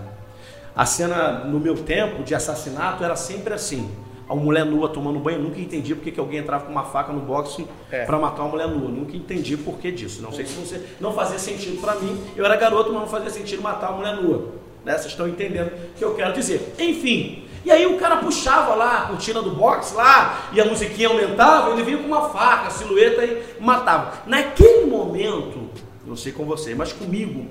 A 0.77 0.85
cena, 0.85 1.45
no 1.45 1.59
meu 1.59 1.77
tempo, 1.77 2.23
de 2.23 2.35
assassinato 2.35 3.03
era 3.03 3.17
sempre 3.17 3.55
assim 3.55 3.91
a 4.31 4.35
mulher 4.37 4.65
nua 4.65 4.89
tomando 4.89 5.19
banho. 5.19 5.41
nunca 5.41 5.61
entendi 5.61 5.93
porque 5.93 6.13
que 6.13 6.21
alguém 6.21 6.39
entrava 6.39 6.65
com 6.65 6.71
uma 6.71 6.85
faca 6.85 7.13
no 7.13 7.19
boxe 7.21 7.67
é. 7.91 8.05
para 8.05 8.17
matar 8.17 8.43
uma 8.43 8.51
mulher 8.51 8.69
nua. 8.69 8.89
Nunca 8.89 9.17
entendi 9.17 9.57
por 9.57 9.79
que 9.79 9.91
disso. 9.91 10.23
Não 10.23 10.31
sei 10.31 10.47
se 10.47 10.55
você 10.55 10.81
não 11.01 11.13
fazia 11.13 11.37
sentido 11.37 11.81
para 11.81 11.97
mim. 11.97 12.17
Eu 12.37 12.45
era 12.45 12.55
garoto, 12.55 12.93
mas 12.93 13.01
não 13.03 13.09
fazia 13.09 13.29
sentido 13.29 13.61
matar 13.61 13.91
uma 13.91 13.99
mulher 13.99 14.23
nua. 14.23 14.53
Né? 14.85 14.93
Vocês 14.93 15.07
estão 15.07 15.27
entendendo 15.27 15.73
o 15.73 15.99
que 15.99 16.05
eu 16.05 16.15
quero 16.15 16.33
dizer. 16.33 16.75
Enfim, 16.79 17.45
e 17.65 17.73
aí 17.73 17.85
o 17.87 17.99
cara 17.99 18.19
puxava 18.19 18.77
lá 18.77 18.99
a 18.99 19.07
cortina 19.09 19.43
do 19.43 19.51
boxe 19.51 19.97
lá, 19.97 20.49
e 20.53 20.61
a 20.61 20.65
musiquinha 20.65 21.09
aumentava, 21.09 21.73
ele 21.73 21.83
vinha 21.83 21.99
com 21.99 22.07
uma 22.07 22.29
faca, 22.29 22.71
silhueta 22.71 23.25
e 23.25 23.43
matava. 23.59 24.23
Naquele 24.27 24.87
momento, 24.87 25.69
não 26.07 26.15
sei 26.15 26.33
com 26.33 26.45
você, 26.45 26.73
mas 26.73 26.93
comigo, 26.93 27.47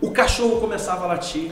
o 0.00 0.10
cachorro 0.10 0.60
começava 0.60 1.04
a 1.04 1.08
latir, 1.08 1.50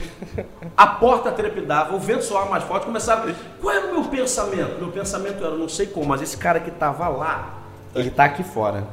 a 0.76 0.86
porta 0.86 1.32
trepidava, 1.32 1.94
o 1.94 1.98
vento 1.98 2.22
soava 2.22 2.48
mais 2.48 2.64
forte, 2.64 2.86
começava. 2.86 3.32
Qual 3.60 3.74
era 3.74 3.86
o 3.86 3.92
meu 3.92 4.04
pensamento? 4.04 4.78
Meu 4.78 4.92
pensamento 4.92 5.44
era, 5.44 5.56
não 5.56 5.68
sei 5.68 5.86
como, 5.86 6.06
mas 6.06 6.22
esse 6.22 6.36
cara 6.36 6.60
que 6.60 6.70
estava 6.70 7.08
lá, 7.08 7.58
ele 7.94 8.08
está 8.08 8.24
aqui 8.24 8.42
fora. 8.42 8.86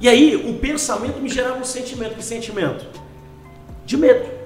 E 0.00 0.08
aí, 0.08 0.36
o 0.36 0.58
pensamento 0.60 1.18
me 1.18 1.28
gerava 1.28 1.58
um 1.58 1.64
sentimento. 1.64 2.14
Que 2.14 2.22
sentimento? 2.22 2.86
De 3.84 3.96
medo. 3.96 4.37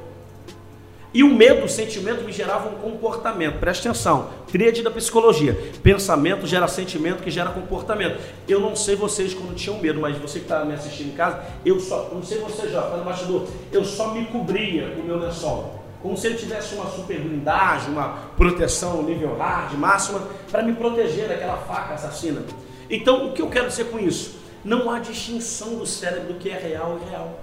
E 1.14 1.22
o 1.22 1.28
medo, 1.28 1.66
o 1.66 1.68
sentimento, 1.68 2.24
me 2.24 2.32
gerava 2.32 2.70
um 2.70 2.76
comportamento. 2.76 3.58
Preste 3.58 3.86
atenção. 3.86 4.30
Tríade 4.50 4.82
da 4.82 4.90
psicologia. 4.90 5.58
Pensamento 5.82 6.46
gera 6.46 6.66
sentimento 6.66 7.22
que 7.22 7.30
gera 7.30 7.50
comportamento. 7.50 8.18
Eu 8.48 8.60
não 8.60 8.74
sei 8.74 8.96
vocês 8.96 9.34
quando 9.34 9.54
tinham 9.54 9.78
medo, 9.78 10.00
mas 10.00 10.16
você 10.16 10.38
que 10.38 10.46
está 10.46 10.64
me 10.64 10.72
assistindo 10.72 11.08
em 11.08 11.16
casa, 11.16 11.42
eu 11.66 11.78
só, 11.78 12.10
não 12.12 12.22
sei 12.22 12.38
você 12.38 12.68
já, 12.68 12.80
tá 12.80 12.96
bastidor, 12.98 13.46
eu 13.70 13.84
só 13.84 14.14
me 14.14 14.24
cobria 14.26 14.90
com 14.90 15.02
o 15.02 15.04
meu 15.04 15.18
lençol. 15.18 15.82
Como 16.00 16.16
se 16.16 16.26
ele 16.26 16.36
tivesse 16.36 16.74
uma 16.74 16.86
super 16.86 17.20
blindagem, 17.20 17.90
uma 17.90 18.30
proteção 18.36 19.02
nível 19.02 19.36
hard, 19.36 19.74
máxima, 19.74 20.26
para 20.50 20.62
me 20.62 20.72
proteger 20.72 21.28
daquela 21.28 21.58
faca 21.58 21.94
assassina. 21.94 22.42
Então, 22.88 23.28
o 23.28 23.32
que 23.32 23.42
eu 23.42 23.48
quero 23.48 23.68
dizer 23.68 23.84
com 23.84 23.98
isso? 23.98 24.40
Não 24.64 24.90
há 24.90 24.98
distinção 24.98 25.76
do 25.76 25.86
cérebro 25.86 26.32
do 26.32 26.38
que 26.38 26.48
é 26.48 26.58
real 26.58 26.98
e 27.04 27.10
real. 27.10 27.41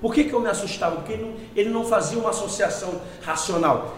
Por 0.00 0.14
que, 0.14 0.24
que 0.24 0.32
eu 0.32 0.40
me 0.40 0.48
assustava? 0.48 0.96
Porque 0.96 1.12
ele 1.12 1.22
não, 1.22 1.34
ele 1.54 1.68
não 1.68 1.84
fazia 1.84 2.18
uma 2.18 2.30
associação 2.30 3.00
racional. 3.22 3.96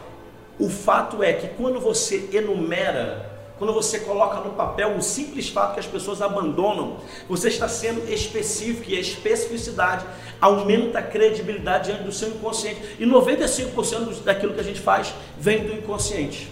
O 0.59 0.69
fato 0.69 1.23
é 1.23 1.33
que 1.33 1.49
quando 1.49 1.81
você 1.81 2.29
enumera, 2.33 3.31
quando 3.59 3.73
você 3.73 4.01
coloca 4.01 4.41
no 4.41 4.51
papel 4.51 4.89
um 4.89 5.01
simples 5.01 5.49
fato 5.49 5.75
que 5.75 5.81
as 5.81 5.87
pessoas 5.87 6.21
abandonam, 6.21 6.97
você 7.29 7.49
está 7.49 7.69
sendo 7.69 8.13
específico 8.13 8.91
e 8.91 8.97
a 8.97 9.01
especificidade 9.01 10.05
aumenta 10.41 10.99
a 10.99 11.03
credibilidade 11.03 11.87
diante 11.87 12.03
do 12.03 12.13
seu 12.13 12.29
inconsciente. 12.29 12.81
E 12.99 13.07
95% 13.07 14.23
daquilo 14.25 14.55
que 14.55 14.61
a 14.61 14.65
gente 14.65 14.81
faz 14.81 15.15
vem 15.39 15.65
do 15.65 15.73
inconsciente. 15.73 16.51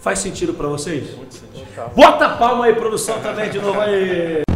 Faz 0.00 0.20
sentido 0.20 0.54
para 0.54 0.68
vocês? 0.68 1.08
Bota 1.94 2.26
a 2.26 2.36
palma 2.36 2.66
aí, 2.66 2.74
produção 2.74 3.20
também 3.20 3.50
de 3.50 3.58
novo 3.58 3.80
aí. 3.80 4.47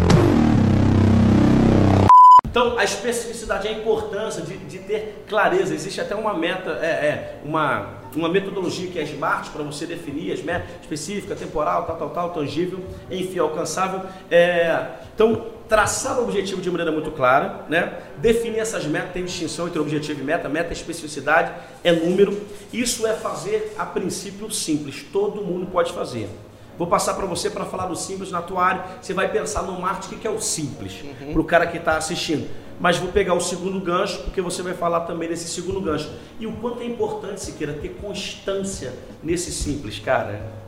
Então, 2.53 2.79
a 2.79 2.85
especificidade, 2.85 3.67
a 3.67 3.73
importância 3.73 4.43
de, 4.43 4.59
de 4.59 4.79
ter 4.81 5.25
clareza. 5.27 5.75
Existe 5.75 6.03
até 6.03 6.15
uma 6.15 6.35
meta, 6.35 6.79
é, 6.83 6.87
é 6.87 7.41
uma, 7.43 7.95
uma 8.15 8.29
metodologia 8.29 8.91
que 8.91 8.99
é 8.99 9.05
SMART 9.05 9.49
para 9.49 9.62
você 9.62 9.87
definir 9.87 10.31
as 10.35 10.43
metas 10.43 10.69
específica, 10.83 11.35
temporal, 11.35 11.87
tal, 11.87 11.97
tal, 11.97 12.11
tal, 12.11 12.31
tangível, 12.35 12.79
enfim, 13.11 13.38
alcançável. 13.38 14.03
É, 14.31 14.87
então, 15.15 15.47
traçar 15.67 16.19
o 16.19 16.25
objetivo 16.25 16.61
de 16.61 16.71
maneira 16.71 16.93
muito 16.93 17.11
clara, 17.11 17.65
né? 17.71 18.01
definir 18.19 18.59
essas 18.59 18.85
metas, 18.85 19.12
tem 19.15 19.25
distinção 19.25 19.67
entre 19.67 19.79
objetivo 19.79 20.21
e 20.21 20.23
meta, 20.23 20.47
meta 20.47 20.69
é 20.69 20.73
especificidade, 20.75 21.51
é 21.83 21.91
número. 21.91 22.38
Isso 22.71 23.07
é 23.07 23.15
fazer 23.15 23.75
a 23.79 23.87
princípio 23.87 24.51
simples, 24.51 25.03
todo 25.11 25.41
mundo 25.41 25.65
pode 25.73 25.91
fazer. 25.95 26.29
Vou 26.78 26.87
passar 26.87 27.14
para 27.14 27.26
você 27.26 27.50
para 27.50 27.64
falar 27.64 27.87
do 27.87 27.96
simples 27.96 28.30
na 28.30 28.42
tua 28.42 28.64
área. 28.64 28.85
Você 29.00 29.12
vai 29.14 29.30
pensar 29.30 29.62
no 29.62 29.80
marketing, 29.80 30.14
o 30.14 30.18
que 30.18 30.26
é 30.26 30.30
o 30.30 30.40
simples, 30.40 31.02
uhum. 31.02 31.32
para 31.32 31.40
o 31.40 31.44
cara 31.44 31.66
que 31.66 31.76
está 31.76 31.96
assistindo. 31.96 32.48
Mas 32.80 32.96
vou 32.96 33.12
pegar 33.12 33.35
o 33.35 33.40
segundo 33.40 33.78
gancho, 33.80 34.22
porque 34.22 34.40
você 34.40 34.62
vai 34.62 34.74
falar 34.74 35.00
também 35.00 35.28
desse 35.28 35.48
segundo 35.48 35.80
gancho. 35.80 36.11
E 36.40 36.46
o 36.46 36.52
quanto 36.56 36.82
é 36.82 36.87
importante, 36.87 37.40
se 37.40 37.52
queira, 37.52 37.74
ter 37.74 37.90
constância 38.00 38.92
nesse 39.22 39.52
simples, 39.52 39.98
cara. 39.98 40.62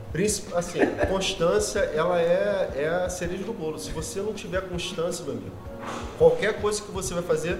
Assim, 0.55 0.79
constância, 1.09 1.79
ela 1.79 2.21
é, 2.21 2.71
é 2.75 2.87
a 2.87 3.09
cereja 3.09 3.43
do 3.43 3.51
bolo. 3.51 3.77
Se 3.77 3.91
você 3.91 4.21
não 4.21 4.31
tiver 4.31 4.61
constância, 4.61 5.25
meu 5.25 5.33
amigo, 5.33 5.51
qualquer 6.17 6.61
coisa 6.61 6.81
que 6.81 6.89
você 6.89 7.13
vai 7.13 7.23
fazer, 7.23 7.59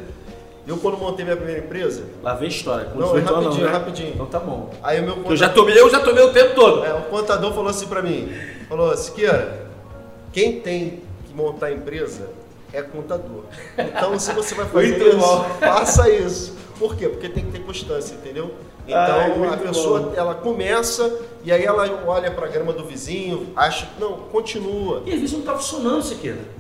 eu, 0.67 0.78
quando 0.78 0.97
montei 0.97 1.23
minha 1.23 1.38
primeira 1.38 1.62
empresa. 1.62 2.06
Lá 2.23 2.34
vem 2.34 2.49
história. 2.49 2.89
não, 2.95 3.13
rapidinho, 3.13 3.43
não, 3.43 3.58
né? 3.58 3.71
rapidinho. 3.71 4.13
Então 4.13 4.25
tá 4.25 4.39
bom. 4.39 4.71
Aí 4.82 4.99
o 4.99 5.04
meu 5.04 5.15
contador, 5.15 5.32
eu, 5.32 5.38
já 5.38 5.49
tomei, 5.49 5.80
eu 5.80 5.89
já 5.89 5.99
tomei 5.99 6.23
o 6.23 6.34
tempo 6.34 6.56
todo. 6.56 6.84
É, 6.84 6.93
o 6.93 7.04
contador 7.04 7.54
falou 7.54 7.69
assim 7.69 7.88
pra 7.88 8.01
mim: 8.01 8.34
falou, 8.67 8.95
Siqueira, 8.97 9.67
quem 10.34 10.60
tem 10.62 11.01
que 11.28 11.34
montar 11.36 11.67
a 11.67 11.71
empresa 11.71 12.30
é 12.73 12.82
contador. 12.82 13.43
Então, 13.78 14.17
se 14.19 14.34
você 14.34 14.56
vai 14.56 14.65
fazer 14.65 15.08
isso, 15.08 15.17
bom. 15.17 15.45
faça 15.60 16.10
isso. 16.10 16.56
Por 16.80 16.95
quê? 16.95 17.08
Porque 17.08 17.30
tem 17.30 17.45
que 17.45 17.51
ter 17.51 17.60
constância, 17.60 18.15
entendeu? 18.15 18.54
Então 18.88 18.99
Ai, 18.99 19.54
a 19.54 19.58
pessoa 19.58 19.99
bom. 19.99 20.13
ela 20.15 20.36
começa 20.36 21.12
e 21.43 21.51
aí 21.51 21.63
ela 21.63 22.04
olha 22.06 22.30
para 22.30 22.45
a 22.45 22.49
grama 22.49 22.71
do 22.71 22.84
vizinho, 22.84 23.47
acha 23.56 23.88
que 23.88 23.99
não, 23.99 24.13
continua. 24.32 25.01
E 25.06 25.12
às 25.12 25.19
vezes 25.19 25.32
não 25.32 25.39
está 25.39 25.56
funcionando, 25.56 26.04
Siqueira. 26.04 26.55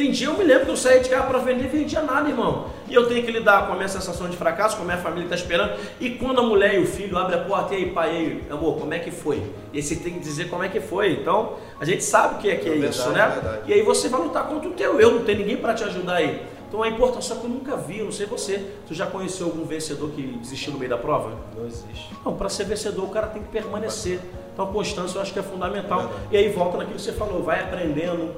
Tem 0.00 0.10
dia 0.10 0.28
eu 0.28 0.34
me 0.38 0.44
lembro 0.44 0.64
que 0.64 0.70
eu 0.70 0.76
saí 0.78 1.00
de 1.00 1.10
casa 1.10 1.26
para 1.26 1.40
vender 1.40 1.66
e 1.66 1.68
vendia 1.68 2.00
nada, 2.00 2.26
irmão. 2.26 2.68
E 2.88 2.94
eu 2.94 3.06
tenho 3.06 3.22
que 3.22 3.30
lidar 3.30 3.66
com 3.66 3.74
a 3.74 3.76
minha 3.76 3.86
sensação 3.86 4.30
de 4.30 4.34
fracasso, 4.34 4.74
com 4.78 4.82
a 4.82 4.86
minha 4.86 4.96
família 4.96 5.24
está 5.24 5.34
esperando. 5.34 5.78
E 6.00 6.08
quando 6.08 6.40
a 6.40 6.42
mulher 6.42 6.74
e 6.74 6.78
o 6.78 6.86
filho 6.86 7.18
abrem 7.18 7.38
a 7.38 7.44
porta, 7.44 7.74
e 7.74 7.76
aí, 7.76 7.90
pai, 7.90 8.10
e 8.10 8.16
aí, 8.16 8.44
amor, 8.50 8.78
como 8.78 8.94
é 8.94 8.98
que 8.98 9.10
foi? 9.10 9.42
E 9.74 9.82
você 9.82 9.94
tem 9.96 10.14
que 10.14 10.20
dizer 10.20 10.48
como 10.48 10.64
é 10.64 10.70
que 10.70 10.80
foi. 10.80 11.12
Então, 11.12 11.56
a 11.78 11.84
gente 11.84 12.02
sabe 12.02 12.36
o 12.36 12.38
que 12.38 12.48
é 12.48 12.56
que 12.56 12.66
é, 12.66 12.72
é 12.72 12.78
verdade, 12.78 12.96
isso, 12.96 13.10
né? 13.10 13.60
É 13.66 13.68
e 13.68 13.74
aí 13.74 13.82
você 13.82 14.08
vai 14.08 14.22
lutar 14.22 14.48
contra 14.48 14.70
o 14.70 14.72
teu 14.72 14.98
eu, 14.98 15.16
não 15.16 15.22
tem 15.22 15.36
ninguém 15.36 15.58
para 15.58 15.74
te 15.74 15.84
ajudar 15.84 16.14
aí. 16.14 16.46
Então 16.66 16.82
é 16.82 16.88
importante, 16.88 17.26
só 17.26 17.34
que 17.34 17.44
eu 17.44 17.50
nunca 17.50 17.76
vi, 17.76 18.02
não 18.02 18.10
sei 18.10 18.24
você. 18.24 18.64
Tu 18.88 18.94
já 18.94 19.04
conheceu 19.04 19.48
algum 19.48 19.66
vencedor 19.66 20.08
que 20.12 20.22
desistiu 20.22 20.72
no 20.72 20.78
meio 20.78 20.88
da 20.88 20.96
prova? 20.96 21.36
Não 21.54 21.66
existe. 21.66 22.08
Não, 22.24 22.34
para 22.34 22.48
ser 22.48 22.64
vencedor 22.64 23.04
o 23.04 23.08
cara 23.08 23.26
tem 23.26 23.42
que 23.42 23.50
permanecer. 23.50 24.18
Então 24.54 24.64
a 24.64 24.68
constância 24.72 25.18
eu 25.18 25.22
acho 25.22 25.32
que 25.32 25.40
é 25.40 25.42
fundamental. 25.42 26.10
É 26.32 26.36
e 26.36 26.38
aí 26.38 26.48
volta 26.48 26.78
naquilo 26.78 26.96
que 26.96 27.02
você 27.02 27.12
falou, 27.12 27.42
vai 27.42 27.60
aprendendo, 27.60 28.34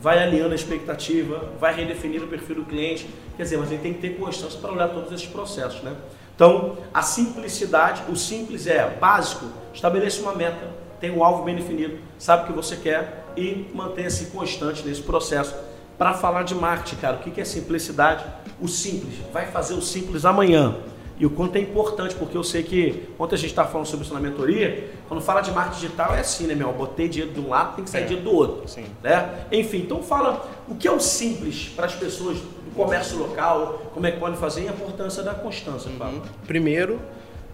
vai 0.00 0.22
alinhando 0.22 0.52
a 0.52 0.54
expectativa, 0.54 1.52
vai 1.58 1.74
redefinir 1.74 2.22
o 2.22 2.26
perfil 2.26 2.56
do 2.56 2.64
cliente. 2.64 3.08
Quer 3.36 3.42
dizer, 3.42 3.56
mas 3.56 3.70
ele 3.70 3.82
tem 3.82 3.94
que 3.94 4.00
ter 4.00 4.16
constância 4.16 4.58
para 4.60 4.72
olhar 4.72 4.88
todos 4.88 5.12
esses 5.12 5.26
processos, 5.26 5.82
né? 5.82 5.94
Então, 6.34 6.76
a 6.92 7.00
simplicidade, 7.00 8.02
o 8.10 8.16
simples 8.16 8.66
é 8.66 8.88
básico, 9.00 9.46
estabeleça 9.72 10.20
uma 10.20 10.34
meta, 10.34 10.70
tem 11.00 11.10
um 11.10 11.24
alvo 11.24 11.44
bem 11.44 11.56
definido, 11.56 11.98
sabe 12.18 12.44
o 12.44 12.46
que 12.46 12.52
você 12.52 12.76
quer 12.76 13.24
e 13.36 13.66
mantenha-se 13.74 14.26
constante 14.26 14.86
nesse 14.86 15.02
processo. 15.02 15.54
Para 15.96 16.12
falar 16.12 16.42
de 16.42 16.54
marketing, 16.54 16.96
cara, 16.96 17.16
o 17.16 17.20
que 17.20 17.40
é 17.40 17.44
simplicidade? 17.44 18.22
O 18.60 18.68
simples, 18.68 19.14
vai 19.32 19.46
fazer 19.46 19.72
o 19.74 19.80
simples 19.80 20.26
amanhã. 20.26 20.76
E 21.18 21.24
o 21.24 21.30
quanto 21.30 21.56
é 21.56 21.60
importante, 21.60 22.14
porque 22.14 22.36
eu 22.36 22.44
sei 22.44 22.62
que 22.62 23.08
ontem 23.18 23.36
a 23.36 23.38
gente 23.38 23.50
estava 23.50 23.70
falando 23.70 23.86
sobre 23.86 24.04
isso 24.04 24.12
na 24.12 24.20
mentoria, 24.20 24.90
quando 25.08 25.22
fala 25.22 25.40
de 25.40 25.50
marketing 25.50 25.80
digital 25.80 26.14
é 26.14 26.20
assim, 26.20 26.46
né, 26.46 26.54
meu? 26.54 26.68
Eu 26.68 26.74
botei 26.74 27.08
dinheiro 27.08 27.32
de 27.32 27.40
um 27.40 27.48
lado, 27.48 27.76
tem 27.76 27.84
que 27.84 27.90
sair 27.90 28.02
é. 28.02 28.04
dinheiro 28.04 28.28
do 28.28 28.36
outro. 28.36 28.68
Sim. 28.68 28.84
Né? 29.02 29.46
Enfim, 29.50 29.78
então 29.78 30.02
fala 30.02 30.46
o 30.68 30.74
que 30.74 30.86
é 30.86 30.92
o 30.92 31.00
simples 31.00 31.72
para 31.74 31.86
as 31.86 31.94
pessoas 31.94 32.36
do 32.38 32.74
comércio 32.74 33.16
local, 33.18 33.90
como 33.94 34.06
é 34.06 34.10
que 34.10 34.18
podem 34.18 34.38
fazer 34.38 34.64
e 34.64 34.68
a 34.68 34.72
importância 34.72 35.22
da 35.22 35.32
constância. 35.32 35.90
Uhum. 35.90 36.20
Primeiro, 36.46 37.00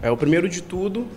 é 0.01 0.11
o 0.11 0.17
primeiro 0.17 0.49
de 0.49 0.61
tudo, 0.61 1.07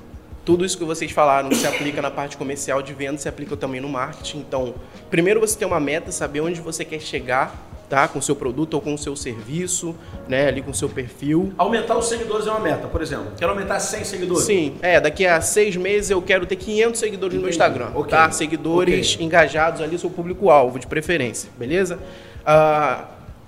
tudo 0.44 0.64
isso 0.64 0.78
que 0.78 0.84
vocês 0.84 1.10
falaram 1.10 1.50
se 1.50 1.66
aplica 1.66 2.00
na 2.00 2.12
parte 2.12 2.36
comercial 2.36 2.80
de 2.80 2.92
venda, 2.92 3.18
se 3.18 3.28
aplica 3.28 3.56
também 3.56 3.80
no 3.80 3.88
marketing. 3.88 4.38
Então, 4.38 4.74
primeiro 5.10 5.40
você 5.40 5.58
tem 5.58 5.66
uma 5.66 5.80
meta, 5.80 6.12
saber 6.12 6.40
onde 6.40 6.60
você 6.60 6.84
quer 6.84 7.00
chegar, 7.00 7.52
tá? 7.88 8.08
Com 8.08 8.18
o 8.18 8.22
seu 8.22 8.34
produto 8.34 8.74
ou 8.74 8.80
com 8.80 8.94
o 8.94 8.98
seu 8.98 9.14
serviço, 9.16 9.94
né? 10.28 10.48
Ali 10.48 10.62
com 10.62 10.70
o 10.70 10.74
seu 10.74 10.88
perfil. 10.88 11.52
Aumentar 11.56 11.96
os 11.96 12.08
seguidores 12.08 12.46
é 12.46 12.50
uma 12.50 12.60
meta, 12.60 12.88
por 12.88 13.02
exemplo. 13.02 13.32
Quero 13.38 13.52
aumentar 13.52 13.80
100 13.80 14.04
seguidores. 14.04 14.44
Sim, 14.44 14.76
é. 14.82 15.00
Daqui 15.00 15.26
a 15.26 15.40
seis 15.40 15.76
meses 15.76 16.10
eu 16.10 16.20
quero 16.20 16.46
ter 16.46 16.56
500 16.56 16.98
seguidores 16.98 17.34
Entendi. 17.34 17.44
no 17.44 17.50
Instagram, 17.50 17.90
okay. 17.94 18.10
tá? 18.10 18.30
Seguidores 18.30 19.14
okay. 19.14 19.26
engajados 19.26 19.80
ali, 19.80 19.98
seu 19.98 20.10
público-alvo 20.10 20.78
de 20.78 20.86
preferência, 20.86 21.50
beleza? 21.58 21.98
Uh, 22.42 23.04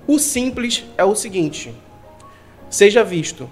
o 0.07 0.19
simples 0.19 0.85
é 0.97 1.05
o 1.05 1.15
seguinte: 1.15 1.75
seja 2.71 3.05
visto 3.05 3.51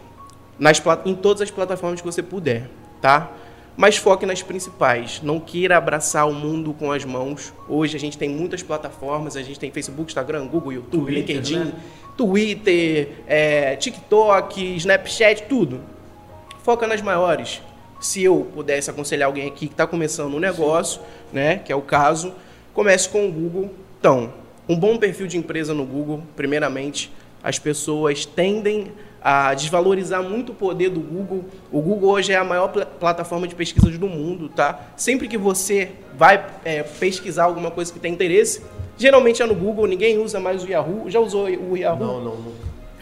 nas, 0.59 0.83
em 1.05 1.15
todas 1.15 1.43
as 1.43 1.51
plataformas 1.51 2.01
que 2.01 2.07
você 2.07 2.23
puder 2.23 2.69
tá? 3.01 3.31
Mas 3.77 3.97
foque 3.97 4.25
nas 4.25 4.43
principais. 4.43 5.21
Não 5.23 5.39
queira 5.39 5.77
abraçar 5.77 6.27
o 6.27 6.33
mundo 6.33 6.73
com 6.73 6.91
as 6.91 7.05
mãos. 7.05 7.53
Hoje 7.69 7.97
a 7.97 8.01
gente 8.01 8.17
tem 8.17 8.29
muitas 8.29 8.63
plataformas, 8.63 9.37
a 9.37 9.43
gente 9.43 9.59
tem 9.59 9.71
Facebook, 9.71 10.11
Instagram, 10.11 10.47
Google, 10.47 10.73
YouTube, 10.73 11.13
Twitter, 11.13 11.37
LinkedIn, 11.37 11.59
né? 11.59 11.73
Twitter, 12.17 13.09
é, 13.27 13.77
TikTok, 13.77 14.77
Snapchat, 14.77 15.43
tudo. 15.43 15.81
Foca 16.63 16.87
nas 16.87 17.03
maiores. 17.03 17.61
Se 18.01 18.23
eu 18.23 18.51
pudesse 18.55 18.89
aconselhar 18.89 19.27
alguém 19.27 19.47
aqui 19.47 19.67
que 19.67 19.75
está 19.75 19.87
começando 19.87 20.35
um 20.35 20.41
negócio, 20.41 21.01
né, 21.33 21.59
que 21.59 21.73
é 21.73 21.77
o 21.77 21.83
caso, 21.83 22.33
comece 22.73 23.09
com 23.09 23.27
o 23.27 23.33
Google. 23.33 23.71
Então, 23.99 24.33
um 24.69 24.79
bom 24.79 24.97
perfil 24.97 25.27
de 25.27 25.37
empresa 25.37 25.75
no 25.75 25.85
Google, 25.85 26.23
primeiramente, 26.35 27.13
as 27.43 27.59
pessoas 27.59 28.25
tendem 28.25 28.93
a 29.29 29.53
desvalorizar 29.55 30.23
muito 30.23 30.53
o 30.53 30.55
poder 30.55 30.89
do 30.89 31.01
Google. 31.01 31.47
O 31.73 31.81
Google 31.81 32.11
hoje 32.11 32.33
é 32.33 32.37
a 32.37 32.45
maior 32.45 32.69
pl 32.69 32.87
plataforma 33.01 33.49
de 33.49 33.57
pesquisas 33.57 33.99
do 33.99 34.07
mundo, 34.07 34.49
tá? 34.49 34.79
Sempre 34.95 35.27
que 35.27 35.37
você 35.37 35.91
vai 36.17 36.47
é, 36.65 36.85
pesquisar 36.85 37.43
alguma 37.43 37.73
coisa 37.73 37.93
que 37.93 37.99
tem 37.99 38.13
interesse, 38.13 38.63
geralmente 38.97 39.43
é 39.43 39.47
no 39.47 39.55
Google, 39.57 39.89
ninguém 39.89 40.17
usa 40.17 40.39
mais 40.39 40.63
o 40.63 40.71
Yahoo. 40.71 41.11
Já 41.11 41.19
usou 41.19 41.47
o 41.47 41.77
Yahoo? 41.77 41.99
Não, 41.99 42.21
não. 42.21 42.37
não. 42.37 42.53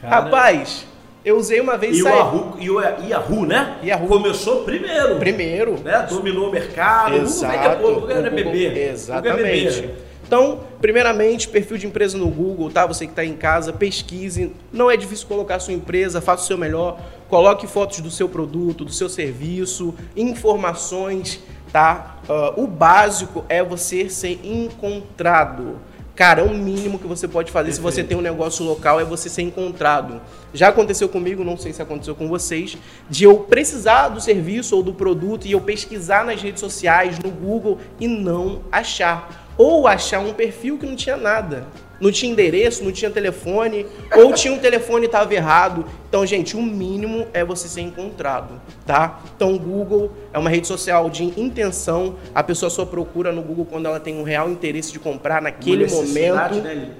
Rapaz, 0.02 0.86
eu 1.22 1.36
usei 1.36 1.60
uma 1.60 1.76
vez 1.76 1.98
e 1.98 2.02
o 2.02 2.08
Yahoo, 2.08 2.54
e 2.58 2.70
o 2.70 2.80
Yahoo, 2.80 3.44
né? 3.44 3.76
Yahoo. 3.84 4.08
Começou 4.08 4.64
primeiro. 4.64 5.16
Primeiro. 5.16 5.78
Né? 5.84 6.06
Dominou 6.08 6.48
o 6.48 6.50
mercado. 6.50 7.16
Exato. 7.16 7.86
O 7.86 7.94
Google, 7.96 8.10
é 8.10 8.30
bebê. 8.30 8.88
Exatamente. 8.88 9.90
Então, 10.34 10.58
primeiramente, 10.80 11.46
perfil 11.46 11.78
de 11.78 11.86
empresa 11.86 12.18
no 12.18 12.26
Google, 12.26 12.68
tá? 12.68 12.84
Você 12.86 13.06
que 13.06 13.12
está 13.12 13.24
em 13.24 13.36
casa, 13.36 13.72
pesquise. 13.72 14.50
Não 14.72 14.90
é 14.90 14.96
difícil 14.96 15.28
colocar 15.28 15.54
a 15.54 15.60
sua 15.60 15.72
empresa, 15.72 16.20
faça 16.20 16.42
o 16.42 16.46
seu 16.48 16.58
melhor. 16.58 17.00
Coloque 17.28 17.68
fotos 17.68 18.00
do 18.00 18.10
seu 18.10 18.28
produto, 18.28 18.84
do 18.84 18.90
seu 18.90 19.08
serviço, 19.08 19.94
informações, 20.16 21.38
tá? 21.72 22.16
Uh, 22.28 22.64
o 22.64 22.66
básico 22.66 23.44
é 23.48 23.62
você 23.62 24.10
ser 24.10 24.40
encontrado. 24.42 25.78
Cara, 26.16 26.40
é 26.40 26.44
o 26.44 26.52
mínimo 26.52 26.98
que 26.98 27.06
você 27.06 27.28
pode 27.28 27.52
fazer 27.52 27.66
Perfeito. 27.66 27.92
se 27.92 27.96
você 27.96 28.02
tem 28.02 28.16
um 28.16 28.20
negócio 28.20 28.64
local 28.64 28.98
é 28.98 29.04
você 29.04 29.28
ser 29.28 29.42
encontrado. 29.42 30.20
Já 30.52 30.68
aconteceu 30.68 31.08
comigo, 31.08 31.44
não 31.44 31.56
sei 31.56 31.72
se 31.72 31.80
aconteceu 31.80 32.14
com 32.16 32.28
vocês, 32.28 32.76
de 33.08 33.22
eu 33.22 33.38
precisar 33.38 34.08
do 34.08 34.20
serviço 34.20 34.74
ou 34.74 34.82
do 34.82 34.92
produto 34.92 35.46
e 35.46 35.52
eu 35.52 35.60
pesquisar 35.60 36.24
nas 36.24 36.42
redes 36.42 36.58
sociais, 36.58 37.20
no 37.20 37.30
Google 37.30 37.78
e 38.00 38.08
não 38.08 38.62
achar 38.72 39.43
ou 39.56 39.86
achar 39.86 40.20
um 40.20 40.32
perfil 40.32 40.78
que 40.78 40.86
não 40.86 40.96
tinha 40.96 41.16
nada. 41.16 41.66
Não 42.00 42.10
tinha 42.10 42.30
endereço, 42.30 42.82
não 42.82 42.90
tinha 42.90 43.10
telefone, 43.10 43.86
ou 44.16 44.32
tinha 44.32 44.52
um 44.52 44.58
telefone 44.58 45.04
e 45.04 45.06
estava 45.06 45.32
errado. 45.32 45.86
Então, 46.08 46.26
gente, 46.26 46.56
o 46.56 46.62
mínimo 46.62 47.26
é 47.32 47.44
você 47.44 47.68
ser 47.68 47.82
encontrado, 47.82 48.60
tá? 48.84 49.20
Então, 49.36 49.54
o 49.54 49.58
Google 49.58 50.12
é 50.32 50.38
uma 50.38 50.50
rede 50.50 50.66
social 50.66 51.08
de 51.08 51.24
intenção. 51.40 52.16
A 52.34 52.42
pessoa 52.42 52.68
só 52.68 52.84
procura 52.84 53.32
no 53.32 53.42
Google 53.42 53.64
quando 53.64 53.86
ela 53.86 54.00
tem 54.00 54.18
um 54.18 54.24
real 54.24 54.50
interesse 54.50 54.92
de 54.92 54.98
comprar 54.98 55.40
naquele 55.40 55.86
momento. 55.86 56.56
Né? 56.62 56.90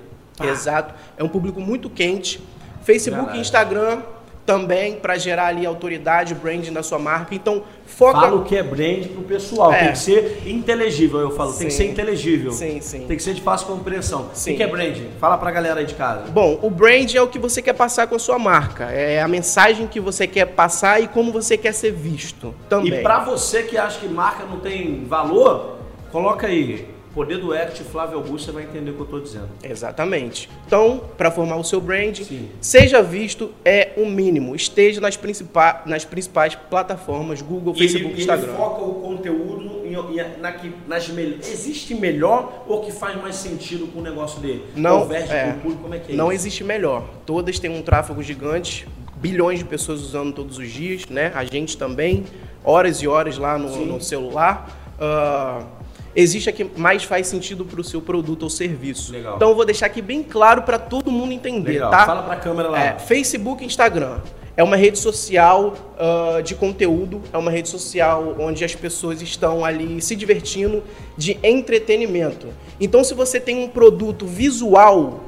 Exato. 0.44 0.94
É 1.16 1.24
um 1.24 1.28
público 1.28 1.60
muito 1.60 1.90
quente. 1.90 2.40
Facebook 2.82 3.36
e 3.36 3.40
Instagram 3.40 4.00
também 4.46 4.96
para 4.96 5.16
gerar 5.16 5.46
ali 5.46 5.64
autoridade, 5.64 6.35
branding 6.35 6.72
da 6.72 6.83
sua 6.83 6.98
marca. 6.98 7.35
Então, 7.35 7.62
foca. 7.87 8.20
Fala 8.20 8.37
o 8.37 8.44
que 8.44 8.57
é 8.57 8.62
brand 8.62 9.07
pro 9.07 9.22
pessoal. 9.22 9.72
É. 9.72 9.85
Tem 9.85 9.92
que 9.92 9.98
ser 9.98 10.42
inteligível, 10.46 11.20
eu 11.20 11.30
falo. 11.30 11.52
Sim. 11.52 11.59
Tem 11.59 11.68
que 11.68 11.74
ser 11.74 11.90
inteligível. 11.90 12.52
Sim, 12.52 12.80
sim. 12.80 13.07
Tem 13.07 13.16
que 13.16 13.22
ser 13.22 13.35
de 13.35 13.40
fácil 13.40 13.66
compreensão. 13.66 14.28
Sim. 14.35 14.54
O 14.54 14.57
que 14.57 14.62
é 14.62 14.66
brand? 14.66 14.96
Fala 15.18 15.38
pra 15.38 15.50
galera 15.50 15.80
aí 15.80 15.87
de 15.87 15.94
casa. 15.94 16.30
Bom, 16.30 16.59
o 16.62 16.70
brand 16.70 17.14
é 17.14 17.22
o 17.22 17.28
que 17.28 17.38
você 17.38 17.62
quer 17.62 17.74
passar 17.74 18.07
com 18.07 18.16
a 18.16 18.18
sua 18.18 18.38
marca. 18.38 18.85
É 18.85 19.22
a 19.22 19.28
mensagem 19.28 19.87
que 19.87 20.00
você 20.00 20.26
quer 20.26 20.46
passar 20.46 21.02
e 21.02 21.09
como 21.09 21.33
você 21.33 21.57
quer 21.57 21.72
ser 21.72 21.92
visto 21.92 22.54
também. 22.68 23.00
E 23.00 23.02
para 23.02 23.20
você 23.20 23.62
que 23.62 23.78
acha 23.78 23.98
que 23.98 24.09
marca 24.09 24.44
não 24.44 24.61
tem 24.61 25.04
valor, 25.04 25.78
coloca 26.11 26.46
aí 26.46 26.93
Poder 27.14 27.38
do 27.38 27.53
Act, 27.53 27.85
Flávio 27.85 28.16
Augusto, 28.16 28.46
você 28.46 28.53
vai 28.53 28.64
entender 28.64 28.90
o 28.90 28.94
que 28.94 29.00
eu 29.00 29.05
estou 29.05 29.20
dizendo. 29.20 29.48
Exatamente. 29.62 30.50
Então, 30.66 31.00
para 31.16 31.31
formar 31.31 31.57
o 31.57 31.62
seu 31.62 31.81
brand, 31.81 32.18
Sim. 32.18 32.48
seja 32.61 33.00
visto 33.00 33.53
é 33.64 33.92
o 33.96 34.05
mínimo. 34.05 34.57
Esteja 34.57 35.00
nas, 35.00 35.16
principais, 35.16 35.77
nas 35.87 36.05
principais 36.05 36.57
plataformas, 36.57 37.40
Google, 37.40 37.72
e 37.77 37.79
Facebook, 37.79 38.14
ele, 38.14 38.20
Instagram. 38.20 38.48
Ele 38.48 38.57
foca 38.57 38.83
o 38.83 38.94
conteúdo 38.94 39.83
em, 39.85 39.92
em, 39.92 40.40
na, 40.40 40.55
nas 40.88 41.09
Existe 41.09 41.94
melhor 41.94 42.64
ou 42.66 42.81
que 42.81 42.90
faz 42.90 43.20
mais 43.20 43.37
sentido 43.37 43.87
com 43.87 44.00
o 44.00 44.03
negócio 44.03 44.40
dele? 44.40 44.64
Não, 44.74 45.12
é, 45.12 45.22
com 45.22 45.50
o 45.50 45.61
público, 45.61 45.83
como 45.83 45.94
é 45.94 45.98
que 46.00 46.12
é 46.12 46.16
Não 46.16 46.33
isso? 46.33 46.42
existe 46.42 46.64
melhor. 46.64 47.05
Todas 47.24 47.61
têm 47.61 47.70
um 47.70 47.83
tráfego 47.83 48.22
gigante, 48.24 48.88
bilhões 49.16 49.61
de 49.61 49.64
pessoas 49.64 50.00
usando 50.00 50.33
todos 50.35 50.59
os 50.59 50.68
dias, 50.68 51.07
né? 51.07 51.31
A 51.35 51.44
gente 51.44 51.77
também, 51.77 52.24
horas 52.64 53.03
e 53.03 53.07
horas 53.07 53.38
lá 53.38 53.57
no, 53.57 53.87
no 53.87 54.00
celular. 54.00 54.68
Uh, 54.98 55.83
existe 56.14 56.48
a 56.48 56.53
que 56.53 56.64
mais 56.77 57.05
faz 57.05 57.27
sentido 57.27 57.64
para 57.64 57.81
o 57.81 57.85
seu 57.85 58.00
produto 58.00 58.44
ou 58.44 58.50
serviço. 58.50 59.12
Legal. 59.12 59.37
Então 59.37 59.50
eu 59.50 59.55
vou 59.55 59.64
deixar 59.64 59.87
aqui 59.87 60.00
bem 60.00 60.22
claro 60.22 60.62
para 60.62 60.79
todo 60.79 61.11
mundo 61.11 61.33
entender, 61.33 61.72
Legal. 61.72 61.90
tá? 61.90 62.07
Fala 62.07 62.22
para 62.22 62.35
a 62.35 62.37
câmera 62.37 62.68
lá. 62.68 62.81
É, 62.81 62.98
Facebook 62.98 63.62
e 63.62 63.66
Instagram. 63.66 64.20
É 64.57 64.62
uma 64.62 64.77
rede 64.77 64.98
social 65.00 65.74
uh, 65.98 66.40
de 66.40 66.55
conteúdo, 66.55 67.20
é 67.33 67.37
uma 67.37 67.50
rede 67.50 67.68
social 67.68 68.37
onde 68.38 68.64
as 68.64 68.72
pessoas 68.72 69.20
estão 69.20 69.64
ali 69.64 70.00
se 70.00 70.14
divertindo 70.14 70.85
de 71.16 71.37
entretenimento. 71.42 72.46
Então, 72.81 73.03
se 73.03 73.14
você 73.14 73.40
tem 73.40 73.64
um 73.64 73.68
produto 73.68 74.27
visual, 74.27 75.24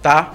tá? 0.00 0.34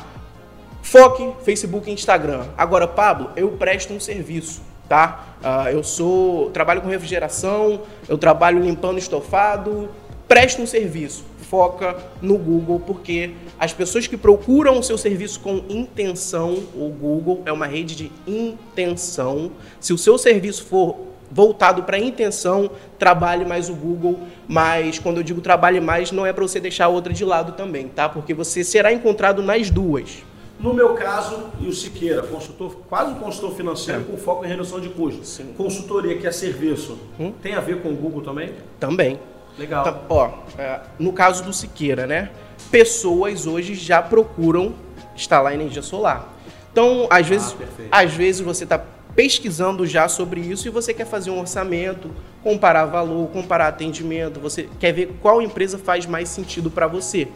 Foque 0.82 1.32
Facebook 1.46 1.90
e 1.90 1.94
Instagram. 1.94 2.44
Agora, 2.58 2.86
Pablo, 2.86 3.32
eu 3.38 3.50
presto 3.52 3.94
um 3.94 4.00
serviço 4.00 4.62
tá? 4.88 5.27
Uh, 5.42 5.70
eu 5.70 5.84
sou 5.84 6.50
trabalho 6.50 6.82
com 6.82 6.88
refrigeração, 6.88 7.82
eu 8.10 8.18
trabalho 8.18 8.60
limpando 8.60 8.98
estofado, 8.98 9.90
presto 10.28 10.62
um 10.62 10.68
serviço. 10.68 11.24
Foca 11.50 11.96
no 12.22 12.38
Google, 12.38 12.82
porque 12.82 13.32
as 13.58 13.72
pessoas 13.72 14.06
que 14.06 14.18
procuram 14.18 14.80
o 14.80 14.84
seu 14.84 14.98
serviço 14.98 15.40
com 15.40 15.64
intenção, 15.70 16.56
o 16.76 16.90
Google 16.90 17.42
é 17.46 17.52
uma 17.52 17.66
rede 17.66 17.96
de 17.96 18.12
intenção. 18.28 19.52
Se 19.80 19.94
o 19.94 19.98
seu 19.98 20.18
serviço 20.18 20.66
for 20.66 21.08
voltado 21.32 21.84
para 21.84 21.98
intenção, 21.98 22.70
trabalhe 22.98 23.46
mais 23.46 23.70
o 23.70 23.74
Google, 23.74 24.20
mas 24.48 25.00
quando 25.00 25.18
eu 25.18 25.24
digo 25.24 25.40
trabalhe 25.40 25.80
mais, 25.80 26.12
não 26.12 26.26
é 26.26 26.34
para 26.34 26.44
você 26.44 26.60
deixar 26.60 26.86
a 26.86 26.90
outra 26.90 27.14
de 27.14 27.24
lado 27.24 27.54
também, 27.54 27.88
tá? 27.88 28.10
Porque 28.10 28.34
você 28.34 28.64
será 28.64 28.92
encontrado 28.92 29.42
nas 29.42 29.70
duas. 29.70 30.24
No 30.60 30.74
meu 30.74 30.96
caso, 30.96 31.52
e 31.60 31.68
o 31.68 31.74
Siqueira, 31.74 32.24
consultor, 32.24 32.78
quase 32.90 33.12
um 33.12 33.16
consultor 33.16 33.56
financeiro 33.56 34.02
é. 34.02 34.04
com 34.04 34.18
foco 34.18 34.44
em 34.44 34.48
redução 34.48 34.80
de 34.80 34.90
custos. 34.90 35.30
Sim. 35.30 35.54
Consultoria, 35.56 36.18
que 36.18 36.26
é 36.26 36.32
serviço, 36.32 36.98
hum? 37.20 37.32
tem 37.42 37.54
a 37.54 37.60
ver 37.60 37.82
com 37.82 37.90
o 37.90 37.96
Google 37.96 38.22
também? 38.22 38.54
Também. 38.80 39.20
Legal. 39.58 39.84
Tá, 39.84 40.02
ó, 40.10 40.32
é, 40.58 40.82
no 41.00 41.14
caso 41.14 41.44
do 41.44 41.54
Siqueira, 41.54 42.08
né? 42.08 42.32
Pessoas 42.72 43.46
hoje 43.46 43.76
já 43.76 44.02
procuram 44.02 44.74
instalar 45.16 45.54
energia 45.54 45.82
solar. 45.82 46.34
Então, 46.72 47.08
às 47.10 47.26
ah, 47.26 47.30
vezes, 47.30 47.56
às 47.92 48.14
vezes 48.14 48.42
você 48.42 48.64
está 48.64 48.84
pesquisando 49.16 49.86
já 49.88 50.08
sobre 50.08 50.40
isso 50.42 50.68
e 50.68 50.70
você 50.70 50.94
quer 50.94 51.06
fazer 51.06 51.32
um 51.32 51.40
orçamento, 51.40 52.12
comparar 52.44 52.86
valor, 52.86 53.28
comparar 53.30 53.68
atendimento, 53.68 54.40
você 54.40 54.70
quer 54.80 54.92
ver 54.92 55.18
qual 55.20 55.42
empresa 55.42 55.80
faz 55.80 56.06
mais 56.06 56.30
sentido 56.30 56.70
para 56.70 56.86
você. 56.86 57.28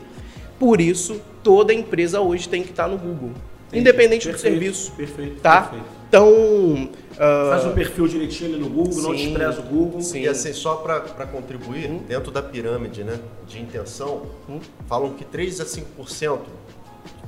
Por 0.62 0.80
isso, 0.80 1.19
toda 1.41 1.74
empresa 1.74 2.21
hoje 2.21 2.47
tem 2.47 2.62
que 2.62 2.69
estar 2.69 2.88
no 2.88 2.95
Google. 2.95 3.32
Entendi. 3.69 3.82
Independente 3.82 4.28
perfeito, 4.28 4.36
do 4.36 4.60
serviço. 4.60 4.91
Perfeito. 4.91 5.41
Tá? 5.41 5.62
Perfeito. 5.63 5.86
Então. 6.08 6.30
Uh... 6.30 7.50
Faz 7.50 7.65
um 7.65 7.74
perfil 7.74 8.08
direitinho 8.08 8.60
no 8.60 8.69
Google, 8.69 8.93
sim, 8.93 9.02
não 9.02 9.15
despreza 9.15 9.60
o 9.60 9.63
Google. 9.63 10.02
Sim. 10.02 10.21
E 10.21 10.28
assim, 10.28 10.54
só 10.54 10.76
para 10.76 11.26
contribuir, 11.26 11.89
hum. 11.89 12.04
dentro 12.08 12.32
da 12.32 12.43
pirâmide 12.43 13.04
né, 13.04 13.19
de 13.47 13.60
intenção, 13.60 14.28
hum. 14.47 14.60
falam 14.88 15.15
que 15.15 15.26
3 15.26 15.62
a 15.62 15.65
5%. 15.65 16.41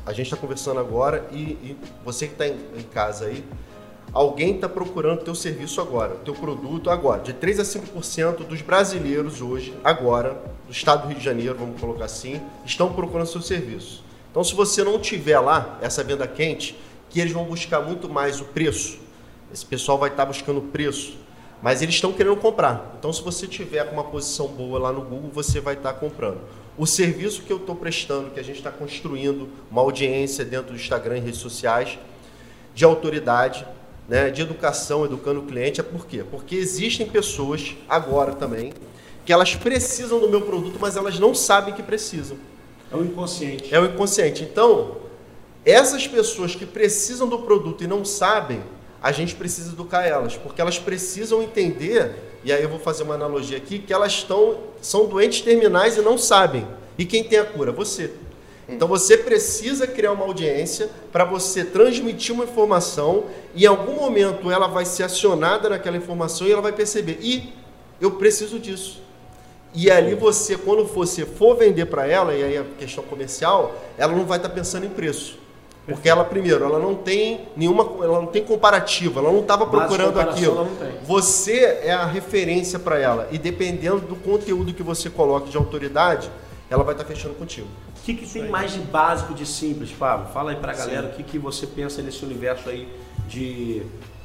A 0.06 0.14
gente 0.14 0.28
está 0.28 0.38
conversando 0.38 0.80
agora 0.80 1.28
e, 1.32 1.38
e 1.38 1.78
você 2.06 2.28
que 2.28 2.34
está 2.34 2.48
em, 2.48 2.58
em 2.78 2.84
casa 2.84 3.26
aí, 3.26 3.44
alguém 4.14 4.56
está 4.56 4.70
procurando 4.70 5.24
teu 5.24 5.34
serviço 5.34 5.82
agora, 5.82 6.16
teu 6.24 6.34
produto 6.34 6.90
agora. 6.90 7.22
De 7.22 7.34
3 7.34 7.60
a 7.60 7.64
5% 7.64 8.46
dos 8.46 8.62
brasileiros 8.62 9.42
hoje, 9.42 9.74
agora, 9.84 10.42
do 10.68 10.72
estado 10.72 11.04
do 11.04 11.08
Rio 11.10 11.18
de 11.18 11.26
Janeiro, 11.26 11.56
vamos 11.58 11.82
colocar 11.82 12.06
assim, 12.06 12.42
estão 12.66 12.94
procurando 12.94 13.28
seu 13.28 13.42
serviço. 13.42 14.04
Então, 14.30 14.44
se 14.44 14.54
você 14.54 14.84
não 14.84 15.00
tiver 15.00 15.40
lá 15.40 15.78
essa 15.82 16.04
venda 16.04 16.28
quente, 16.28 16.78
que 17.10 17.20
eles 17.20 17.32
vão 17.32 17.46
buscar 17.46 17.80
muito 17.80 18.10
mais 18.10 18.42
o 18.42 18.46
preço. 18.46 18.98
Esse 19.54 19.64
pessoal 19.64 20.00
vai 20.00 20.10
estar 20.10 20.24
tá 20.24 20.28
buscando 20.28 20.58
o 20.58 20.64
preço. 20.64 21.16
Mas 21.62 21.82
eles 21.82 21.96
estão 21.96 22.12
querendo 22.12 22.36
comprar. 22.38 22.96
Então, 22.98 23.14
se 23.14 23.22
você 23.22 23.48
tiver 23.48 23.84
uma 23.84 24.04
posição 24.04 24.48
boa 24.48 24.80
lá 24.80 24.92
no 24.92 25.02
Google, 25.02 25.30
você 25.32 25.62
vai 25.62 25.76
estar 25.76 25.94
tá 25.94 26.00
comprando. 26.00 26.42
O 26.76 26.88
serviço 26.88 27.44
que 27.44 27.54
eu 27.54 27.58
estou 27.58 27.76
prestando, 27.76 28.32
que 28.32 28.40
a 28.40 28.44
gente 28.44 28.58
está 28.58 28.72
construindo 28.72 29.48
uma 29.70 29.82
audiência 29.82 30.44
dentro 30.44 30.72
do 30.72 30.76
Instagram 30.76 31.18
e 31.18 31.22
redes 31.22 31.40
sociais, 31.40 32.00
de 32.74 32.84
autoridade, 32.84 33.66
né, 34.08 34.30
de 34.30 34.42
educação, 34.42 35.06
educando 35.06 35.40
o 35.40 35.44
cliente, 35.44 35.80
é 35.80 35.84
por 35.84 36.06
quê? 36.06 36.24
Porque 36.30 36.56
existem 36.56 37.08
pessoas, 37.08 37.76
agora 37.88 38.34
também, 38.34 38.74
que 39.26 39.32
elas 39.32 39.56
precisam 39.56 40.20
do 40.20 40.30
meu 40.30 40.42
produto, 40.42 40.78
mas 40.80 40.98
elas 40.98 41.20
não 41.20 41.34
sabem 41.34 41.74
que 41.74 41.82
precisam. 41.82 42.38
É 42.92 42.96
o 42.96 43.04
inconsciente. 43.04 43.74
É 43.74 43.80
o 43.80 43.86
inconsciente. 43.86 44.44
Então, 44.44 44.98
essas 45.66 46.06
pessoas 46.08 46.56
que 46.56 46.66
precisam 46.66 47.28
do 47.28 47.40
produto 47.40 47.84
e 47.84 47.88
não 47.88 48.04
sabem, 48.04 48.62
a 49.02 49.12
gente 49.12 49.36
precisa 49.36 49.72
educar 49.72 50.04
elas, 50.04 50.36
porque 50.38 50.62
elas 50.62 50.78
precisam 50.78 51.42
entender, 51.42 52.16
e 52.44 52.52
aí 52.52 52.62
eu 52.62 52.70
vou 52.70 52.80
fazer 52.80 53.04
uma 53.04 53.16
analogia 53.16 53.58
aqui, 53.58 53.80
que 53.80 53.94
elas 53.94 54.14
estão, 54.14 54.58
são 54.82 55.08
doentes 55.08 55.42
terminais 55.42 55.98
e 55.98 56.02
não 56.02 56.18
sabem. 56.18 56.68
E 56.98 57.06
quem 57.06 57.24
tem 57.24 57.40
a 57.40 57.46
cura? 57.46 57.72
Você. 57.72 58.12
Então 58.68 58.88
você 58.88 59.18
precisa 59.18 59.86
criar 59.86 60.14
uma 60.14 60.26
audiência 60.26 60.90
para 61.12 61.26
você 61.26 61.66
transmitir 61.66 62.34
uma 62.34 62.46
informação 62.46 63.26
e 63.54 63.64
em 63.64 63.68
algum 63.68 63.96
momento 63.96 64.50
ela 64.50 64.68
vai 64.68 64.86
ser 64.86 65.04
acionada 65.04 65.70
naquela 65.70 65.98
informação 65.98 66.48
e 66.48 66.52
ela 66.52 66.62
vai 66.62 66.72
perceber, 66.72 67.20
e 67.22 67.54
eu 68.00 68.12
preciso 68.12 68.58
disso. 68.60 69.02
E 69.76 69.90
ali 69.90 70.14
você, 70.14 70.56
quando 70.56 70.86
você 70.86 71.26
for 71.26 71.58
vender 71.58 71.86
para 71.86 72.08
ela, 72.08 72.34
e 72.34 72.44
aí 72.44 72.58
a 72.58 72.64
questão 72.78 73.04
comercial, 73.04 73.76
ela 73.98 74.14
não 74.14 74.26
vai 74.26 74.38
estar 74.38 74.50
tá 74.50 74.56
pensando 74.56 74.86
em 74.86 74.90
preço. 74.90 75.42
Porque 75.86 76.08
ela, 76.08 76.24
primeiro, 76.24 76.64
ela 76.64 76.80
não 76.80 76.96
tem 76.96 77.42
nenhuma, 77.58 77.84
ela 78.02 78.22
não 78.22 78.28
tem 78.28 78.44
comparativo, 78.44 79.20
ela 79.20 79.32
não 79.32 79.42
estava 79.42 79.66
procurando 79.66 80.20
aquilo. 80.20 80.68
Você 81.04 81.80
é 81.84 81.92
a 81.92 82.06
referência 82.06 82.80
para 82.80 83.00
ela. 83.00 83.28
E 83.32 83.38
dependendo 83.38 84.00
do 84.00 84.16
conteúdo 84.16 84.74
que 84.74 84.84
você 84.84 85.10
coloque 85.10 85.50
de 85.50 85.58
autoridade, 85.58 86.32
ela 86.70 86.84
vai 86.84 86.94
estar 86.94 87.04
tá 87.04 87.14
fechando 87.14 87.34
contigo. 87.34 87.68
O 88.04 88.06
que, 88.06 88.16
que 88.16 88.28
tem 88.28 88.50
mais 88.50 88.74
de 88.74 88.80
básico, 88.80 89.34
de 89.34 89.46
simples, 89.46 89.90
Fábio? 89.90 90.28
Fala 90.34 90.52
aí 90.52 90.58
para 90.58 90.74
a 90.74 90.76
galera 90.76 91.04
Sim. 91.04 91.14
o 91.14 91.16
que, 91.16 91.24
que 91.24 91.40
você 91.40 91.66
pensa 91.66 92.02
nesse 92.02 92.26
universo 92.26 92.70
aí 92.70 92.86
de 93.30 93.82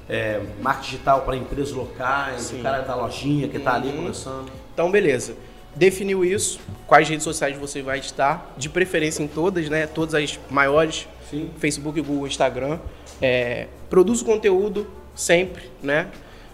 é, 0.09 0.43
marketing 0.61 0.91
digital 0.91 1.21
para 1.21 1.37
empresas 1.37 1.73
locais, 1.73 2.43
Sim. 2.43 2.59
o 2.59 2.63
cara 2.65 2.81
da 2.81 2.97
lojinha 2.97 3.47
que 3.47 3.57
está 3.57 3.77
ali 3.77 3.91
uhum. 3.91 3.97
começando. 3.99 4.51
Então, 4.75 4.91
beleza. 4.91 5.37
Definiu 5.77 6.25
isso, 6.25 6.59
quais 6.89 7.09
redes 7.09 7.23
sociais 7.23 7.57
você 7.57 7.81
vai 7.81 8.01
estar, 8.01 8.53
de 8.57 8.69
preferência 8.69 9.23
em 9.23 9.29
todas, 9.29 9.69
né? 9.69 9.87
Todas 9.87 10.17
as 10.17 10.41
maiores, 10.51 11.07
Sim. 11.31 11.49
Facebook, 11.57 12.01
Google, 12.01 12.27
Instagram. 12.27 12.81
É, 13.23 13.69
produz 13.89 14.23
conteúdo 14.23 14.89
sempre, 15.15 15.71
né? 15.81 16.09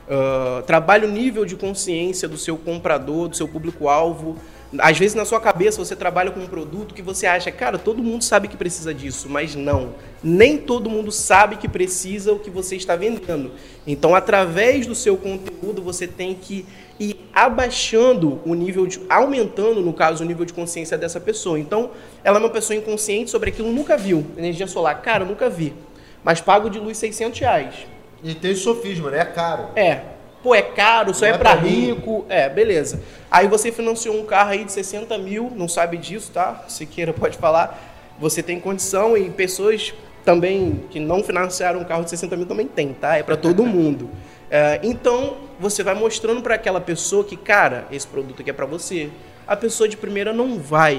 Uh, 0.06 0.62
trabalha 0.64 1.08
o 1.08 1.10
nível 1.10 1.46
de 1.46 1.56
consciência 1.56 2.28
do 2.28 2.36
seu 2.36 2.58
comprador, 2.58 3.28
do 3.28 3.36
seu 3.36 3.48
público-alvo, 3.48 4.36
às 4.78 4.98
vezes 4.98 5.14
na 5.14 5.24
sua 5.24 5.40
cabeça 5.40 5.82
você 5.82 5.94
trabalha 5.94 6.30
com 6.30 6.40
um 6.40 6.46
produto 6.46 6.94
que 6.94 7.02
você 7.02 7.26
acha, 7.26 7.50
cara, 7.50 7.78
todo 7.78 8.02
mundo 8.02 8.24
sabe 8.24 8.48
que 8.48 8.56
precisa 8.56 8.94
disso, 8.94 9.28
mas 9.28 9.54
não. 9.54 9.94
Nem 10.22 10.56
todo 10.56 10.90
mundo 10.90 11.12
sabe 11.12 11.56
que 11.56 11.68
precisa 11.68 12.32
o 12.32 12.38
que 12.38 12.50
você 12.50 12.76
está 12.76 12.96
vendendo. 12.96 13.52
Então, 13.86 14.14
através 14.14 14.86
do 14.86 14.94
seu 14.94 15.16
conteúdo, 15.16 15.82
você 15.82 16.06
tem 16.06 16.34
que 16.34 16.64
ir 16.98 17.28
abaixando 17.32 18.40
o 18.44 18.54
nível 18.54 18.86
de. 18.86 19.00
aumentando, 19.08 19.80
no 19.80 19.92
caso, 19.92 20.24
o 20.24 20.26
nível 20.26 20.44
de 20.44 20.52
consciência 20.52 20.96
dessa 20.96 21.20
pessoa. 21.20 21.58
Então, 21.58 21.90
ela 22.22 22.38
é 22.38 22.40
uma 22.40 22.50
pessoa 22.50 22.76
inconsciente 22.76 23.30
sobre 23.30 23.50
aquilo, 23.50 23.70
nunca 23.72 23.96
viu. 23.96 24.24
Energia 24.36 24.66
solar, 24.66 25.00
cara, 25.02 25.24
nunca 25.24 25.50
vi. 25.50 25.74
Mas 26.22 26.40
pago 26.40 26.70
de 26.70 26.78
luz 26.78 26.96
600 26.98 27.38
reais. 27.38 27.74
E 28.22 28.34
tem 28.34 28.54
sofisma, 28.54 29.10
né? 29.10 29.20
É 29.20 29.24
caro. 29.24 29.68
É 29.76 30.13
pô, 30.44 30.54
é 30.54 30.60
caro, 30.60 31.14
só 31.14 31.24
é, 31.24 31.30
é 31.30 31.38
para 31.38 31.54
rico. 31.54 32.26
É, 32.28 32.50
beleza. 32.50 33.00
Aí 33.30 33.48
você 33.48 33.72
financiou 33.72 34.14
um 34.14 34.26
carro 34.26 34.50
aí 34.50 34.62
de 34.62 34.70
60 34.70 35.16
mil, 35.16 35.50
não 35.56 35.66
sabe 35.66 35.96
disso, 35.96 36.30
tá? 36.32 36.64
Se 36.68 36.84
queira, 36.84 37.14
pode 37.16 37.38
falar. 37.38 37.92
Você 38.20 38.42
tem 38.42 38.60
condição 38.60 39.16
e 39.16 39.30
pessoas 39.30 39.94
também 40.22 40.84
que 40.90 41.00
não 41.00 41.24
financiaram 41.24 41.80
um 41.80 41.84
carro 41.84 42.04
de 42.04 42.10
60 42.10 42.36
mil 42.36 42.46
também 42.46 42.66
tem, 42.68 42.92
tá? 42.92 43.16
É 43.16 43.22
para 43.22 43.38
todo 43.38 43.64
mundo. 43.66 44.10
É, 44.50 44.78
então, 44.82 45.38
você 45.58 45.82
vai 45.82 45.94
mostrando 45.94 46.42
para 46.42 46.54
aquela 46.54 46.80
pessoa 46.80 47.24
que, 47.24 47.36
cara, 47.36 47.86
esse 47.90 48.06
produto 48.06 48.42
aqui 48.42 48.50
é 48.50 48.52
para 48.52 48.66
você. 48.66 49.10
A 49.46 49.56
pessoa 49.56 49.88
de 49.88 49.96
primeira 49.96 50.32
não 50.32 50.58
vai 50.58 50.98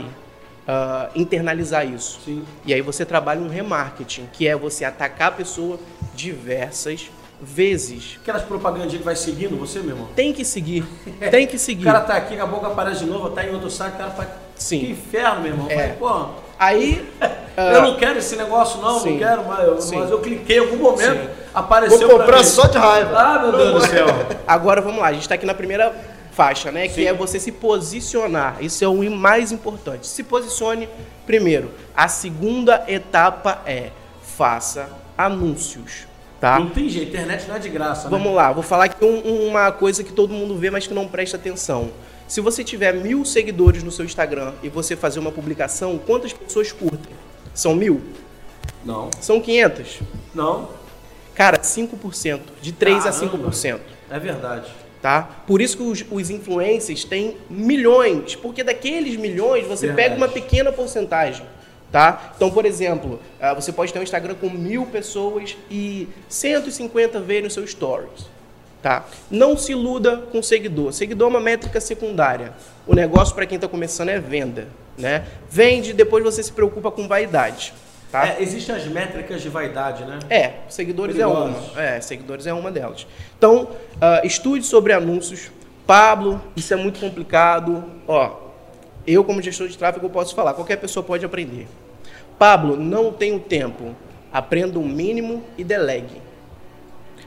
uh, 0.67 1.09
internalizar 1.15 1.87
isso. 1.87 2.19
Sim. 2.25 2.43
E 2.65 2.73
aí 2.73 2.81
você 2.81 3.05
trabalha 3.05 3.41
um 3.41 3.47
remarketing, 3.47 4.27
que 4.33 4.47
é 4.47 4.55
você 4.55 4.83
atacar 4.83 5.29
a 5.29 5.31
pessoa 5.31 5.79
diversas 6.15 7.09
vezes. 7.41 8.17
Aquelas 8.21 8.43
propagandinhas 8.43 8.97
que 8.97 9.03
vai 9.03 9.15
seguindo 9.15 9.57
você, 9.57 9.79
meu 9.79 9.91
irmão? 9.91 10.07
Tem 10.15 10.33
que 10.33 10.45
seguir. 10.45 10.85
Tem 11.31 11.45
que 11.45 11.57
seguir. 11.57 11.83
o 11.87 11.91
cara 11.91 12.01
tá 12.01 12.15
aqui, 12.15 12.39
a 12.39 12.45
boca 12.45 12.67
aparece 12.67 13.03
de 13.03 13.09
novo, 13.09 13.29
tá 13.29 13.43
em 13.43 13.53
outro 13.53 13.69
site, 13.69 13.95
o 13.95 13.97
cara 13.97 14.11
faz. 14.11 14.29
Sim. 14.55 14.79
Que 14.79 14.91
inferno, 14.91 15.41
meu 15.41 15.51
irmão. 15.51 15.67
É. 15.69 15.89
pô. 15.89 16.27
Aí. 16.57 17.07
eu 17.57 17.81
não 17.81 17.97
quero 17.97 18.19
esse 18.19 18.35
negócio, 18.35 18.81
não, 18.81 18.99
sim. 18.99 19.11
não 19.11 19.17
quero, 19.17 19.45
mas 19.45 19.59
eu, 19.59 19.99
mas 19.99 20.11
eu 20.11 20.19
cliquei 20.19 20.57
em 20.57 20.59
algum 20.59 20.77
momento, 20.77 21.23
sim. 21.23 21.29
apareceu. 21.53 22.07
Vou 22.07 22.19
comprar 22.19 22.43
só 22.43 22.67
de 22.67 22.77
raiva. 22.77 23.17
Ah, 23.17 23.39
meu 23.39 23.51
Deus 23.51 23.73
do 23.73 23.87
céu. 23.87 24.07
Agora 24.47 24.81
vamos 24.81 24.99
lá, 25.01 25.07
a 25.07 25.13
gente 25.13 25.23
está 25.23 25.35
aqui 25.35 25.45
na 25.45 25.53
primeira 25.53 25.93
faixa, 26.31 26.71
né? 26.71 26.87
Sim. 26.87 26.95
Que 26.95 27.07
é 27.07 27.13
você 27.13 27.39
se 27.39 27.51
posicionar. 27.51 28.57
Isso 28.61 28.83
é 28.83 28.87
o 28.87 29.11
mais 29.11 29.51
importante. 29.51 30.07
Se 30.07 30.23
posicione 30.23 30.89
primeiro. 31.25 31.71
A 31.95 32.07
segunda 32.07 32.83
etapa 32.87 33.61
é 33.65 33.91
faça 34.21 34.89
anúncios. 35.17 36.07
Tá? 36.45 36.59
Não 36.59 36.69
tem 36.69 36.87
jeito, 36.87 37.07
internet 37.07 37.47
não 37.47 37.55
é 37.55 37.59
de 37.59 37.69
graça. 37.69 38.03
Né? 38.03 38.09
Vamos 38.11 38.31
lá, 38.31 38.51
vou 38.51 38.61
falar 38.61 38.83
aqui 38.85 39.03
um, 39.03 39.47
uma 39.47 39.71
coisa 39.71 40.03
que 40.03 40.13
todo 40.13 40.31
mundo 40.31 40.55
vê, 40.55 40.69
mas 40.69 40.85
que 40.85 40.93
não 40.93 41.07
presta 41.07 41.37
atenção. 41.37 41.89
Se 42.27 42.39
você 42.39 42.63
tiver 42.63 42.93
mil 42.93 43.25
seguidores 43.25 43.81
no 43.81 43.89
seu 43.89 44.05
Instagram 44.05 44.53
e 44.61 44.69
você 44.69 44.95
fazer 44.95 45.17
uma 45.17 45.31
publicação, 45.31 45.97
quantas 45.97 46.33
pessoas 46.33 46.71
curtem? 46.71 47.15
São 47.51 47.73
mil? 47.73 47.99
Não. 48.85 49.09
São 49.19 49.41
500? 49.41 50.01
Não. 50.35 50.69
Cara, 51.33 51.57
5%. 51.57 52.39
De 52.61 52.71
3 52.71 53.05
Caramba. 53.05 53.25
a 53.25 53.49
5%. 53.49 53.79
É 54.11 54.19
verdade. 54.19 54.71
Tá? 55.01 55.23
Por 55.47 55.59
isso 55.59 55.75
que 55.77 55.81
os, 55.81 56.05
os 56.11 56.29
influencers 56.29 57.03
têm 57.05 57.37
milhões, 57.49 58.35
porque 58.35 58.63
daqueles 58.63 59.15
milhões 59.17 59.65
você 59.65 59.87
verdade. 59.87 60.09
pega 60.09 60.15
uma 60.15 60.27
pequena 60.27 60.71
porcentagem. 60.71 61.43
Tá? 61.91 62.33
Então, 62.35 62.51
por 62.51 62.65
exemplo, 62.65 63.19
ah, 63.39 63.53
você 63.53 63.71
pode 63.71 63.93
ter 63.93 63.99
um 63.99 64.03
Instagram 64.03 64.35
com 64.35 64.49
mil 64.49 64.85
pessoas 64.85 65.55
e 65.71 66.09
150 66.27 67.19
verem 67.21 67.43
no 67.43 67.49
seu 67.49 67.65
stories. 67.65 68.25
Tá? 68.81 69.05
Não 69.31 69.57
se 69.57 69.71
iluda 69.71 70.17
com 70.31 70.43
seguidor. 70.43 70.93
Seguidor 70.93 71.27
é 71.27 71.29
uma 71.31 71.39
métrica 71.39 71.79
secundária. 71.79 72.53
O 72.85 72.93
negócio 72.93 73.33
para 73.33 73.45
quem 73.45 73.55
está 73.55 73.67
começando 73.67 74.09
é 74.09 74.19
venda. 74.19 74.67
Né? 74.97 75.25
Vende, 75.49 75.93
depois 75.93 76.23
você 76.23 76.43
se 76.43 76.51
preocupa 76.51 76.91
com 76.91 77.07
vaidade. 77.07 77.73
Tá? 78.11 78.27
É, 78.27 78.41
existem 78.41 78.75
as 78.75 78.85
métricas 78.85 79.41
de 79.41 79.49
vaidade, 79.49 80.05
né? 80.05 80.19
É, 80.29 80.53
seguidores 80.69 81.19
é 81.19 81.27
uma. 81.27 81.53
É, 81.75 81.99
seguidores 81.99 82.47
é 82.47 82.53
uma 82.53 82.71
delas. 82.71 83.05
Então, 83.37 83.63
uh, 83.63 84.25
estude 84.25 84.65
sobre 84.65 84.93
anúncios. 84.93 85.51
Pablo, 85.85 86.41
isso 86.55 86.73
é 86.73 86.77
muito 86.77 86.99
complicado. 86.99 87.83
Ó, 88.07 88.44
eu 89.07 89.23
como 89.23 89.41
gestor 89.41 89.67
de 89.67 89.77
tráfego 89.77 90.09
posso 90.09 90.33
falar, 90.35 90.53
qualquer 90.53 90.77
pessoa 90.77 91.03
pode 91.03 91.25
aprender. 91.25 91.67
Pablo, 92.37 92.75
não 92.75 93.11
tenho 93.11 93.39
tempo. 93.39 93.95
Aprenda 94.31 94.79
o 94.79 94.85
mínimo 94.85 95.43
e 95.57 95.63
delegue. 95.63 96.21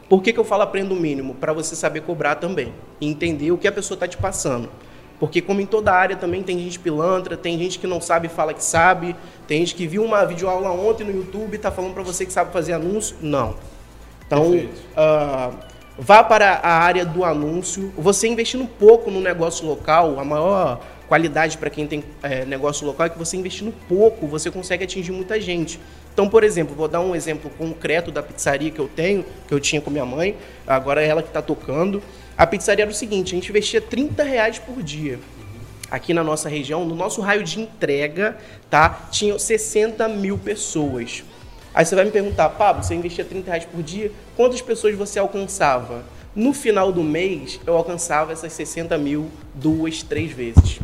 Por 0.09 0.22
que, 0.22 0.33
que 0.33 0.41
eu 0.41 0.45
falo 0.45 0.62
aprenda 0.62 0.93
o 0.93 0.97
mínimo? 0.97 1.35
Para 1.35 1.53
você 1.53 1.76
saber 1.76 2.01
cobrar 2.03 2.37
também. 2.37 2.72
E 3.01 3.09
entender 3.09 3.53
o 3.53 3.59
que 3.59 3.68
a 3.68 3.72
pessoa 3.72 3.97
está 3.97 4.09
te 4.09 4.16
passando. 4.16 4.70
Porque 5.18 5.41
como 5.43 5.61
em 5.61 5.66
toda 5.66 5.93
área 5.93 6.16
também 6.16 6.43
tem 6.43 6.59
gente 6.59 6.79
pilantra, 6.79 7.37
tem 7.37 7.59
gente 7.59 7.79
que 7.79 7.87
não 7.87 8.01
sabe 8.01 8.29
e 8.29 8.31
fala 8.31 8.55
que 8.55 8.62
sabe, 8.62 9.16
tem 9.49 9.59
gente 9.59 9.74
que 9.74 9.87
viu 9.87 10.05
uma 10.05 10.24
videoaula 10.24 10.70
ontem 10.70 11.05
no 11.05 11.12
YouTube 11.12 11.55
e 11.55 11.57
está 11.57 11.72
falando 11.72 11.93
para 11.93 12.05
você 12.05 12.24
que 12.24 12.33
sabe 12.33 12.53
fazer 12.53 12.72
anúncio. 12.72 13.16
Não. 13.20 13.57
Então, 14.26 14.55
uh, 14.55 15.55
vá 15.99 16.22
para 16.22 16.61
a 16.62 16.70
área 16.70 17.05
do 17.05 17.24
anúncio. 17.24 17.93
Você 17.99 18.29
investindo 18.29 18.62
um 18.62 18.66
pouco 18.66 19.11
no 19.11 19.20
negócio 19.20 19.66
local, 19.66 20.20
a 20.20 20.24
maior 20.24 20.81
qualidade 21.09 21.57
para 21.57 21.71
quem 21.71 21.87
tem 21.87 22.05
é, 22.23 22.45
negócio 22.45 22.87
local 22.87 23.07
é 23.07 23.09
que 23.09 23.19
você 23.19 23.37
investindo 23.37 23.75
pouco, 23.89 24.27
você 24.27 24.51
consegue 24.51 24.85
atingir 24.85 25.11
muita 25.11 25.41
gente. 25.41 25.81
Então, 26.13 26.29
por 26.29 26.45
exemplo, 26.45 26.75
vou 26.75 26.89
dar 26.89 27.01
um 27.01 27.15
exemplo 27.15 27.51
concreto 27.57 28.11
da 28.11 28.23
pizzaria 28.23 28.71
que 28.71 28.79
eu 28.79 28.89
tenho, 28.89 29.25
que 29.47 29.55
eu 29.55 29.59
tinha 29.59 29.81
com 29.81 29.91
minha 29.91 30.05
mãe, 30.05 30.37
agora 30.67 31.03
é 31.03 31.07
ela 31.07 31.23
que 31.23 31.29
está 31.29 31.41
tocando. 31.41 32.03
A 32.37 32.47
pizzaria 32.47 32.85
era 32.85 32.91
o 32.91 32.95
seguinte, 32.95 33.35
a 33.35 33.37
gente 33.37 33.49
investia 33.49 33.81
30 33.81 34.23
reais 34.23 34.59
por 34.59 34.83
dia. 34.83 35.19
Aqui 35.91 36.13
na 36.13 36.23
nossa 36.23 36.49
região, 36.49 36.85
no 36.85 36.95
nosso 36.95 37.21
raio 37.21 37.43
de 37.43 37.61
entrega, 37.61 38.37
tá? 38.69 39.09
Tinham 39.11 39.39
60 39.39 40.07
mil 40.09 40.37
pessoas. 40.37 41.25
Aí 41.73 41.87
você 41.87 41.95
vai 41.95 42.05
me 42.05 42.11
perguntar, 42.11 42.49
Pablo, 42.51 42.83
você 42.83 42.95
investia 42.95 43.25
30 43.25 43.47
reais 43.47 43.65
por 43.65 43.83
dia, 43.83 44.13
quantas 44.37 44.61
pessoas 44.61 44.95
você 44.97 45.19
alcançava? 45.19 46.05
No 46.35 46.53
final 46.53 46.93
do 46.93 47.03
mês, 47.03 47.59
eu 47.67 47.77
alcançava 47.77 48.33
essas 48.33 48.53
60 48.53 48.99
mil 48.99 49.31
duas, 49.55 50.03
três 50.03 50.31
vezes. 50.31 50.79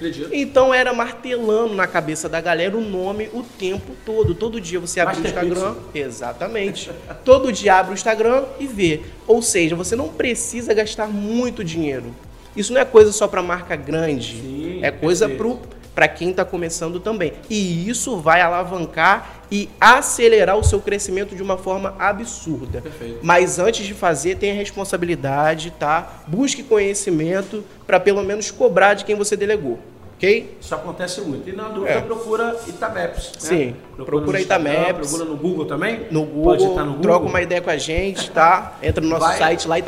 Acredito. 0.00 0.30
Então 0.32 0.72
era 0.72 0.94
martelando 0.94 1.74
na 1.74 1.86
cabeça 1.86 2.26
da 2.26 2.40
galera 2.40 2.74
o 2.76 2.80
nome 2.80 3.28
o 3.34 3.42
tempo 3.42 3.92
todo. 4.04 4.34
Todo 4.34 4.58
dia 4.58 4.80
você 4.80 4.98
abre 4.98 5.20
o 5.20 5.26
Instagram. 5.26 5.74
Exatamente. 5.94 6.90
todo 7.22 7.52
dia 7.52 7.74
abre 7.74 7.92
o 7.92 7.94
Instagram 7.94 8.44
e 8.58 8.66
vê. 8.66 9.02
Ou 9.26 9.42
seja, 9.42 9.76
você 9.76 9.94
não 9.94 10.08
precisa 10.08 10.72
gastar 10.72 11.06
muito 11.06 11.62
dinheiro. 11.62 12.14
Isso 12.56 12.72
não 12.72 12.80
é 12.80 12.84
coisa 12.84 13.12
só 13.12 13.28
para 13.28 13.42
marca 13.42 13.76
grande. 13.76 14.40
Sim, 14.40 14.80
é 14.82 14.90
coisa 14.90 15.30
para 15.94 16.08
quem 16.08 16.30
está 16.30 16.46
começando 16.46 16.98
também. 16.98 17.34
E 17.50 17.86
isso 17.88 18.16
vai 18.16 18.40
alavancar 18.40 19.42
e 19.50 19.68
acelerar 19.78 20.56
o 20.56 20.64
seu 20.64 20.80
crescimento 20.80 21.36
de 21.36 21.42
uma 21.42 21.58
forma 21.58 21.94
absurda. 21.98 22.80
Perfeito. 22.80 23.18
Mas 23.22 23.58
antes 23.58 23.84
de 23.84 23.92
fazer, 23.92 24.36
tenha 24.36 24.54
responsabilidade, 24.54 25.72
tá? 25.72 26.22
Busque 26.26 26.62
conhecimento 26.62 27.62
para 27.86 28.00
pelo 28.00 28.22
menos 28.22 28.50
cobrar 28.50 28.94
de 28.94 29.04
quem 29.04 29.14
você 29.14 29.36
delegou 29.36 29.78
ok? 30.20 30.56
Isso 30.60 30.74
acontece 30.74 31.22
muito. 31.22 31.48
E 31.48 31.52
na 31.52 31.68
dúvida, 31.68 31.94
é. 31.94 32.00
procura 32.02 32.54
Itameps. 32.66 33.32
Né? 33.32 33.32
Sim, 33.38 33.76
procura, 33.96 34.18
procura 34.18 34.40
Itameps. 34.40 35.08
Procura 35.08 35.24
no 35.24 35.36
Google 35.36 35.64
também? 35.64 36.06
No 36.10 36.24
Google, 36.26 36.44
Pode 36.44 36.64
estar 36.64 36.84
no 36.84 36.90
Google. 36.92 37.02
troca 37.02 37.26
uma 37.26 37.40
ideia 37.40 37.62
com 37.62 37.70
a 37.70 37.78
gente, 37.78 38.30
tá? 38.30 38.76
Entra 38.82 39.02
no 39.02 39.08
nosso 39.08 39.26
Vai. 39.26 39.38
site 39.38 39.66
lá, 39.66 39.78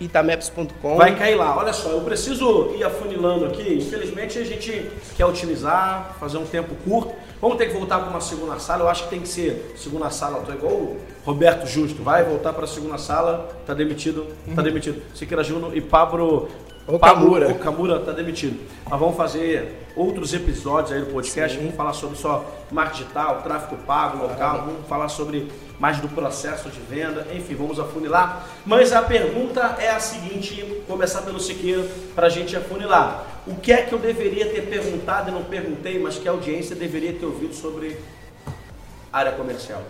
itameps.com. 0.00 0.96
Vai 0.96 1.14
cair 1.14 1.36
lá. 1.36 1.56
Olha 1.56 1.72
só, 1.72 1.90
eu 1.90 2.00
preciso 2.00 2.74
ir 2.76 2.82
afunilando 2.82 3.46
aqui. 3.46 3.74
Infelizmente, 3.74 4.38
a 4.38 4.44
gente 4.44 4.90
quer 5.16 5.24
otimizar, 5.24 6.16
fazer 6.18 6.38
um 6.38 6.46
tempo 6.46 6.74
curto. 6.84 7.14
Vamos 7.40 7.58
ter 7.58 7.66
que 7.66 7.74
voltar 7.74 8.00
para 8.00 8.10
uma 8.10 8.20
segunda 8.20 8.58
sala. 8.58 8.82
Eu 8.84 8.88
acho 8.88 9.04
que 9.04 9.10
tem 9.10 9.20
que 9.20 9.28
ser 9.28 9.74
segunda 9.76 10.10
sala. 10.10 10.38
Estou 10.38 10.54
igual 10.54 10.72
o 10.72 10.96
Roberto 11.24 11.66
Justo. 11.66 12.02
Vai 12.02 12.24
voltar 12.24 12.52
para 12.54 12.64
a 12.64 12.66
segunda 12.68 12.98
sala. 12.98 13.48
Tá 13.66 13.74
demitido. 13.74 14.26
Tá 14.54 14.62
uhum. 14.62 14.62
demitido. 14.62 15.02
Siqueira 15.14 15.44
Juno 15.44 15.76
e 15.76 15.80
Pablo 15.80 16.48
o 16.86 16.98
Kamura. 16.98 17.48
O 17.48 17.58
Kamura 17.58 17.96
está 17.96 18.12
demitido. 18.12 18.60
Nós 18.88 19.00
vamos 19.00 19.16
fazer 19.16 19.86
outros 19.96 20.32
episódios 20.32 20.92
aí 20.92 21.00
do 21.00 21.12
podcast. 21.12 21.56
Sim. 21.56 21.64
Vamos 21.64 21.76
falar 21.76 21.92
sobre 21.92 22.16
só 22.16 22.44
marketing 22.70 23.02
digital, 23.02 23.42
tráfego 23.42 23.82
pago, 23.82 24.22
local. 24.22 24.66
Vamos 24.66 24.86
falar 24.86 25.08
sobre 25.08 25.50
mais 25.80 25.98
do 25.98 26.08
processo 26.08 26.70
de 26.70 26.80
venda. 26.80 27.26
Enfim, 27.34 27.54
vamos 27.54 27.80
afunilar. 27.80 28.46
Mas 28.64 28.92
a 28.92 29.02
pergunta 29.02 29.76
é 29.80 29.90
a 29.90 29.98
seguinte: 29.98 30.82
começar 30.86 31.22
pelo 31.22 31.40
Siqueira 31.40 31.84
para 32.14 32.28
a 32.28 32.30
gente 32.30 32.56
afunilar. 32.56 33.26
O 33.46 33.56
que 33.56 33.72
é 33.72 33.82
que 33.82 33.92
eu 33.92 33.98
deveria 33.98 34.46
ter 34.50 34.62
perguntado 34.68 35.30
e 35.30 35.32
não 35.32 35.44
perguntei, 35.44 35.98
mas 35.98 36.18
que 36.18 36.28
a 36.28 36.32
audiência 36.32 36.76
deveria 36.76 37.12
ter 37.12 37.26
ouvido 37.26 37.54
sobre 37.54 37.98
área 39.12 39.32
comercial? 39.32 39.82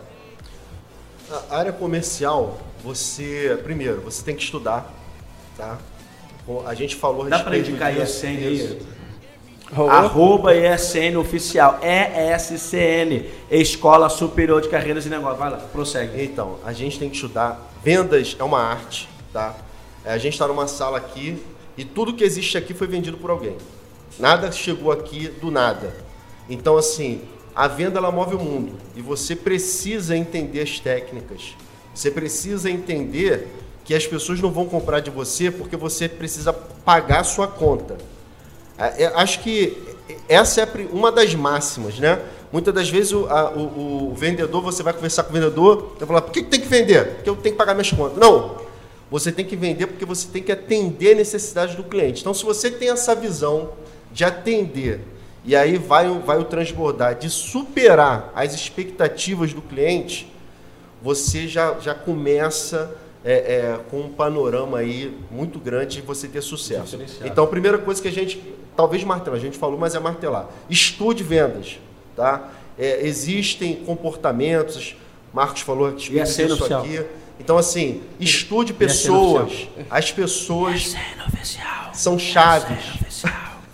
A 1.50 1.58
área 1.58 1.72
comercial, 1.72 2.58
você, 2.84 3.58
primeiro, 3.64 4.00
você 4.00 4.22
tem 4.22 4.36
que 4.36 4.42
estudar, 4.42 4.92
tá? 5.56 5.78
A 6.66 6.74
gente 6.74 6.94
falou 6.94 7.28
Dá 7.28 7.40
para 7.40 7.58
indicar 7.58 7.96
ISN 7.96 8.26
aí? 8.26 8.78
Oh. 9.76 9.90
Arroba 9.90 10.54
ESN 10.54 11.16
oficial. 11.18 11.80
ESCN, 11.82 13.26
Escola 13.50 14.08
Superior 14.08 14.60
de 14.60 14.68
Carreiras 14.68 15.06
e 15.06 15.08
Negócios. 15.08 15.38
Vai 15.38 15.50
lá, 15.50 15.56
prossegue. 15.56 16.22
Então, 16.22 16.58
a 16.64 16.72
gente 16.72 16.98
tem 16.98 17.10
que 17.10 17.16
estudar. 17.16 17.72
Vendas 17.82 18.36
é 18.38 18.44
uma 18.44 18.60
arte, 18.60 19.08
tá? 19.32 19.56
É, 20.04 20.12
a 20.12 20.18
gente 20.18 20.34
está 20.34 20.46
numa 20.46 20.68
sala 20.68 20.98
aqui 20.98 21.42
e 21.76 21.84
tudo 21.84 22.14
que 22.14 22.22
existe 22.22 22.56
aqui 22.56 22.72
foi 22.74 22.86
vendido 22.86 23.16
por 23.16 23.30
alguém. 23.30 23.56
Nada 24.18 24.52
chegou 24.52 24.92
aqui 24.92 25.28
do 25.28 25.50
nada. 25.50 25.92
Então, 26.48 26.76
assim, 26.76 27.22
a 27.54 27.66
venda 27.66 27.98
ela 27.98 28.12
move 28.12 28.36
o 28.36 28.38
mundo 28.38 28.74
e 28.94 29.02
você 29.02 29.34
precisa 29.34 30.16
entender 30.16 30.60
as 30.60 30.78
técnicas. 30.78 31.56
Você 31.92 32.10
precisa 32.10 32.70
entender 32.70 33.48
que 33.86 33.94
as 33.94 34.04
pessoas 34.04 34.40
não 34.40 34.50
vão 34.50 34.66
comprar 34.66 34.98
de 34.98 35.10
você 35.10 35.48
porque 35.48 35.76
você 35.76 36.08
precisa 36.08 36.52
pagar 36.52 37.20
a 37.20 37.24
sua 37.24 37.46
conta. 37.46 37.96
É, 38.76 39.04
é, 39.04 39.06
acho 39.14 39.40
que 39.40 39.78
essa 40.28 40.60
é 40.60 40.68
uma 40.92 41.12
das 41.12 41.34
máximas, 41.36 41.98
né? 41.98 42.20
Muitas 42.52 42.74
das 42.74 42.90
vezes 42.90 43.12
o, 43.12 43.26
a, 43.26 43.50
o, 43.50 44.10
o, 44.10 44.14
vendedor, 44.14 44.60
você 44.60 44.82
vai 44.82 44.92
conversar 44.92 45.22
com 45.22 45.30
o 45.30 45.32
vendedor, 45.32 45.94
vai 45.98 46.06
falar, 46.06 46.22
por 46.22 46.32
que, 46.32 46.42
tem 46.42 46.60
que 46.60 46.66
vender? 46.66 47.14
Porque 47.14 47.30
eu 47.30 47.36
tenho 47.36 47.54
que 47.54 47.58
pagar 47.58 47.74
minhas 47.74 47.92
contas. 47.92 48.18
Não, 48.18 48.56
você 49.08 49.30
tem 49.30 49.44
que 49.44 49.54
vender 49.54 49.86
porque 49.86 50.04
você 50.04 50.26
tem 50.28 50.42
que 50.42 50.50
atender 50.50 51.12
a 51.12 51.14
necessidade 51.14 51.76
do 51.76 51.84
cliente. 51.84 52.22
Então, 52.22 52.34
se 52.34 52.44
você 52.44 52.70
tem 52.70 52.90
essa 52.90 53.14
visão 53.14 53.70
de 54.12 54.24
atender, 54.24 55.00
e 55.44 55.54
aí 55.54 55.78
vai, 55.78 56.08
vai 56.18 56.38
o 56.38 56.44
transbordar, 56.44 57.14
de 57.14 57.30
superar 57.30 58.32
as 58.34 58.52
expectativas 58.52 59.52
do 59.52 59.62
cliente, 59.62 60.32
você 61.00 61.46
já, 61.46 61.78
já 61.78 61.94
começa 61.94 62.96
é, 63.26 63.32
é, 63.32 63.80
com 63.90 64.02
um 64.02 64.08
panorama 64.08 64.78
aí 64.78 65.12
muito 65.32 65.58
grande 65.58 65.96
de 65.96 66.02
você 66.02 66.28
ter 66.28 66.40
sucesso. 66.40 66.96
Então, 67.24 67.42
a 67.42 67.46
primeira 67.48 67.76
coisa 67.76 68.00
que 68.00 68.06
a 68.06 68.12
gente, 68.12 68.40
talvez 68.76 69.02
martelar, 69.02 69.36
a 69.36 69.42
gente 69.42 69.58
falou, 69.58 69.76
mas 69.76 69.96
é 69.96 69.98
martelar. 69.98 70.48
Estude 70.70 71.24
vendas, 71.24 71.80
tá? 72.14 72.52
É, 72.78 73.04
existem 73.04 73.74
comportamentos, 73.74 74.94
Marcos 75.34 75.62
falou 75.62 75.90
que 75.92 76.16
isso 76.16 76.44
oficial. 76.44 76.82
aqui. 76.82 77.02
Então, 77.40 77.58
assim, 77.58 78.00
estude 78.20 78.72
pessoas. 78.72 79.66
As 79.90 80.12
pessoas 80.12 80.94
são 81.92 82.16
chaves. 82.16 82.78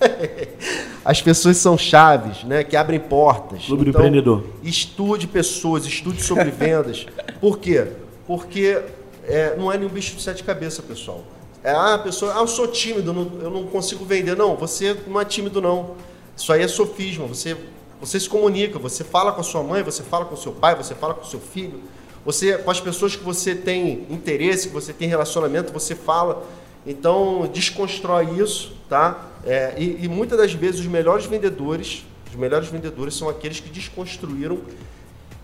As 1.05 1.21
pessoas 1.21 1.59
são 1.59 1.77
chaves, 1.77 2.43
né? 2.45 2.65
Que 2.65 2.75
abrem 2.75 2.99
portas. 2.99 3.67
Clube 3.67 3.83
então, 3.83 4.01
do 4.01 4.07
empreendedor. 4.07 4.45
Estude 4.63 5.27
pessoas, 5.27 5.85
estude 5.85 6.23
sobre 6.23 6.51
vendas. 6.51 7.07
Por 7.41 7.59
quê? 7.59 7.87
Porque 8.27 8.81
é, 9.25 9.57
não 9.57 9.73
é 9.73 9.77
nenhum 9.77 9.91
bicho 9.91 10.17
de 10.17 10.23
sete 10.23 10.43
cabeças, 10.43 10.85
pessoal. 10.85 11.25
É, 11.65 11.71
ah, 11.71 11.95
a 11.95 11.99
pessoa, 11.99 12.35
ah, 12.35 12.41
eu 12.41 12.47
sou 12.49 12.67
tímido, 12.67 13.13
não, 13.13 13.31
eu 13.41 13.51
não 13.51 13.67
consigo 13.67 14.05
vender. 14.05 14.37
Não, 14.37 14.57
você 14.57 14.97
não 15.07 15.21
é 15.21 15.25
tímido, 15.25 15.61
não. 15.61 15.95
Isso 16.37 16.53
aí 16.53 16.63
é 16.63 16.69
sofisma. 16.69 17.27
Você, 17.27 17.57
você 18.01 18.19
se 18.19 18.29
comunica, 18.29 18.79
você 18.79 19.05
fala 19.05 19.33
com 19.33 19.41
a 19.41 19.45
sua 19.45 19.63
mãe, 19.63 19.83
você 19.83 20.03
fala 20.03 20.25
com 20.25 20.35
o 20.35 20.39
seu 20.39 20.53
pai, 20.53 20.75
você 20.75 20.95
fala 20.95 21.15
com 21.15 21.23
o 21.23 21.27
seu 21.27 21.41
filho. 21.41 21.81
Você, 22.25 22.59
com 22.59 22.71
as 22.71 22.81
pessoas 22.81 23.15
que 23.15 23.23
você 23.23 23.55
tem 23.55 24.07
interesse, 24.11 24.69
que 24.69 24.75
você 24.75 24.93
tem 24.93 25.09
relacionamento, 25.09 25.73
você 25.73 25.95
fala. 25.95 26.45
Então, 26.85 27.49
desconstrói 27.53 28.41
isso, 28.41 28.75
tá? 28.89 29.29
É, 29.45 29.75
e, 29.79 30.05
e 30.05 30.09
muitas 30.09 30.39
das 30.39 30.53
vezes 30.53 30.81
os 30.81 30.87
melhores 30.87 31.27
vendedores, 31.27 32.05
os 32.29 32.35
melhores 32.35 32.69
vendedores 32.69 33.15
são 33.15 33.29
aqueles 33.29 33.61
que 33.61 33.69
desconstruíram, 33.69 34.59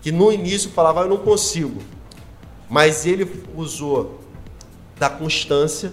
que 0.01 0.11
no 0.11 0.31
início 0.31 0.69
falavam, 0.69 1.03
eu 1.03 1.09
não 1.09 1.17
consigo. 1.17 1.81
Mas 2.69 3.05
ele 3.05 3.27
usou 3.55 4.19
da 4.97 5.09
constância 5.09 5.91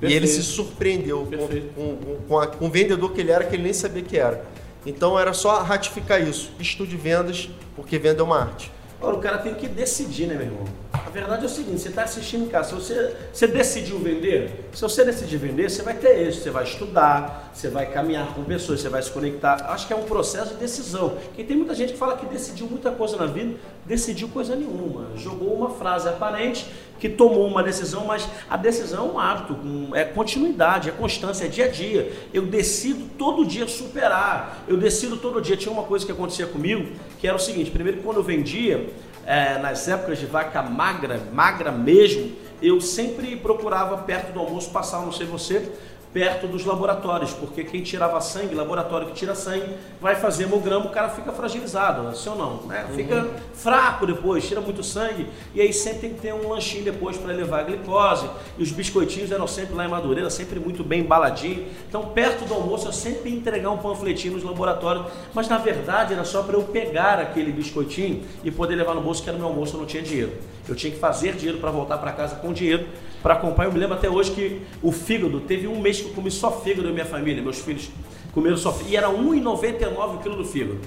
Perfeito. 0.00 0.12
e 0.12 0.16
ele 0.16 0.26
se 0.26 0.42
surpreendeu 0.42 1.26
com, 1.26 1.96
com, 1.96 2.16
com, 2.26 2.38
a, 2.38 2.46
com 2.46 2.66
o 2.66 2.70
vendedor 2.70 3.12
que 3.12 3.20
ele 3.20 3.30
era, 3.30 3.44
que 3.44 3.54
ele 3.54 3.62
nem 3.62 3.72
sabia 3.72 4.02
que 4.02 4.18
era. 4.18 4.44
Então 4.84 5.18
era 5.18 5.32
só 5.32 5.62
ratificar 5.62 6.20
isso. 6.20 6.50
Estude 6.58 6.96
vendas, 6.96 7.48
porque 7.76 7.98
venda 7.98 8.20
é 8.20 8.24
uma 8.24 8.40
arte. 8.40 8.72
Ora, 9.00 9.14
o 9.14 9.20
cara 9.20 9.38
tem 9.38 9.54
que 9.54 9.68
decidir, 9.68 10.26
né, 10.26 10.34
meu 10.34 10.46
irmão? 10.46 10.64
A 11.08 11.10
verdade 11.10 11.44
é 11.44 11.46
o 11.46 11.48
seguinte, 11.48 11.80
você 11.80 11.88
está 11.88 12.02
assistindo 12.02 12.44
em 12.44 12.48
casa, 12.48 12.68
se 12.68 12.74
você, 12.74 13.16
você 13.32 13.46
decidiu 13.46 13.98
vender, 13.98 14.68
se 14.74 14.82
você 14.82 15.02
decidir 15.02 15.38
vender, 15.38 15.70
você 15.70 15.80
vai 15.80 15.94
ter 15.94 16.28
isso, 16.28 16.42
você 16.42 16.50
vai 16.50 16.64
estudar, 16.64 17.50
você 17.54 17.70
vai 17.70 17.86
caminhar 17.86 18.34
com 18.34 18.44
pessoas, 18.44 18.82
você 18.82 18.90
vai 18.90 19.02
se 19.02 19.10
conectar. 19.10 19.54
Acho 19.70 19.86
que 19.86 19.94
é 19.94 19.96
um 19.96 20.02
processo 20.02 20.50
de 20.50 20.56
decisão. 20.56 21.08
Porque 21.08 21.42
tem 21.42 21.56
muita 21.56 21.74
gente 21.74 21.94
que 21.94 21.98
fala 21.98 22.14
que 22.18 22.26
decidiu 22.26 22.66
muita 22.66 22.90
coisa 22.90 23.16
na 23.16 23.24
vida, 23.24 23.56
decidiu 23.86 24.28
coisa 24.28 24.54
nenhuma. 24.54 25.06
Jogou 25.16 25.54
uma 25.54 25.70
frase 25.70 26.06
aparente 26.06 26.66
que 27.00 27.08
tomou 27.08 27.46
uma 27.46 27.62
decisão, 27.62 28.04
mas 28.04 28.28
a 28.50 28.58
decisão 28.58 29.08
é 29.08 29.12
um 29.12 29.18
hábito, 29.18 29.56
é 29.94 30.04
continuidade, 30.04 30.90
é 30.90 30.92
constância, 30.92 31.46
é 31.46 31.48
dia 31.48 31.64
a 31.64 31.68
dia. 31.68 32.12
Eu 32.34 32.44
decido 32.44 33.08
todo 33.16 33.46
dia 33.46 33.66
superar, 33.66 34.62
eu 34.68 34.76
decido 34.76 35.16
todo 35.16 35.40
dia. 35.40 35.56
Tinha 35.56 35.72
uma 35.72 35.84
coisa 35.84 36.04
que 36.04 36.12
acontecia 36.12 36.46
comigo, 36.46 36.86
que 37.18 37.26
era 37.26 37.36
o 37.36 37.40
seguinte: 37.40 37.70
primeiro, 37.70 38.02
quando 38.02 38.18
eu 38.18 38.22
vendia, 38.22 38.90
é, 39.28 39.58
nas 39.58 39.86
épocas 39.86 40.18
de 40.18 40.24
vaca 40.24 40.62
magra, 40.62 41.20
magra 41.34 41.70
mesmo, 41.70 42.32
eu 42.62 42.80
sempre 42.80 43.36
procurava 43.36 43.98
perto 43.98 44.32
do 44.32 44.40
almoço 44.40 44.70
passar, 44.70 45.02
não 45.02 45.12
sei 45.12 45.26
você, 45.26 45.70
perto 46.18 46.48
dos 46.48 46.64
laboratórios, 46.64 47.32
porque 47.32 47.62
quem 47.62 47.80
tirava 47.80 48.20
sangue, 48.20 48.52
laboratório 48.52 49.06
que 49.06 49.12
tira 49.12 49.36
sangue, 49.36 49.68
vai 50.00 50.16
fazer 50.16 50.44
hemograma, 50.44 50.86
o 50.86 50.88
cara 50.88 51.08
fica 51.10 51.30
fragilizado, 51.30 52.08
assim 52.08 52.28
ou 52.28 52.34
não, 52.34 52.54
né? 52.66 52.86
Uhum. 52.88 52.96
Fica 52.96 53.22
uhum. 53.22 53.30
fraco 53.54 54.04
depois, 54.04 54.44
tira 54.44 54.60
muito 54.60 54.82
sangue, 54.82 55.28
e 55.54 55.60
aí 55.60 55.72
sempre 55.72 56.00
tem 56.00 56.14
que 56.14 56.20
ter 56.20 56.34
um 56.34 56.48
lanchinho 56.48 56.82
depois 56.82 57.16
para 57.16 57.32
elevar 57.32 57.60
a 57.60 57.62
glicose, 57.62 58.28
e 58.58 58.62
os 58.64 58.72
biscoitinhos 58.72 59.30
eram 59.30 59.46
sempre 59.46 59.76
lá 59.76 59.84
em 59.84 59.88
Madureira, 59.88 60.28
sempre 60.28 60.58
muito 60.58 60.82
bem 60.82 61.02
embaladinho, 61.02 61.68
então 61.88 62.06
perto 62.06 62.44
do 62.44 62.52
almoço 62.52 62.88
eu 62.88 62.92
sempre 62.92 63.30
ia 63.30 63.36
entregar 63.36 63.70
um 63.70 63.78
panfletinho 63.78 64.34
nos 64.34 64.42
laboratórios, 64.42 65.06
mas 65.32 65.48
na 65.48 65.58
verdade 65.58 66.14
era 66.14 66.24
só 66.24 66.42
para 66.42 66.56
eu 66.56 66.64
pegar 66.64 67.20
aquele 67.20 67.52
biscoitinho 67.52 68.24
e 68.42 68.50
poder 68.50 68.74
levar 68.74 68.96
no 68.96 69.00
bolso, 69.00 69.22
que 69.22 69.28
era 69.28 69.38
meu 69.38 69.46
almoço, 69.46 69.76
eu 69.76 69.78
não 69.78 69.86
tinha 69.86 70.02
dinheiro. 70.02 70.32
Eu 70.68 70.74
tinha 70.74 70.92
que 70.92 70.98
fazer 70.98 71.34
dinheiro 71.34 71.60
para 71.60 71.70
voltar 71.70 71.96
para 71.96 72.12
casa 72.12 72.36
com 72.36 72.52
dinheiro 72.52 72.86
para 73.22 73.36
comprar. 73.36 73.64
Eu 73.66 73.72
me 73.72 73.78
lembro 73.78 73.96
até 73.96 74.08
hoje 74.08 74.30
que 74.30 74.60
o 74.82 74.92
fígado, 74.92 75.40
teve 75.40 75.66
um 75.66 75.80
mês 75.80 76.00
que 76.00 76.08
eu 76.08 76.14
comi 76.14 76.30
só 76.30 76.60
fígado 76.60 76.88
da 76.88 76.92
minha 76.92 77.06
família, 77.06 77.42
meus 77.42 77.58
filhos 77.58 77.90
comeram 78.32 78.56
só 78.56 78.72
fígado, 78.72 78.92
e 78.92 78.96
era 78.96 79.08
R$1,99 79.08 80.14
o 80.14 80.18
quilo 80.18 80.36
do 80.36 80.44
fígado. 80.44 80.78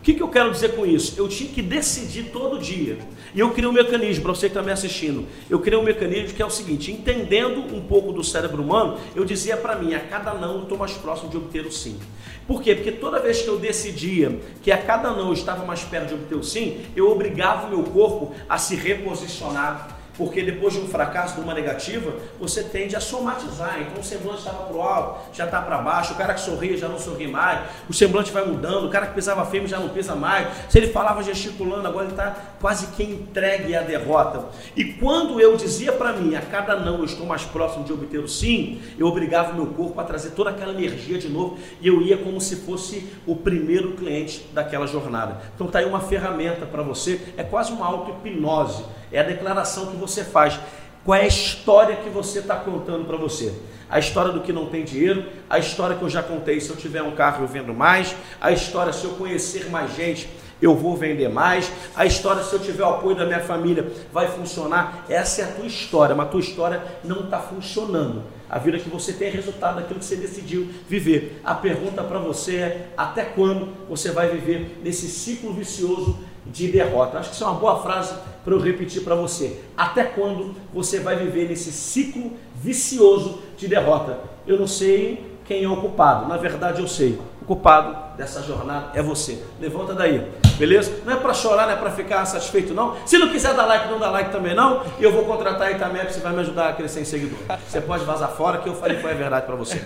O 0.00 0.02
que, 0.02 0.14
que 0.14 0.22
eu 0.22 0.28
quero 0.28 0.50
dizer 0.50 0.74
com 0.74 0.86
isso? 0.86 1.14
Eu 1.18 1.28
tinha 1.28 1.50
que 1.50 1.60
decidir 1.60 2.30
todo 2.32 2.58
dia. 2.58 2.96
E 3.34 3.40
eu 3.40 3.50
criei 3.50 3.68
um 3.68 3.72
mecanismo, 3.72 4.22
para 4.22 4.34
você 4.34 4.48
que 4.48 4.56
está 4.56 4.62
me 4.62 4.72
assistindo, 4.72 5.26
eu 5.50 5.58
criei 5.58 5.78
um 5.78 5.82
mecanismo 5.82 6.34
que 6.34 6.40
é 6.40 6.46
o 6.46 6.48
seguinte: 6.48 6.90
entendendo 6.90 7.60
um 7.76 7.82
pouco 7.82 8.10
do 8.10 8.24
cérebro 8.24 8.62
humano, 8.62 8.98
eu 9.14 9.26
dizia 9.26 9.58
para 9.58 9.76
mim, 9.76 9.92
a 9.92 10.00
cada 10.00 10.32
não 10.32 10.54
eu 10.54 10.62
estou 10.62 10.78
mais 10.78 10.92
próximo 10.92 11.28
de 11.28 11.36
obter 11.36 11.66
o 11.66 11.70
sim. 11.70 11.98
Por 12.46 12.62
quê? 12.62 12.74
Porque 12.74 12.92
toda 12.92 13.20
vez 13.20 13.42
que 13.42 13.48
eu 13.48 13.58
decidia 13.58 14.40
que 14.62 14.72
a 14.72 14.78
cada 14.78 15.10
não 15.10 15.28
eu 15.28 15.32
estava 15.34 15.66
mais 15.66 15.82
perto 15.84 16.08
de 16.08 16.14
obter 16.14 16.34
o 16.34 16.42
sim, 16.42 16.80
eu 16.96 17.10
obrigava 17.10 17.66
o 17.66 17.70
meu 17.70 17.84
corpo 17.84 18.34
a 18.48 18.56
se 18.56 18.76
reposicionar 18.76 19.99
porque 20.16 20.42
depois 20.42 20.74
de 20.74 20.80
um 20.80 20.88
fracasso, 20.88 21.36
de 21.36 21.40
uma 21.40 21.54
negativa, 21.54 22.12
você 22.38 22.62
tende 22.62 22.96
a 22.96 23.00
somatizar. 23.00 23.80
Então 23.80 24.00
o 24.00 24.04
semblante 24.04 24.38
estava 24.38 24.64
para 24.64 24.76
o 24.76 24.82
alto, 24.82 25.20
já 25.32 25.44
está 25.44 25.60
para 25.62 25.78
baixo, 25.78 26.12
o 26.12 26.16
cara 26.16 26.34
que 26.34 26.40
sorria 26.40 26.76
já 26.76 26.88
não 26.88 26.98
sorri 26.98 27.26
mais, 27.26 27.60
o 27.88 27.92
semblante 27.92 28.30
vai 28.30 28.44
mudando, 28.44 28.86
o 28.86 28.90
cara 28.90 29.06
que 29.06 29.14
pisava 29.14 29.44
firme 29.46 29.66
já 29.66 29.78
não 29.78 29.88
pisa 29.88 30.14
mais. 30.14 30.48
Se 30.68 30.78
ele 30.78 30.88
falava 30.88 31.22
gesticulando, 31.22 31.86
agora 31.86 32.04
ele 32.04 32.12
está 32.12 32.34
quase 32.60 32.88
que 32.88 33.02
entregue 33.02 33.74
à 33.74 33.82
derrota. 33.82 34.46
E 34.76 34.84
quando 34.84 35.40
eu 35.40 35.56
dizia 35.56 35.92
para 35.92 36.12
mim, 36.12 36.34
a 36.34 36.40
cada 36.40 36.76
não 36.76 36.98
eu 36.98 37.04
estou 37.04 37.26
mais 37.26 37.42
próximo 37.42 37.84
de 37.84 37.92
obter 37.92 38.18
o 38.18 38.28
sim, 38.28 38.80
eu 38.98 39.06
obrigava 39.06 39.52
o 39.52 39.54
meu 39.54 39.66
corpo 39.66 40.00
a 40.00 40.04
trazer 40.04 40.30
toda 40.30 40.50
aquela 40.50 40.72
energia 40.72 41.18
de 41.18 41.28
novo 41.28 41.58
e 41.80 41.88
eu 41.88 42.00
ia 42.02 42.16
como 42.16 42.40
se 42.40 42.56
fosse 42.56 43.10
o 43.26 43.34
primeiro 43.34 43.92
cliente 43.92 44.46
daquela 44.52 44.86
jornada. 44.86 45.40
Então 45.54 45.66
está 45.66 45.78
aí 45.78 45.84
uma 45.84 46.00
ferramenta 46.00 46.66
para 46.66 46.82
você, 46.82 47.20
é 47.36 47.42
quase 47.42 47.72
uma 47.72 47.86
auto-hipnose 47.86 48.84
é 49.12 49.20
a 49.20 49.24
declaração 49.24 49.86
que 49.86 49.96
você 49.96 50.24
faz. 50.24 50.58
Qual 51.04 51.18
é 51.18 51.22
a 51.22 51.26
história 51.26 51.96
que 51.96 52.10
você 52.10 52.40
está 52.40 52.56
contando 52.56 53.06
para 53.06 53.16
você? 53.16 53.54
A 53.88 53.98
história 53.98 54.30
do 54.32 54.40
que 54.40 54.52
não 54.52 54.66
tem 54.66 54.84
dinheiro, 54.84 55.24
a 55.48 55.58
história 55.58 55.96
que 55.96 56.02
eu 56.02 56.10
já 56.10 56.22
contei, 56.22 56.60
se 56.60 56.70
eu 56.70 56.76
tiver 56.76 57.02
um 57.02 57.12
carro 57.12 57.44
eu 57.44 57.48
vendo 57.48 57.74
mais, 57.74 58.14
a 58.40 58.52
história 58.52 58.92
se 58.92 59.04
eu 59.04 59.12
conhecer 59.12 59.68
mais 59.70 59.94
gente 59.96 60.28
eu 60.60 60.74
vou 60.74 60.96
vender 60.96 61.28
mais, 61.28 61.72
a 61.96 62.04
história 62.04 62.42
se 62.42 62.52
eu 62.52 62.58
tiver 62.58 62.82
o 62.82 62.90
apoio 62.90 63.16
da 63.16 63.24
minha 63.24 63.40
família 63.40 63.90
vai 64.12 64.28
funcionar. 64.28 65.06
Essa 65.08 65.42
é 65.42 65.44
a 65.44 65.52
tua 65.52 65.66
história, 65.66 66.14
mas 66.14 66.26
a 66.26 66.30
tua 66.30 66.40
história 66.40 66.82
não 67.02 67.20
está 67.20 67.38
funcionando. 67.38 68.22
A 68.48 68.58
vida 68.58 68.78
que 68.78 68.90
você 68.90 69.12
tem 69.12 69.28
é 69.28 69.30
resultado 69.30 69.76
daquilo 69.76 70.00
que 70.00 70.04
você 70.04 70.16
decidiu 70.16 70.68
viver. 70.88 71.40
A 71.44 71.54
pergunta 71.54 72.02
para 72.02 72.18
você 72.18 72.56
é: 72.56 72.88
até 72.96 73.24
quando 73.24 73.68
você 73.88 74.10
vai 74.10 74.28
viver 74.28 74.80
nesse 74.82 75.08
ciclo 75.08 75.52
vicioso 75.54 76.18
de 76.46 76.68
derrota. 76.68 77.18
Acho 77.18 77.30
que 77.30 77.34
isso 77.34 77.44
é 77.44 77.46
uma 77.46 77.58
boa 77.58 77.82
frase 77.82 78.14
para 78.44 78.54
eu 78.54 78.60
repetir 78.60 79.02
para 79.02 79.14
você. 79.14 79.60
Até 79.76 80.04
quando 80.04 80.54
você 80.72 81.00
vai 81.00 81.16
viver 81.16 81.48
nesse 81.48 81.72
ciclo 81.72 82.32
vicioso 82.54 83.40
de 83.56 83.68
derrota? 83.68 84.18
Eu 84.46 84.58
não 84.58 84.66
sei 84.66 85.38
quem 85.44 85.64
é 85.64 85.68
o 85.68 85.76
culpado. 85.76 86.28
Na 86.28 86.36
verdade, 86.36 86.80
eu 86.80 86.88
sei. 86.88 87.18
O 87.42 87.44
culpado 87.44 88.16
dessa 88.16 88.42
jornada 88.42 88.90
é 88.94 89.02
você. 89.02 89.42
Levanta 89.60 89.94
daí. 89.94 90.26
Beleza? 90.56 90.92
Não 91.04 91.14
é 91.14 91.16
para 91.16 91.34
chorar, 91.34 91.66
não 91.66 91.72
é 91.72 91.76
para 91.76 91.90
ficar 91.90 92.24
satisfeito, 92.24 92.74
não. 92.74 92.96
Se 93.06 93.18
não 93.18 93.30
quiser 93.30 93.54
dar 93.54 93.66
like, 93.66 93.88
não 93.88 93.98
dá 93.98 94.10
like 94.10 94.30
também, 94.30 94.54
não. 94.54 94.82
Eu 94.98 95.12
vou 95.12 95.24
contratar 95.24 95.68
a 95.68 95.70
Itamep, 95.72 96.12
você 96.12 96.20
vai 96.20 96.32
me 96.32 96.40
ajudar 96.40 96.68
a 96.68 96.72
crescer 96.72 97.00
em 97.00 97.04
seguidor. 97.04 97.38
Você 97.66 97.80
pode 97.80 98.04
vazar 98.04 98.30
fora, 98.30 98.58
que 98.58 98.68
eu 98.68 98.74
falei 98.74 98.96
que 98.96 99.02
foi 99.02 99.12
a 99.12 99.14
verdade 99.14 99.46
para 99.46 99.56
você. 99.56 99.82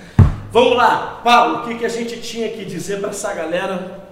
Vamos 0.50 0.76
lá, 0.76 1.20
Paulo, 1.24 1.58
o 1.58 1.62
que, 1.62 1.76
que 1.76 1.84
a 1.84 1.88
gente 1.88 2.20
tinha 2.20 2.48
que 2.48 2.64
dizer 2.64 3.00
para 3.00 3.10
essa 3.10 3.32
galera 3.32 4.02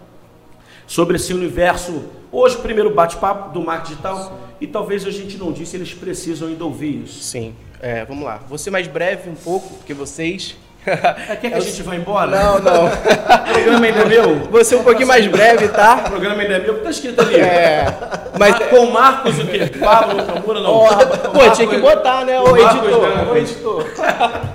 sobre 0.87 1.17
esse 1.17 1.33
universo 1.33 2.05
Hoje, 2.33 2.57
o 2.57 2.61
primeiro 2.61 2.89
bate-papo 2.89 3.53
do 3.53 3.61
marketing 3.61 3.91
digital, 3.91 4.25
Sim. 4.25 4.31
e 4.59 4.67
talvez 4.67 5.05
a 5.05 5.11
gente 5.11 5.37
não 5.37 5.53
disse, 5.53 5.77
eles 5.77 5.93
precisam 5.93 6.49
ainda 6.49 6.65
ouvir 6.65 7.05
isso. 7.05 7.23
Sim, 7.23 7.55
é, 7.79 8.07
vamos 8.07 8.25
lá. 8.25 8.41
Vou 8.49 8.57
ser 8.57 8.71
mais 8.71 8.89
breve 8.89 9.29
um 9.29 9.35
pouco, 9.35 9.75
porque 9.75 9.93
vocês. 9.93 10.57
É, 10.87 11.37
quer 11.37 11.51
que 11.51 11.55
a 11.55 11.61
gente 11.61 11.83
vá 11.83 11.95
embora? 11.95 12.31
Não, 12.31 12.59
não. 12.59 12.87
o 12.89 13.53
programa 13.53 13.87
ainda 13.87 14.01
é 14.01 14.05
meu? 14.07 14.39
Vou 14.51 14.65
ser 14.65 14.77
um 14.77 14.83
pouquinho 14.83 15.07
mais 15.07 15.27
breve, 15.27 15.69
tá? 15.69 16.05
O 16.07 16.11
programa 16.11 16.41
ainda 16.41 16.55
é 16.55 16.59
meu, 16.59 16.83
tá 16.83 16.89
escrito 16.89 17.21
ali. 17.21 17.37
É. 17.37 17.85
Mas... 18.39 18.59
Com 18.71 18.87
Marcos 18.87 19.39
o 19.39 19.47
quê? 19.47 19.71
Pablo 19.79 20.25
Camura 20.25 20.61
não. 20.61 20.87
Oh, 20.87 21.29
pô, 21.29 21.51
tinha 21.51 21.69
que 21.69 21.77
botar, 21.77 22.25
né? 22.25 22.41
O 22.41 22.57
editor. 22.57 23.31
O 23.31 23.37
editor. 23.37 23.87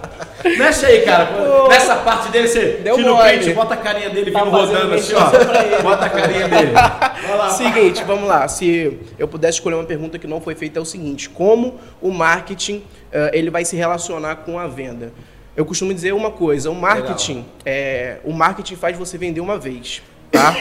Mexe 0.58 0.86
aí, 0.86 1.02
cara. 1.02 1.30
Nessa 1.68 1.96
parte 1.98 2.30
dele, 2.30 2.48
você 2.48 2.80
Deu 2.84 2.96
tira 2.96 3.14
o 3.14 3.18
print, 3.18 3.54
bota 3.54 3.74
a 3.74 3.78
carinha 3.78 4.10
dele 4.10 4.32
tá 4.32 4.44
vindo 4.44 4.52
rodando 4.52 4.94
assim, 4.94 5.14
ó. 5.14 5.82
Bota 5.82 6.06
a 6.06 6.10
carinha 6.10 6.48
dele. 6.48 6.72
Lá, 6.72 7.50
seguinte, 7.50 8.04
vamos 8.04 8.28
lá. 8.28 8.48
Se 8.48 9.00
eu 9.18 9.28
pudesse 9.28 9.58
escolher 9.58 9.76
uma 9.76 9.84
pergunta 9.84 10.20
que 10.20 10.28
não 10.28 10.40
foi 10.40 10.56
feita, 10.56 10.80
é 10.80 10.82
o 10.82 10.86
seguinte: 10.86 11.30
como 11.30 11.80
o 12.02 12.12
marketing 12.12 12.78
uh, 12.78 13.30
ele 13.34 13.50
vai 13.50 13.66
se 13.66 13.76
relacionar 13.76 14.38
com 14.38 14.60
a 14.60 14.68
venda? 14.68 15.12
Eu 15.56 15.66
costumo 15.66 15.94
dizer 15.94 16.14
uma 16.14 16.32
coisa: 16.32 16.70
o 16.70 16.76
marketing, 16.76 17.46
é, 17.66 18.18
o 18.24 18.32
marketing 18.32 18.76
faz 18.76 18.98
você 18.98 19.18
vender 19.18 19.42
uma 19.42 19.58
vez, 19.58 20.04
tá? 20.32 20.56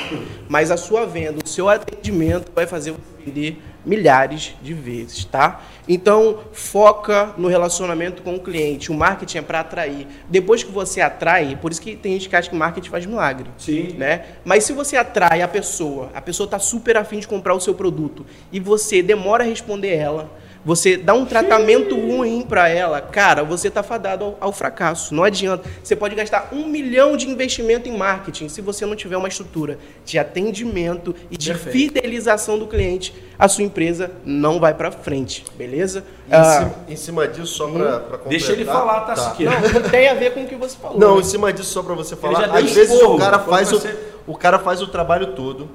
Mas 0.49 0.71
a 0.71 0.77
sua 0.77 1.05
venda, 1.07 1.39
o 1.45 1.49
seu 1.49 1.69
atendimento 1.69 2.51
vai 2.55 2.67
fazer 2.67 2.93
você 2.93 3.25
vender 3.25 3.63
milhares 3.87 4.55
de 4.61 4.75
vezes, 4.75 5.25
tá? 5.25 5.63
Então, 5.89 6.41
foca 6.53 7.33
no 7.39 7.47
relacionamento 7.47 8.21
com 8.23 8.35
o 8.35 8.41
cliente. 8.41 8.91
O 8.91 8.95
marketing 8.95 9.39
é 9.39 9.43
para 9.43 9.61
atrair. 9.61 10.09
Depois 10.29 10.65
que 10.65 10.73
você 10.73 11.01
atrai, 11.01 11.57
por 11.63 11.71
isso 11.71 11.81
que 11.81 11.95
tem 11.95 12.13
gente 12.15 12.29
que 12.29 12.35
acha 12.35 12.51
que 12.51 12.57
marketing 12.57 12.91
faz 12.91 13.07
milagre. 13.07 13.49
Sim. 13.57 13.95
Né? 13.97 14.25
Mas 14.45 14.65
se 14.65 14.73
você 14.73 14.97
atrai 14.97 15.41
a 15.41 15.49
pessoa, 15.49 16.11
a 16.13 16.21
pessoa 16.21 16.47
está 16.47 16.59
super 16.59 16.97
afim 16.97 17.21
de 17.21 17.29
comprar 17.29 17.55
o 17.55 17.61
seu 17.61 17.75
produto 17.75 18.27
e 18.51 18.59
você 18.59 19.01
demora 19.01 19.45
a 19.45 19.47
responder 19.47 19.95
ela, 19.95 20.31
você 20.67 20.97
dá 20.97 21.15
um 21.15 21.25
tratamento 21.25 21.95
ruim 21.95 22.43
para 22.43 22.69
ela, 22.69 23.01
cara, 23.01 23.45
você 23.45 23.69
está 23.69 23.85
fadado 23.85 24.25
ao, 24.25 24.37
ao, 24.41 24.53
fracasso. 24.53 25.15
Não 25.15 25.23
adianta. 25.23 25.63
Você 25.81 25.95
pode 25.95 26.17
gastar 26.17 26.49
um 26.51 26.67
milhão 26.67 27.17
de 27.17 27.31
investimento 27.31 27.89
em 27.89 27.97
marketing 27.97 28.49
se 28.49 28.61
você 28.61 28.85
não 28.85 28.97
tiver 28.97 29.17
uma 29.17 29.29
estrutura 29.29 29.79
de 30.05 30.19
atendimento 30.19 31.15
e 31.31 31.37
de 31.37 31.53
Perfeito. 31.53 31.73
fidelização 31.73 32.59
do 32.59 32.67
cliente, 32.67 33.15
a 33.39 33.47
sua 33.47 33.63
empresa 33.63 34.11
não 34.25 34.59
vai 34.59 34.75
para 34.75 34.91
frente, 34.91 35.45
beleza? 35.57 36.03
Em, 36.29 36.35
ah, 36.35 36.43
cima, 36.43 36.75
em, 36.89 36.97
cima, 36.97 37.29
disso, 37.29 37.55
só 37.55 37.69
para 37.69 37.85
hum, 37.85 38.01
completar... 38.01 38.29
Deixa 38.29 38.51
ele 38.51 38.65
falar, 38.65 39.01
tá, 39.03 39.15
tá. 39.15 39.37
Não, 39.39 39.81
não 39.81 39.89
tem 39.89 40.09
a 40.09 40.15
ver 40.15 40.35
com 40.35 40.43
o 40.43 40.49
que 40.49 40.57
você 40.57 40.77
falou. 40.77 40.99
Não, 40.99 41.15
né? 41.15 41.21
em 41.21 41.25
cima 41.25 41.53
disso, 41.53 41.71
só 41.71 41.81
para 41.81 41.95
você 41.95 42.17
falar, 42.17 42.47
às 42.47 42.73
vezes 42.73 43.01
o 43.01 43.17
cara, 43.17 43.39
faz 43.39 43.73
o, 43.73 43.81
o 44.27 44.37
cara 44.37 44.59
faz 44.59 44.83
o 44.83 44.89
trabalho 44.89 45.29
todo, 45.29 45.69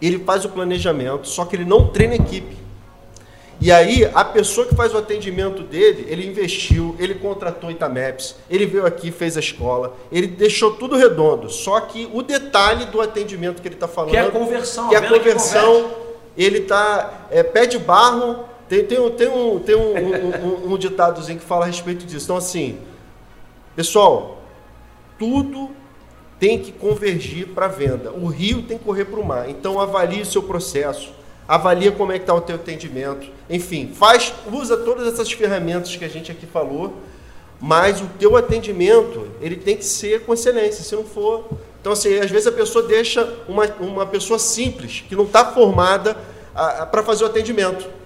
ele 0.00 0.18
faz 0.18 0.44
o 0.44 0.48
planejamento, 0.48 1.28
só 1.28 1.44
que 1.44 1.54
ele 1.54 1.64
não 1.64 1.86
treina 1.86 2.16
equipe. 2.16 2.56
E 3.62 3.70
aí, 3.70 4.04
a 4.12 4.24
pessoa 4.24 4.66
que 4.66 4.74
faz 4.74 4.92
o 4.92 4.98
atendimento 4.98 5.62
dele, 5.62 6.04
ele 6.08 6.26
investiu, 6.26 6.96
ele 6.98 7.14
contratou 7.14 7.70
Itameps, 7.70 8.34
ele 8.50 8.66
veio 8.66 8.84
aqui, 8.84 9.12
fez 9.12 9.36
a 9.36 9.40
escola, 9.40 9.96
ele 10.10 10.26
deixou 10.26 10.72
tudo 10.72 10.96
redondo. 10.96 11.48
Só 11.48 11.78
que 11.78 12.10
o 12.12 12.22
detalhe 12.22 12.86
do 12.86 13.00
atendimento 13.00 13.62
que 13.62 13.68
ele 13.68 13.76
está 13.76 13.86
falando. 13.86 14.10
Que 14.10 14.16
é 14.16 14.22
a 14.22 14.30
conversão. 14.32 14.88
Que 14.88 14.96
é 14.96 14.98
a 14.98 15.08
conversão, 15.08 15.92
ele 16.36 16.58
está. 16.58 17.28
É, 17.30 17.44
pé 17.44 17.64
de 17.64 17.78
barro. 17.78 18.50
Tem, 18.68 18.84
tem, 18.84 19.10
tem, 19.12 19.28
um, 19.28 19.60
tem 19.60 19.76
um, 19.76 19.94
um, 19.94 20.46
um, 20.46 20.72
um 20.72 20.78
ditadozinho 20.78 21.38
que 21.38 21.44
fala 21.44 21.64
a 21.64 21.68
respeito 21.68 22.04
disso. 22.04 22.24
Então, 22.24 22.38
assim, 22.38 22.80
pessoal, 23.76 24.42
tudo 25.16 25.70
tem 26.40 26.58
que 26.58 26.72
convergir 26.72 27.46
para 27.48 27.66
a 27.66 27.68
venda. 27.68 28.10
O 28.10 28.26
rio 28.26 28.62
tem 28.62 28.76
que 28.76 28.82
correr 28.82 29.04
para 29.04 29.20
o 29.20 29.24
mar. 29.24 29.48
Então, 29.48 29.78
avalie 29.78 30.22
o 30.22 30.26
seu 30.26 30.42
processo 30.42 31.21
avalia 31.46 31.92
como 31.92 32.12
é 32.12 32.18
que 32.18 32.22
está 32.22 32.34
o 32.34 32.40
teu 32.40 32.56
atendimento, 32.56 33.28
enfim, 33.48 33.92
faz, 33.94 34.32
usa 34.50 34.76
todas 34.76 35.12
essas 35.12 35.30
ferramentas 35.32 35.94
que 35.94 36.04
a 36.04 36.08
gente 36.08 36.30
aqui 36.30 36.46
falou, 36.46 36.94
mas 37.60 38.00
o 38.00 38.06
teu 38.18 38.36
atendimento 38.36 39.28
ele 39.40 39.56
tem 39.56 39.76
que 39.76 39.84
ser 39.84 40.22
com 40.22 40.34
excelência, 40.34 40.82
se 40.82 40.94
não 40.94 41.04
for, 41.04 41.48
então 41.80 41.92
assim, 41.92 42.16
às 42.18 42.30
vezes 42.30 42.46
a 42.46 42.52
pessoa 42.52 42.86
deixa 42.86 43.28
uma, 43.48 43.66
uma 43.80 44.06
pessoa 44.06 44.38
simples 44.38 45.04
que 45.08 45.16
não 45.16 45.24
está 45.24 45.44
formada 45.44 46.16
para 46.90 47.02
fazer 47.02 47.24
o 47.24 47.26
atendimento. 47.26 48.01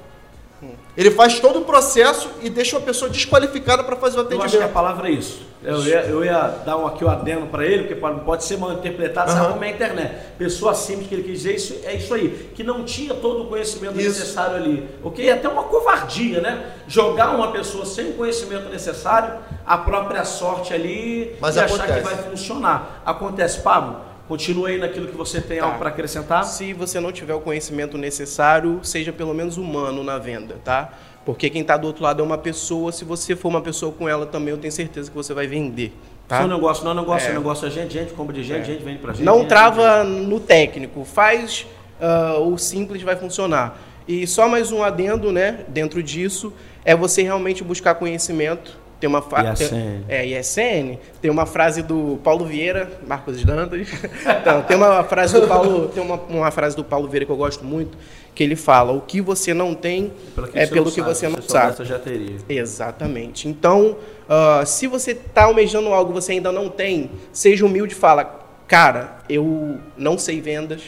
Ele 0.97 1.11
faz 1.11 1.39
todo 1.39 1.61
o 1.61 1.65
processo 1.65 2.31
e 2.43 2.49
deixa 2.49 2.77
uma 2.77 2.85
pessoa 2.85 3.11
desqualificada 3.11 3.85
para 3.85 3.97
fazer 3.97 4.19
o 4.19 4.21
atendimento. 4.21 4.43
Eu 4.43 4.47
acho 4.47 4.59
que 4.59 4.65
a 4.65 4.69
palavra 4.69 5.09
é 5.09 5.13
isso. 5.13 5.47
Eu 5.63 5.85
ia, 5.85 6.01
eu 6.03 6.25
ia 6.25 6.41
dar 6.65 6.77
um, 6.77 6.87
aqui 6.87 7.05
o 7.05 7.09
um 7.09 7.11
adendo 7.11 7.47
para 7.47 7.65
ele, 7.65 7.85
porque 7.85 7.95
pode, 8.25 8.45
ser 8.45 8.57
mal 8.57 8.73
interpretado, 8.73 9.31
uhum. 9.31 9.37
sabe 9.37 9.53
como 9.53 9.65
é 9.65 9.69
a 9.69 9.71
internet. 9.71 10.15
Pessoa 10.39 10.75
simples 10.75 11.09
que 11.09 11.15
ele 11.15 11.25
quis 11.25 11.39
dizer, 11.39 11.55
isso, 11.57 11.77
é 11.85 11.95
isso 11.95 12.15
aí, 12.15 12.51
que 12.55 12.63
não 12.63 12.85
tinha 12.85 13.15
todo 13.15 13.43
o 13.43 13.47
conhecimento 13.49 13.99
isso. 13.99 14.21
necessário 14.21 14.57
ali. 14.57 14.89
Ok? 15.03 15.29
É 15.29 15.33
até 15.33 15.49
uma 15.49 15.65
covardia, 15.65 16.41
né? 16.41 16.73
Jogar 16.87 17.35
uma 17.35 17.51
pessoa 17.51 17.85
sem 17.85 18.11
o 18.11 18.13
conhecimento 18.15 18.69
necessário, 18.69 19.39
a 19.67 19.77
própria 19.77 20.25
sorte 20.25 20.73
ali 20.73 21.37
Mas 21.41 21.57
e 21.57 21.61
acontece. 21.61 21.83
achar 21.83 21.99
que 21.99 22.05
vai 22.05 22.17
funcionar. 22.31 23.03
Acontece, 23.05 23.61
Pablo? 23.61 24.01
Continue 24.29 24.73
aí 24.73 24.79
naquilo 24.79 25.07
que 25.07 25.17
você 25.17 25.41
tem 25.41 25.59
tá. 25.59 25.67
algo 25.67 25.79
para 25.79 25.89
acrescentar. 25.89 26.45
Se 26.45 26.73
você 26.73 26.99
não 26.99 27.13
tiver 27.13 27.35
o 27.35 27.41
conhecimento 27.41 27.97
necessário, 27.97 28.81
seja 28.83 29.13
pelo 29.13 29.33
menos 29.33 29.57
humano 29.57 30.03
na 30.03 30.19
venda, 30.19 30.57
tá? 30.65 30.93
Porque 31.25 31.51
quem 31.51 31.63
está 31.63 31.77
do 31.77 31.87
outro 31.87 32.03
lado 32.03 32.23
é 32.23 32.25
uma 32.25 32.39
pessoa. 32.39 32.93
Se 32.93 33.05
você 33.05 33.35
for 33.37 33.49
uma 33.49 33.61
pessoa 33.61 33.93
com 33.93 34.09
ela 34.09 34.27
também, 34.27 34.51
eu 34.53 34.59
tenho 34.59 34.73
certeza 34.73 35.11
que 35.11 35.17
você 35.17 35.35
vai 35.35 35.47
vender. 35.47 35.93
Tá? 36.29 36.39
Seu 36.39 36.49
negócio 36.49 36.85
não 36.85 36.93
é 36.93 36.95
negócio, 36.95 37.31
é. 37.31 37.33
negócio 37.33 37.67
é 37.67 37.71
gente, 37.71 37.93
gente 37.93 38.13
compra 38.13 38.35
de 38.35 38.43
gente, 38.43 38.63
é. 38.63 38.65
gente 38.65 38.83
vende 38.83 38.99
para 38.99 39.13
gente. 39.13 39.25
Não 39.25 39.39
gente, 39.39 39.49
trava 39.49 40.05
gente. 40.05 40.27
no 40.27 40.41
técnico, 40.41 41.05
faz 41.05 41.67
uh, 42.01 42.41
o 42.41 42.59
simples 42.59 43.03
vai 43.03 43.17
funcionar. 43.17 43.79
E 44.09 44.27
só 44.27 44.49
mais 44.49 44.71
um 44.73 44.83
adendo, 44.83 45.33
né, 45.33 45.65
dentro 45.69 46.03
disso, 46.03 46.53
é 46.85 46.95
você 46.95 47.23
realmente 47.23 47.63
buscar 47.63 47.95
conhecimento 47.97 48.79
tem 48.99 49.09
uma 49.09 49.19
ISN. 49.19 50.05
é, 50.09 50.27
ISN, 50.27 50.99
tem 51.21 51.31
uma 51.31 51.45
frase 51.45 51.83
do 51.83 52.19
Paulo 52.25 52.47
Vieira, 52.47 52.91
Marcos 53.07 53.45
Dantas. 53.45 53.89
então, 54.41 54.63
tem 54.63 54.77
uma 54.77 55.05
frase 55.05 55.39
do 55.39 55.47
Paulo, 55.47 55.89
tem 55.89 56.03
uma, 56.03 56.17
uma 56.17 56.51
frase 56.51 56.75
do 56.75 56.83
Paulo 56.83 57.07
Vieira 57.09 57.27
que 57.27 57.33
eu 57.33 57.37
gosto 57.37 57.65
muito, 57.65 57.99
que 58.35 58.43
ele 58.43 58.57
fala: 58.57 58.93
"O 58.93 59.01
que 59.03 59.21
você 59.21 59.53
não 59.53 59.75
tem 59.75 60.13
é 60.55 60.67
pelo 60.67 60.91
que 60.91 61.03
você 61.03 61.29
não 61.29 61.43
sabe". 61.43 61.85
já 61.85 61.99
teria. 61.99 62.37
Exatamente. 62.49 63.49
Então, 63.49 63.97
uh, 64.29 64.65
se 64.65 64.87
você 64.87 65.11
está 65.11 65.45
almejando 65.45 65.89
algo 65.93 66.13
que 66.13 66.21
você 66.21 66.33
ainda 66.33 66.51
não 66.51 66.71
tem, 66.71 67.11
seja 67.33 67.67
humilde 67.67 67.93
e 67.93 67.97
fala: 67.97 68.47
"Cara, 68.67 69.19
eu 69.29 69.79
não 69.97 70.17
sei 70.17 70.41
vendas, 70.41 70.85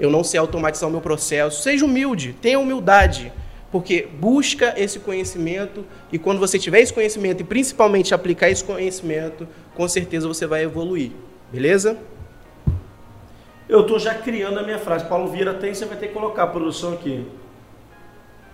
eu 0.00 0.10
não 0.10 0.24
sei 0.24 0.40
automatizar 0.40 0.88
o 0.88 0.92
meu 0.92 1.02
processo". 1.02 1.62
Seja 1.62 1.84
humilde, 1.84 2.34
tenha 2.40 2.58
humildade 2.58 3.30
porque 3.74 4.08
busca 4.20 4.72
esse 4.76 5.00
conhecimento 5.00 5.84
e 6.12 6.16
quando 6.16 6.38
você 6.38 6.60
tiver 6.60 6.78
esse 6.78 6.92
conhecimento 6.92 7.40
e 7.40 7.44
principalmente 7.44 8.14
aplicar 8.14 8.48
esse 8.48 8.62
conhecimento, 8.62 9.48
com 9.74 9.88
certeza 9.88 10.28
você 10.28 10.46
vai 10.46 10.62
evoluir. 10.62 11.10
Beleza? 11.50 11.98
Eu 13.68 13.80
estou 13.80 13.98
já 13.98 14.14
criando 14.14 14.60
a 14.60 14.62
minha 14.62 14.78
frase. 14.78 15.06
Paulo 15.06 15.26
Vieira 15.26 15.54
tem, 15.54 15.74
você 15.74 15.86
vai 15.86 15.96
ter 15.96 16.06
que 16.06 16.14
colocar 16.14 16.44
a 16.44 16.46
produção 16.46 16.92
aqui. 16.92 17.26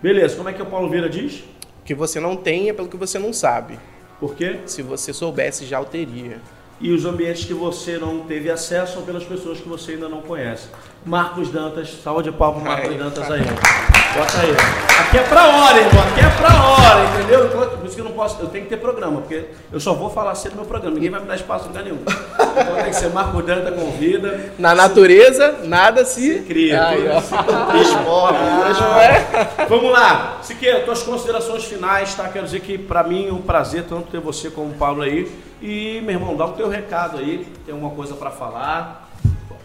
Beleza, 0.01 0.35
como 0.35 0.49
é 0.49 0.53
que 0.53 0.61
o 0.63 0.65
Paulo 0.65 0.89
Vieira 0.89 1.07
diz? 1.07 1.41
O 1.81 1.83
que 1.85 1.93
você 1.93 2.19
não 2.19 2.35
tem 2.35 2.69
é 2.69 2.73
pelo 2.73 2.87
que 2.87 2.97
você 2.97 3.19
não 3.19 3.31
sabe. 3.31 3.77
Por 4.19 4.33
quê? 4.33 4.61
Se 4.65 4.81
você 4.81 5.13
soubesse, 5.13 5.67
já 5.67 5.79
o 5.79 5.85
teria. 5.85 6.41
E 6.81 6.91
os 6.91 7.05
ambientes 7.05 7.45
que 7.45 7.53
você 7.53 7.99
não 7.99 8.21
teve 8.21 8.49
acesso 8.49 8.95
são 8.95 9.03
pelas 9.03 9.23
pessoas 9.23 9.59
que 9.59 9.69
você 9.69 9.91
ainda 9.91 10.09
não 10.09 10.21
conhece. 10.21 10.67
Marcos 11.05 11.49
Dantas, 11.49 11.95
salve 12.03 12.23
de 12.23 12.31
palmas 12.31 12.63
Marcos 12.63 12.95
Dantas 12.97 13.29
aí. 13.29 13.41
Bota 13.41 14.41
aí. 14.41 14.51
Aqui 14.99 15.17
é 15.19 15.23
pra 15.23 15.47
hora, 15.47 15.77
irmão. 15.77 16.03
Aqui 16.03 16.19
é 16.19 16.29
pra 16.29 16.63
hora, 16.63 17.05
entendeu? 17.13 17.49
Por 17.49 17.85
isso 17.85 17.95
que 17.95 18.01
eu 18.01 18.05
não 18.05 18.11
posso. 18.13 18.41
Eu 18.41 18.47
tenho 18.49 18.63
que 18.63 18.69
ter 18.71 18.77
programa, 18.77 19.21
porque 19.21 19.45
eu 19.71 19.79
só 19.79 19.93
vou 19.93 20.09
falar 20.09 20.33
cedo 20.33 20.53
no 20.53 20.57
meu 20.61 20.65
programa. 20.65 20.95
Ninguém 20.95 21.11
vai 21.11 21.21
me 21.21 21.27
dar 21.27 21.35
espaço 21.35 21.65
em 21.65 21.67
lugar 21.67 21.83
nenhum. 21.83 21.99
Então 22.01 22.75
tem 22.75 22.85
que 22.85 22.95
ser 22.95 23.09
Marcos 23.11 23.45
Dantas 23.45 23.75
convida. 23.75 24.51
Na 24.57 24.73
natureza, 24.73 25.59
nada 25.63 26.03
se, 26.03 26.39
se 26.39 26.39
cria. 26.45 26.83
Ai, 26.83 26.97
se 27.21 27.29
transforma. 27.29 28.39
Ah, 28.39 29.65
Vamos 29.69 29.91
lá. 29.91 30.39
Siqueira, 30.41 30.79
tuas 30.81 31.03
considerações 31.03 31.63
finais, 31.63 32.15
tá? 32.15 32.27
Quero 32.27 32.45
dizer 32.45 32.59
que 32.61 32.77
pra 32.77 33.03
mim 33.03 33.29
é 33.29 33.31
um 33.31 33.41
prazer 33.41 33.83
tanto 33.87 34.09
ter 34.11 34.19
você 34.19 34.49
como 34.49 34.71
o 34.71 34.73
Paulo 34.73 35.03
aí. 35.03 35.31
E, 35.61 36.01
meu 36.01 36.15
irmão, 36.15 36.35
dá 36.35 36.45
o 36.45 36.53
teu 36.53 36.67
recado 36.67 37.17
aí. 37.17 37.47
Tem 37.65 37.73
alguma 37.73 37.93
coisa 37.93 38.15
para 38.15 38.31
falar? 38.31 39.09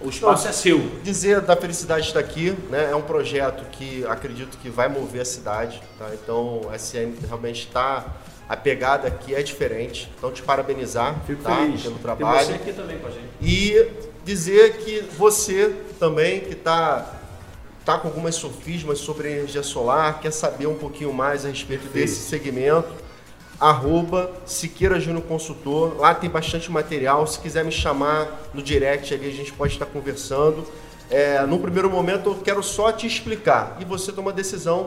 O 0.01 0.11
espaço 0.11 0.47
é 0.47 0.53
seu. 0.53 0.79
Dizer 1.03 1.41
da 1.41 1.57
felicidade 1.57 2.03
de 2.03 2.09
estar 2.09 2.21
aqui, 2.21 2.51
né? 2.69 2.91
É 2.91 2.95
um 2.95 3.03
projeto 3.03 3.65
que 3.73 4.05
acredito 4.07 4.59
que 4.59 4.69
vai 4.69 4.89
mover 4.89 5.23
a 5.23 5.25
cidade, 5.25 5.83
tá? 5.99 6.11
Então, 6.13 6.63
a 6.71 6.79
SM 6.79 7.15
realmente 7.27 7.67
está 7.67 8.05
a 8.49 8.57
pegada 8.57 9.09
aqui 9.09 9.35
é 9.35 9.43
diferente. 9.43 10.11
Então, 10.17 10.31
te 10.31 10.43
parabenizar 10.43 11.17
Fico 11.27 11.43
tá? 11.43 11.57
feliz. 11.57 11.83
pelo 11.83 11.99
trabalho. 11.99 12.47
Tem 12.47 12.57
você 12.57 12.63
aqui 12.63 12.73
também 12.73 12.99
com 12.99 13.09
a 13.09 13.11
gente. 13.11 13.27
E 13.41 13.89
dizer 14.25 14.77
que 14.79 15.01
você 15.17 15.75
também 15.99 16.41
que 16.41 16.53
está 16.53 17.15
tá 17.85 17.99
com 17.99 18.09
algumas 18.09 18.35
sofismas 18.35 18.99
sobre 18.99 19.31
energia 19.31 19.63
solar, 19.63 20.21
quer 20.21 20.33
saber 20.33 20.67
um 20.67 20.77
pouquinho 20.77 21.13
mais 21.13 21.45
a 21.45 21.49
respeito 21.49 21.83
Perfeito. 21.83 22.07
desse 22.07 22.29
segmento, 22.29 22.89
arroba 23.61 24.31
Siqueira 24.45 25.01
Júnior 25.01 25.25
Consultor. 25.25 25.97
Lá 25.99 26.15
tem 26.15 26.29
bastante 26.29 26.71
material. 26.71 27.27
Se 27.27 27.39
quiser 27.41 27.65
me 27.65 27.73
chamar 27.73 28.49
no 28.53 28.63
direct 28.63 29.13
ali, 29.13 29.29
a 29.29 29.33
gente 29.33 29.53
pode 29.53 29.73
estar 29.73 29.87
conversando. 29.87 30.67
É, 31.11 31.45
no 31.47 31.59
primeiro 31.59 31.89
momento 31.89 32.31
eu 32.31 32.35
quero 32.37 32.63
só 32.63 32.91
te 32.91 33.07
explicar 33.07 33.77
e 33.81 33.85
você 33.85 34.13
toma 34.13 34.31
a 34.31 34.35
decisão. 34.35 34.87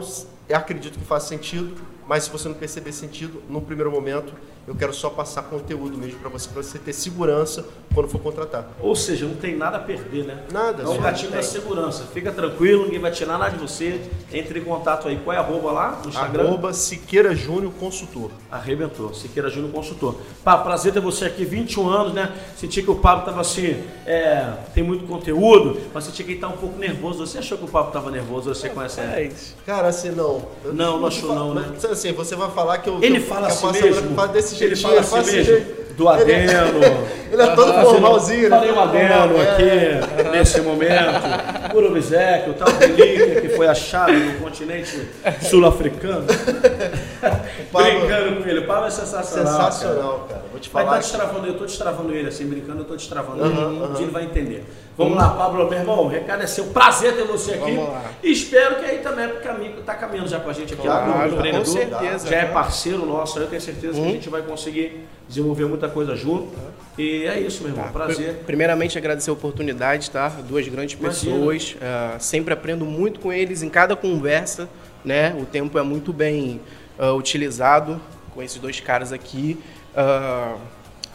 Eu 0.49 0.57
acredito 0.57 0.97
que 0.97 1.05
faz 1.05 1.23
sentido, 1.23 1.75
mas 2.07 2.23
se 2.23 2.31
você 2.31 2.49
não 2.49 2.55
perceber 2.55 2.91
sentido, 2.91 3.43
no 3.47 3.61
primeiro 3.61 3.91
momento 3.91 4.33
eu 4.69 4.75
quero 4.75 4.93
só 4.93 5.09
passar 5.09 5.41
conteúdo 5.43 5.97
mesmo 5.97 6.19
para 6.19 6.29
você, 6.29 6.47
para 6.47 6.61
você 6.61 6.77
ter 6.77 6.93
segurança 6.93 7.65
quando 7.91 8.07
for 8.07 8.19
contratar. 8.19 8.67
Ou 8.79 8.95
seja, 8.95 9.25
não 9.25 9.33
tem 9.33 9.57
nada 9.57 9.77
a 9.77 9.79
perder, 9.79 10.25
né? 10.25 10.43
Nada. 10.51 10.83
É 10.83 10.87
o 10.87 11.01
gatinho 11.01 11.31
da 11.31 11.41
segurança. 11.41 12.03
Fica 12.13 12.31
tranquilo, 12.31 12.85
ninguém 12.85 12.99
vai 12.99 13.11
tirar 13.11 13.39
nada 13.39 13.57
de 13.57 13.57
você. 13.57 13.99
Entre 14.31 14.59
em 14.59 14.63
contato 14.63 15.07
aí. 15.07 15.19
Qual 15.23 15.35
é 15.35 15.39
a 15.39 15.41
arroba 15.41 15.71
lá 15.71 15.99
no 16.03 16.09
Instagram? 16.09 16.43
Arroba 16.49 16.71
Siqueira 16.71 17.35
Júnior 17.35 17.73
Consultor. 17.79 18.29
Arrebentou. 18.51 19.11
Siqueira 19.11 19.49
Júnior 19.49 19.71
Consultor. 19.71 20.17
Pá, 20.43 20.59
prazer 20.59 20.93
ter 20.93 20.99
você 20.99 21.25
aqui, 21.25 21.43
21 21.43 21.89
anos, 21.89 22.13
né? 22.13 22.31
Senti 22.55 22.83
que 22.83 22.91
o 22.91 22.95
Pablo 22.95 23.25
tava 23.25 23.41
assim, 23.41 23.83
é, 24.05 24.53
tem 24.75 24.83
muito 24.83 25.07
conteúdo, 25.07 25.79
mas 25.91 26.03
senti 26.03 26.23
que 26.23 26.33
ele 26.33 26.39
tá 26.39 26.47
um 26.47 26.57
pouco 26.57 26.77
nervoso. 26.77 27.25
Você 27.25 27.39
achou 27.39 27.57
que 27.57 27.65
o 27.65 27.67
Pablo 27.67 27.91
tava 27.91 28.11
nervoso? 28.11 28.53
Você 28.53 28.69
conhece 28.69 29.01
ele? 29.01 29.13
É 29.13 29.23
isso. 29.23 29.55
Cara, 29.65 29.87
assim, 29.87 30.11
não. 30.11 30.38
Não, 30.65 30.99
não 30.99 31.07
achou 31.07 31.33
não, 31.33 31.53
né? 31.53 31.65
Assim, 31.89 32.11
você 32.13 32.35
vai 32.35 32.49
falar 32.51 32.77
que 32.79 32.89
eu... 32.89 32.99
Ele 33.01 33.19
que 33.19 33.25
fala 33.25 33.47
assim 33.47 33.71
mesmo. 33.71 34.27
Desse 34.27 34.63
ele 34.63 34.75
fala 34.75 34.99
assim 34.99 35.31
mesmo. 35.31 35.79
Do 35.95 36.07
adeno. 36.07 36.79
Ele, 37.29 37.41
é 37.41 37.55
todo 37.55 37.73
formalzinho. 37.73 38.49
Né? 38.49 38.57
Falei 38.57 38.71
um 38.71 38.79
adeno 38.79 39.37
é. 39.37 39.51
aqui, 39.51 40.29
nesse 40.31 40.61
momento. 40.61 41.71
Por 41.71 41.83
obsequio, 41.83 42.53
tal 42.55 42.67
relíquia 42.79 43.41
que 43.41 43.49
foi 43.49 43.67
achada 43.67 44.13
no 44.13 44.39
continente 44.39 45.07
sul-africano. 45.41 46.25
Brincando 47.71 48.41
com 48.41 48.49
ele. 48.49 48.59
O 48.61 48.65
Pablo 48.65 48.87
é 48.87 48.89
sensacional. 48.89 49.53
Sensacional, 49.53 50.19
cara. 50.27 50.39
cara. 50.39 50.43
Vou 50.51 50.59
te 50.59 50.69
falar. 50.69 50.85
Mas 50.85 50.93
tá 50.93 50.99
destravando, 51.01 51.47
eu 51.47 51.57
tô 51.57 51.65
destravando 51.65 52.13
ele 52.13 52.27
assim, 52.27 52.45
brincando, 52.47 52.79
eu 52.79 52.85
tô 52.85 52.95
destravando 52.95 53.45
ele. 53.45 53.59
Uhum, 53.59 53.95
ele 53.97 54.11
vai 54.11 54.23
entender. 54.23 54.65
Vamos 54.99 55.17
lá, 55.17 55.29
Pablo, 55.29 55.69
meu 55.69 55.79
irmão, 55.79 56.03
o 56.03 56.07
recado 56.09 56.43
é 56.43 56.47
seu. 56.47 56.65
Prazer 56.65 57.15
ter 57.15 57.23
você 57.23 57.53
aqui. 57.53 57.71
Vamos 57.73 57.87
lá. 57.87 58.11
Espero 58.21 58.75
que 58.75 58.85
aí 58.85 58.97
também 58.97 59.23
é 59.23 59.29
caminho, 59.29 59.81
tá 59.85 59.95
caminhando 59.95 60.27
já 60.27 60.41
com 60.41 60.49
a 60.49 60.53
gente 60.53 60.73
aqui. 60.73 60.83
Claro, 60.83 61.37
com 61.37 61.65
certeza. 61.65 62.27
Já 62.27 62.35
é 62.35 62.45
parceiro 62.47 63.05
nosso, 63.05 63.39
eu 63.39 63.47
tenho 63.47 63.61
certeza 63.61 63.93
que 63.93 64.05
a 64.05 64.11
gente 64.11 64.27
vai 64.27 64.41
conseguir 64.41 65.07
desenvolver 65.25 65.63
muita 65.67 65.87
coisa 65.87 66.17
junto. 66.17 66.49
E 66.97 67.25
é 67.25 67.39
isso, 67.39 67.63
meu 67.63 67.71
irmão. 67.71 67.85
Tá. 67.85 67.91
Prazer. 67.91 68.43
Primeiramente, 68.45 68.97
agradecer 68.97 69.29
a 69.29 69.33
oportunidade, 69.33 70.11
tá? 70.11 70.27
Duas 70.27 70.67
grandes 70.67 70.95
pessoas. 70.95 71.77
Uh, 71.77 72.19
sempre 72.19 72.53
aprendo 72.53 72.83
muito 72.85 73.21
com 73.21 73.31
eles 73.31 73.63
em 73.63 73.69
cada 73.69 73.95
conversa, 73.95 74.67
né? 75.05 75.33
O 75.39 75.45
tempo 75.45 75.79
é 75.79 75.81
muito 75.81 76.11
bem 76.11 76.59
uh, 76.99 77.13
utilizado 77.13 78.01
com 78.35 78.43
esses 78.43 78.57
dois 78.57 78.81
caras 78.81 79.13
aqui. 79.13 79.57
Uh, 79.95 80.59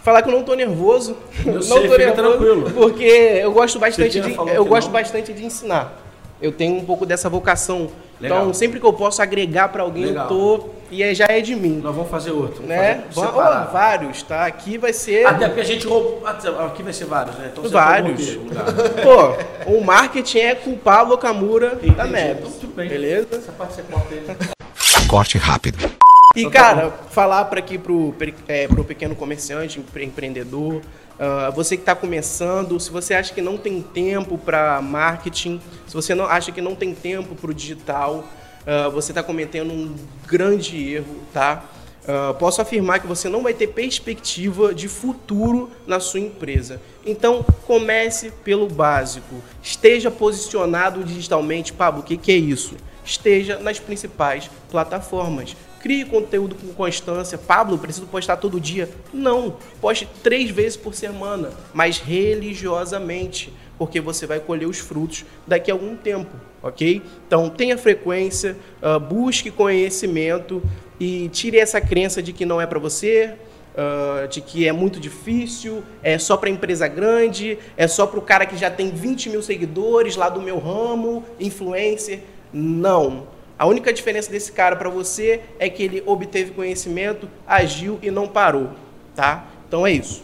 falar 0.04 0.22
que 0.22 0.28
eu 0.28 0.32
não 0.32 0.40
estou 0.40 0.54
nervoso. 0.54 1.16
Eu 1.44 1.54
não 1.54 1.62
sei, 1.62 1.88
tô 1.88 1.96
nervoso, 1.96 2.22
tranquilo. 2.22 2.70
Porque 2.70 3.02
eu 3.42 3.50
gosto 3.52 3.78
bastante 3.78 4.20
de 4.20 4.36
eu 4.54 4.64
gosto 4.64 4.86
não. 4.86 4.92
bastante 4.92 5.32
de 5.32 5.44
ensinar. 5.44 6.00
Eu 6.40 6.52
tenho 6.52 6.76
um 6.76 6.84
pouco 6.84 7.06
dessa 7.06 7.28
vocação. 7.28 7.88
Legal. 8.20 8.42
Então, 8.42 8.54
sempre 8.54 8.78
que 8.78 8.86
eu 8.86 8.92
posso 8.92 9.20
agregar 9.22 9.68
para 9.68 9.82
alguém, 9.82 10.06
Legal. 10.06 10.24
eu 10.24 10.28
tô 10.28 10.68
e 10.90 11.02
aí 11.02 11.14
já 11.14 11.26
é 11.28 11.40
de 11.40 11.56
mim. 11.56 11.80
Nós 11.82 11.94
vamos 11.94 12.10
fazer 12.10 12.30
outro. 12.30 12.56
Vamos 12.56 12.68
né? 12.68 13.04
Fazer 13.10 13.28
oh, 13.28 13.72
vários, 13.72 14.22
tá? 14.22 14.46
Aqui 14.46 14.78
vai 14.78 14.92
ser. 14.92 15.26
Até 15.26 15.46
porque 15.46 15.62
a 15.62 15.64
gente 15.64 15.86
roubou. 15.86 16.22
Aqui 16.26 16.82
vai 16.82 16.92
ser 16.92 17.06
vários, 17.06 17.36
né? 17.36 17.50
Então, 17.50 17.68
vários. 17.68 18.36
Pô, 19.02 19.72
o 19.72 19.82
marketing 19.82 20.38
é 20.38 20.54
com 20.54 20.70
o 20.70 20.76
Pablo 20.76 21.16
Kamura 21.18 21.76
da 21.96 22.04
Mebs. 22.04 22.40
Então, 22.40 22.60
tudo 22.60 22.74
bem. 22.74 22.88
Beleza? 22.88 23.28
Essa 23.32 23.52
parte 23.52 23.74
você 23.74 23.82
corta 23.82 24.14
aí. 24.14 25.06
Corte 25.08 25.38
rápido. 25.38 26.03
E, 26.34 26.44
tá 26.44 26.50
cara, 26.50 26.90
falar 27.10 27.44
para 27.44 27.60
aqui 27.60 27.78
pro, 27.78 28.14
é, 28.48 28.66
pro 28.66 28.84
pequeno 28.84 29.14
comerciante, 29.14 29.80
empreendedor, 29.96 30.76
uh, 30.76 31.52
você 31.54 31.76
que 31.76 31.82
está 31.82 31.94
começando, 31.94 32.78
se 32.80 32.90
você 32.90 33.14
acha 33.14 33.32
que 33.32 33.40
não 33.40 33.56
tem 33.56 33.80
tempo 33.80 34.36
para 34.36 34.82
marketing, 34.82 35.60
se 35.86 35.94
você 35.94 36.14
não 36.14 36.24
acha 36.24 36.50
que 36.50 36.60
não 36.60 36.74
tem 36.74 36.92
tempo 36.92 37.36
para 37.36 37.50
o 37.50 37.54
digital, 37.54 38.24
uh, 38.66 38.90
você 38.90 39.12
está 39.12 39.22
cometendo 39.22 39.72
um 39.72 39.94
grande 40.26 40.94
erro, 40.94 41.22
tá? 41.32 41.64
Uh, 42.02 42.34
posso 42.34 42.60
afirmar 42.60 42.98
que 42.98 43.06
você 43.06 43.30
não 43.30 43.42
vai 43.42 43.54
ter 43.54 43.68
perspectiva 43.68 44.74
de 44.74 44.88
futuro 44.88 45.70
na 45.86 46.00
sua 46.00 46.20
empresa. 46.20 46.80
Então, 47.06 47.42
comece 47.66 48.30
pelo 48.42 48.68
básico. 48.68 49.36
Esteja 49.62 50.10
posicionado 50.10 51.02
digitalmente. 51.02 51.72
Pablo, 51.72 52.00
o 52.00 52.04
que, 52.04 52.18
que 52.18 52.30
é 52.30 52.36
isso? 52.36 52.76
Esteja 53.04 53.58
nas 53.58 53.78
principais 53.78 54.50
plataformas. 54.70 55.56
Crie 55.84 56.06
conteúdo 56.06 56.54
com 56.54 56.72
constância. 56.72 57.36
Pablo, 57.36 57.76
preciso 57.76 58.06
postar 58.06 58.38
todo 58.38 58.58
dia? 58.58 58.88
Não. 59.12 59.58
Poste 59.82 60.08
três 60.22 60.48
vezes 60.48 60.78
por 60.78 60.94
semana, 60.94 61.50
mas 61.74 61.98
religiosamente, 61.98 63.52
porque 63.76 64.00
você 64.00 64.26
vai 64.26 64.40
colher 64.40 64.66
os 64.66 64.78
frutos 64.78 65.26
daqui 65.46 65.70
a 65.70 65.74
algum 65.74 65.94
tempo, 65.94 66.30
ok? 66.62 67.02
Então, 67.26 67.50
tenha 67.50 67.76
frequência, 67.76 68.56
uh, 68.82 68.98
busque 68.98 69.50
conhecimento 69.50 70.62
e 70.98 71.28
tire 71.28 71.58
essa 71.58 71.82
crença 71.82 72.22
de 72.22 72.32
que 72.32 72.46
não 72.46 72.58
é 72.58 72.66
para 72.66 72.78
você, 72.78 73.34
Uh, 73.74 74.28
de 74.28 74.40
que 74.40 74.68
é 74.68 74.72
muito 74.72 75.00
difícil, 75.00 75.82
é 76.00 76.16
só 76.16 76.36
para 76.36 76.48
empresa 76.48 76.86
grande, 76.86 77.58
é 77.76 77.88
só 77.88 78.06
para 78.06 78.20
o 78.20 78.22
cara 78.22 78.46
que 78.46 78.56
já 78.56 78.70
tem 78.70 78.92
20 78.92 79.30
mil 79.30 79.42
seguidores 79.42 80.14
lá 80.14 80.28
do 80.28 80.40
meu 80.40 80.60
ramo, 80.60 81.24
influencer. 81.40 82.20
Não. 82.52 83.26
A 83.58 83.66
única 83.66 83.92
diferença 83.92 84.30
desse 84.30 84.50
cara 84.50 84.74
para 84.74 84.90
você 84.90 85.40
é 85.58 85.68
que 85.70 85.82
ele 85.82 86.02
obteve 86.06 86.50
conhecimento, 86.50 87.28
agiu 87.46 87.98
e 88.02 88.10
não 88.10 88.26
parou, 88.26 88.70
tá? 89.14 89.46
Então 89.68 89.86
é 89.86 89.92
isso. 89.92 90.22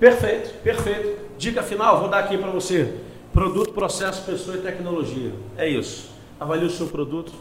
Perfeito, 0.00 0.54
perfeito. 0.62 1.20
Dica 1.36 1.62
final, 1.62 2.00
vou 2.00 2.08
dar 2.08 2.20
aqui 2.20 2.38
para 2.38 2.50
você. 2.50 2.96
Produto, 3.32 3.72
processo, 3.72 4.24
pessoa 4.24 4.56
e 4.56 4.60
tecnologia. 4.60 5.32
É 5.56 5.68
isso. 5.68 6.10
Avalie 6.40 6.66
o 6.66 6.70
seu 6.70 6.86
produto, 6.86 7.32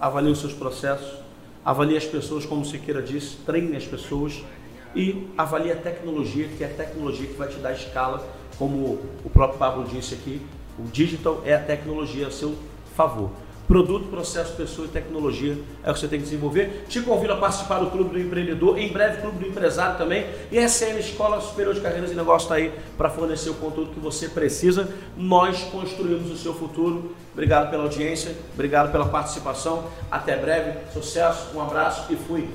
avalie 0.00 0.32
os 0.32 0.40
seus 0.40 0.54
processos, 0.54 1.18
avalie 1.64 1.96
as 1.96 2.04
pessoas, 2.04 2.46
como 2.46 2.62
o 2.62 2.64
Siqueira 2.64 3.02
disse, 3.02 3.36
treine 3.44 3.76
as 3.76 3.84
pessoas 3.84 4.42
e 4.94 5.26
avalie 5.36 5.70
a 5.70 5.76
tecnologia, 5.76 6.48
que 6.48 6.64
é 6.64 6.66
a 6.66 6.70
tecnologia 6.70 7.26
que 7.26 7.34
vai 7.34 7.48
te 7.48 7.56
dar 7.58 7.72
escala, 7.72 8.26
como 8.58 8.98
o 9.24 9.30
próprio 9.30 9.58
Pablo 9.58 9.84
disse 9.84 10.14
aqui, 10.14 10.40
o 10.78 10.84
digital 10.84 11.42
é 11.44 11.54
a 11.54 11.58
tecnologia 11.62 12.26
a 12.26 12.30
seu 12.30 12.56
favor. 12.96 13.30
Produto, 13.70 14.08
processo, 14.08 14.54
pessoa 14.54 14.88
e 14.88 14.90
tecnologia 14.90 15.56
é 15.84 15.90
o 15.92 15.94
que 15.94 16.00
você 16.00 16.08
tem 16.08 16.18
que 16.18 16.24
desenvolver. 16.24 16.86
Te 16.88 17.00
convido 17.02 17.34
a 17.34 17.36
participar 17.36 17.78
do 17.78 17.88
Clube 17.88 18.10
do 18.10 18.18
Empreendedor, 18.18 18.76
em 18.76 18.88
breve 18.88 19.20
Clube 19.20 19.38
do 19.38 19.48
Empresário 19.48 19.96
também. 19.96 20.26
E 20.50 20.58
a 20.58 20.64
SN 20.68 20.98
Escola 20.98 21.40
Superior 21.40 21.72
de 21.72 21.80
Carreiras 21.80 22.10
e 22.10 22.16
Negócios 22.16 22.50
está 22.50 22.56
aí 22.56 22.74
para 22.98 23.08
fornecer 23.08 23.48
o 23.48 23.54
conteúdo 23.54 23.92
que 23.92 24.00
você 24.00 24.28
precisa. 24.28 24.92
Nós 25.16 25.62
construímos 25.70 26.32
o 26.32 26.36
seu 26.36 26.52
futuro. 26.52 27.14
Obrigado 27.32 27.70
pela 27.70 27.84
audiência, 27.84 28.34
obrigado 28.54 28.90
pela 28.90 29.06
participação. 29.06 29.84
Até 30.10 30.36
breve, 30.36 30.76
sucesso, 30.92 31.56
um 31.56 31.62
abraço 31.62 32.12
e 32.12 32.16
fui. 32.16 32.48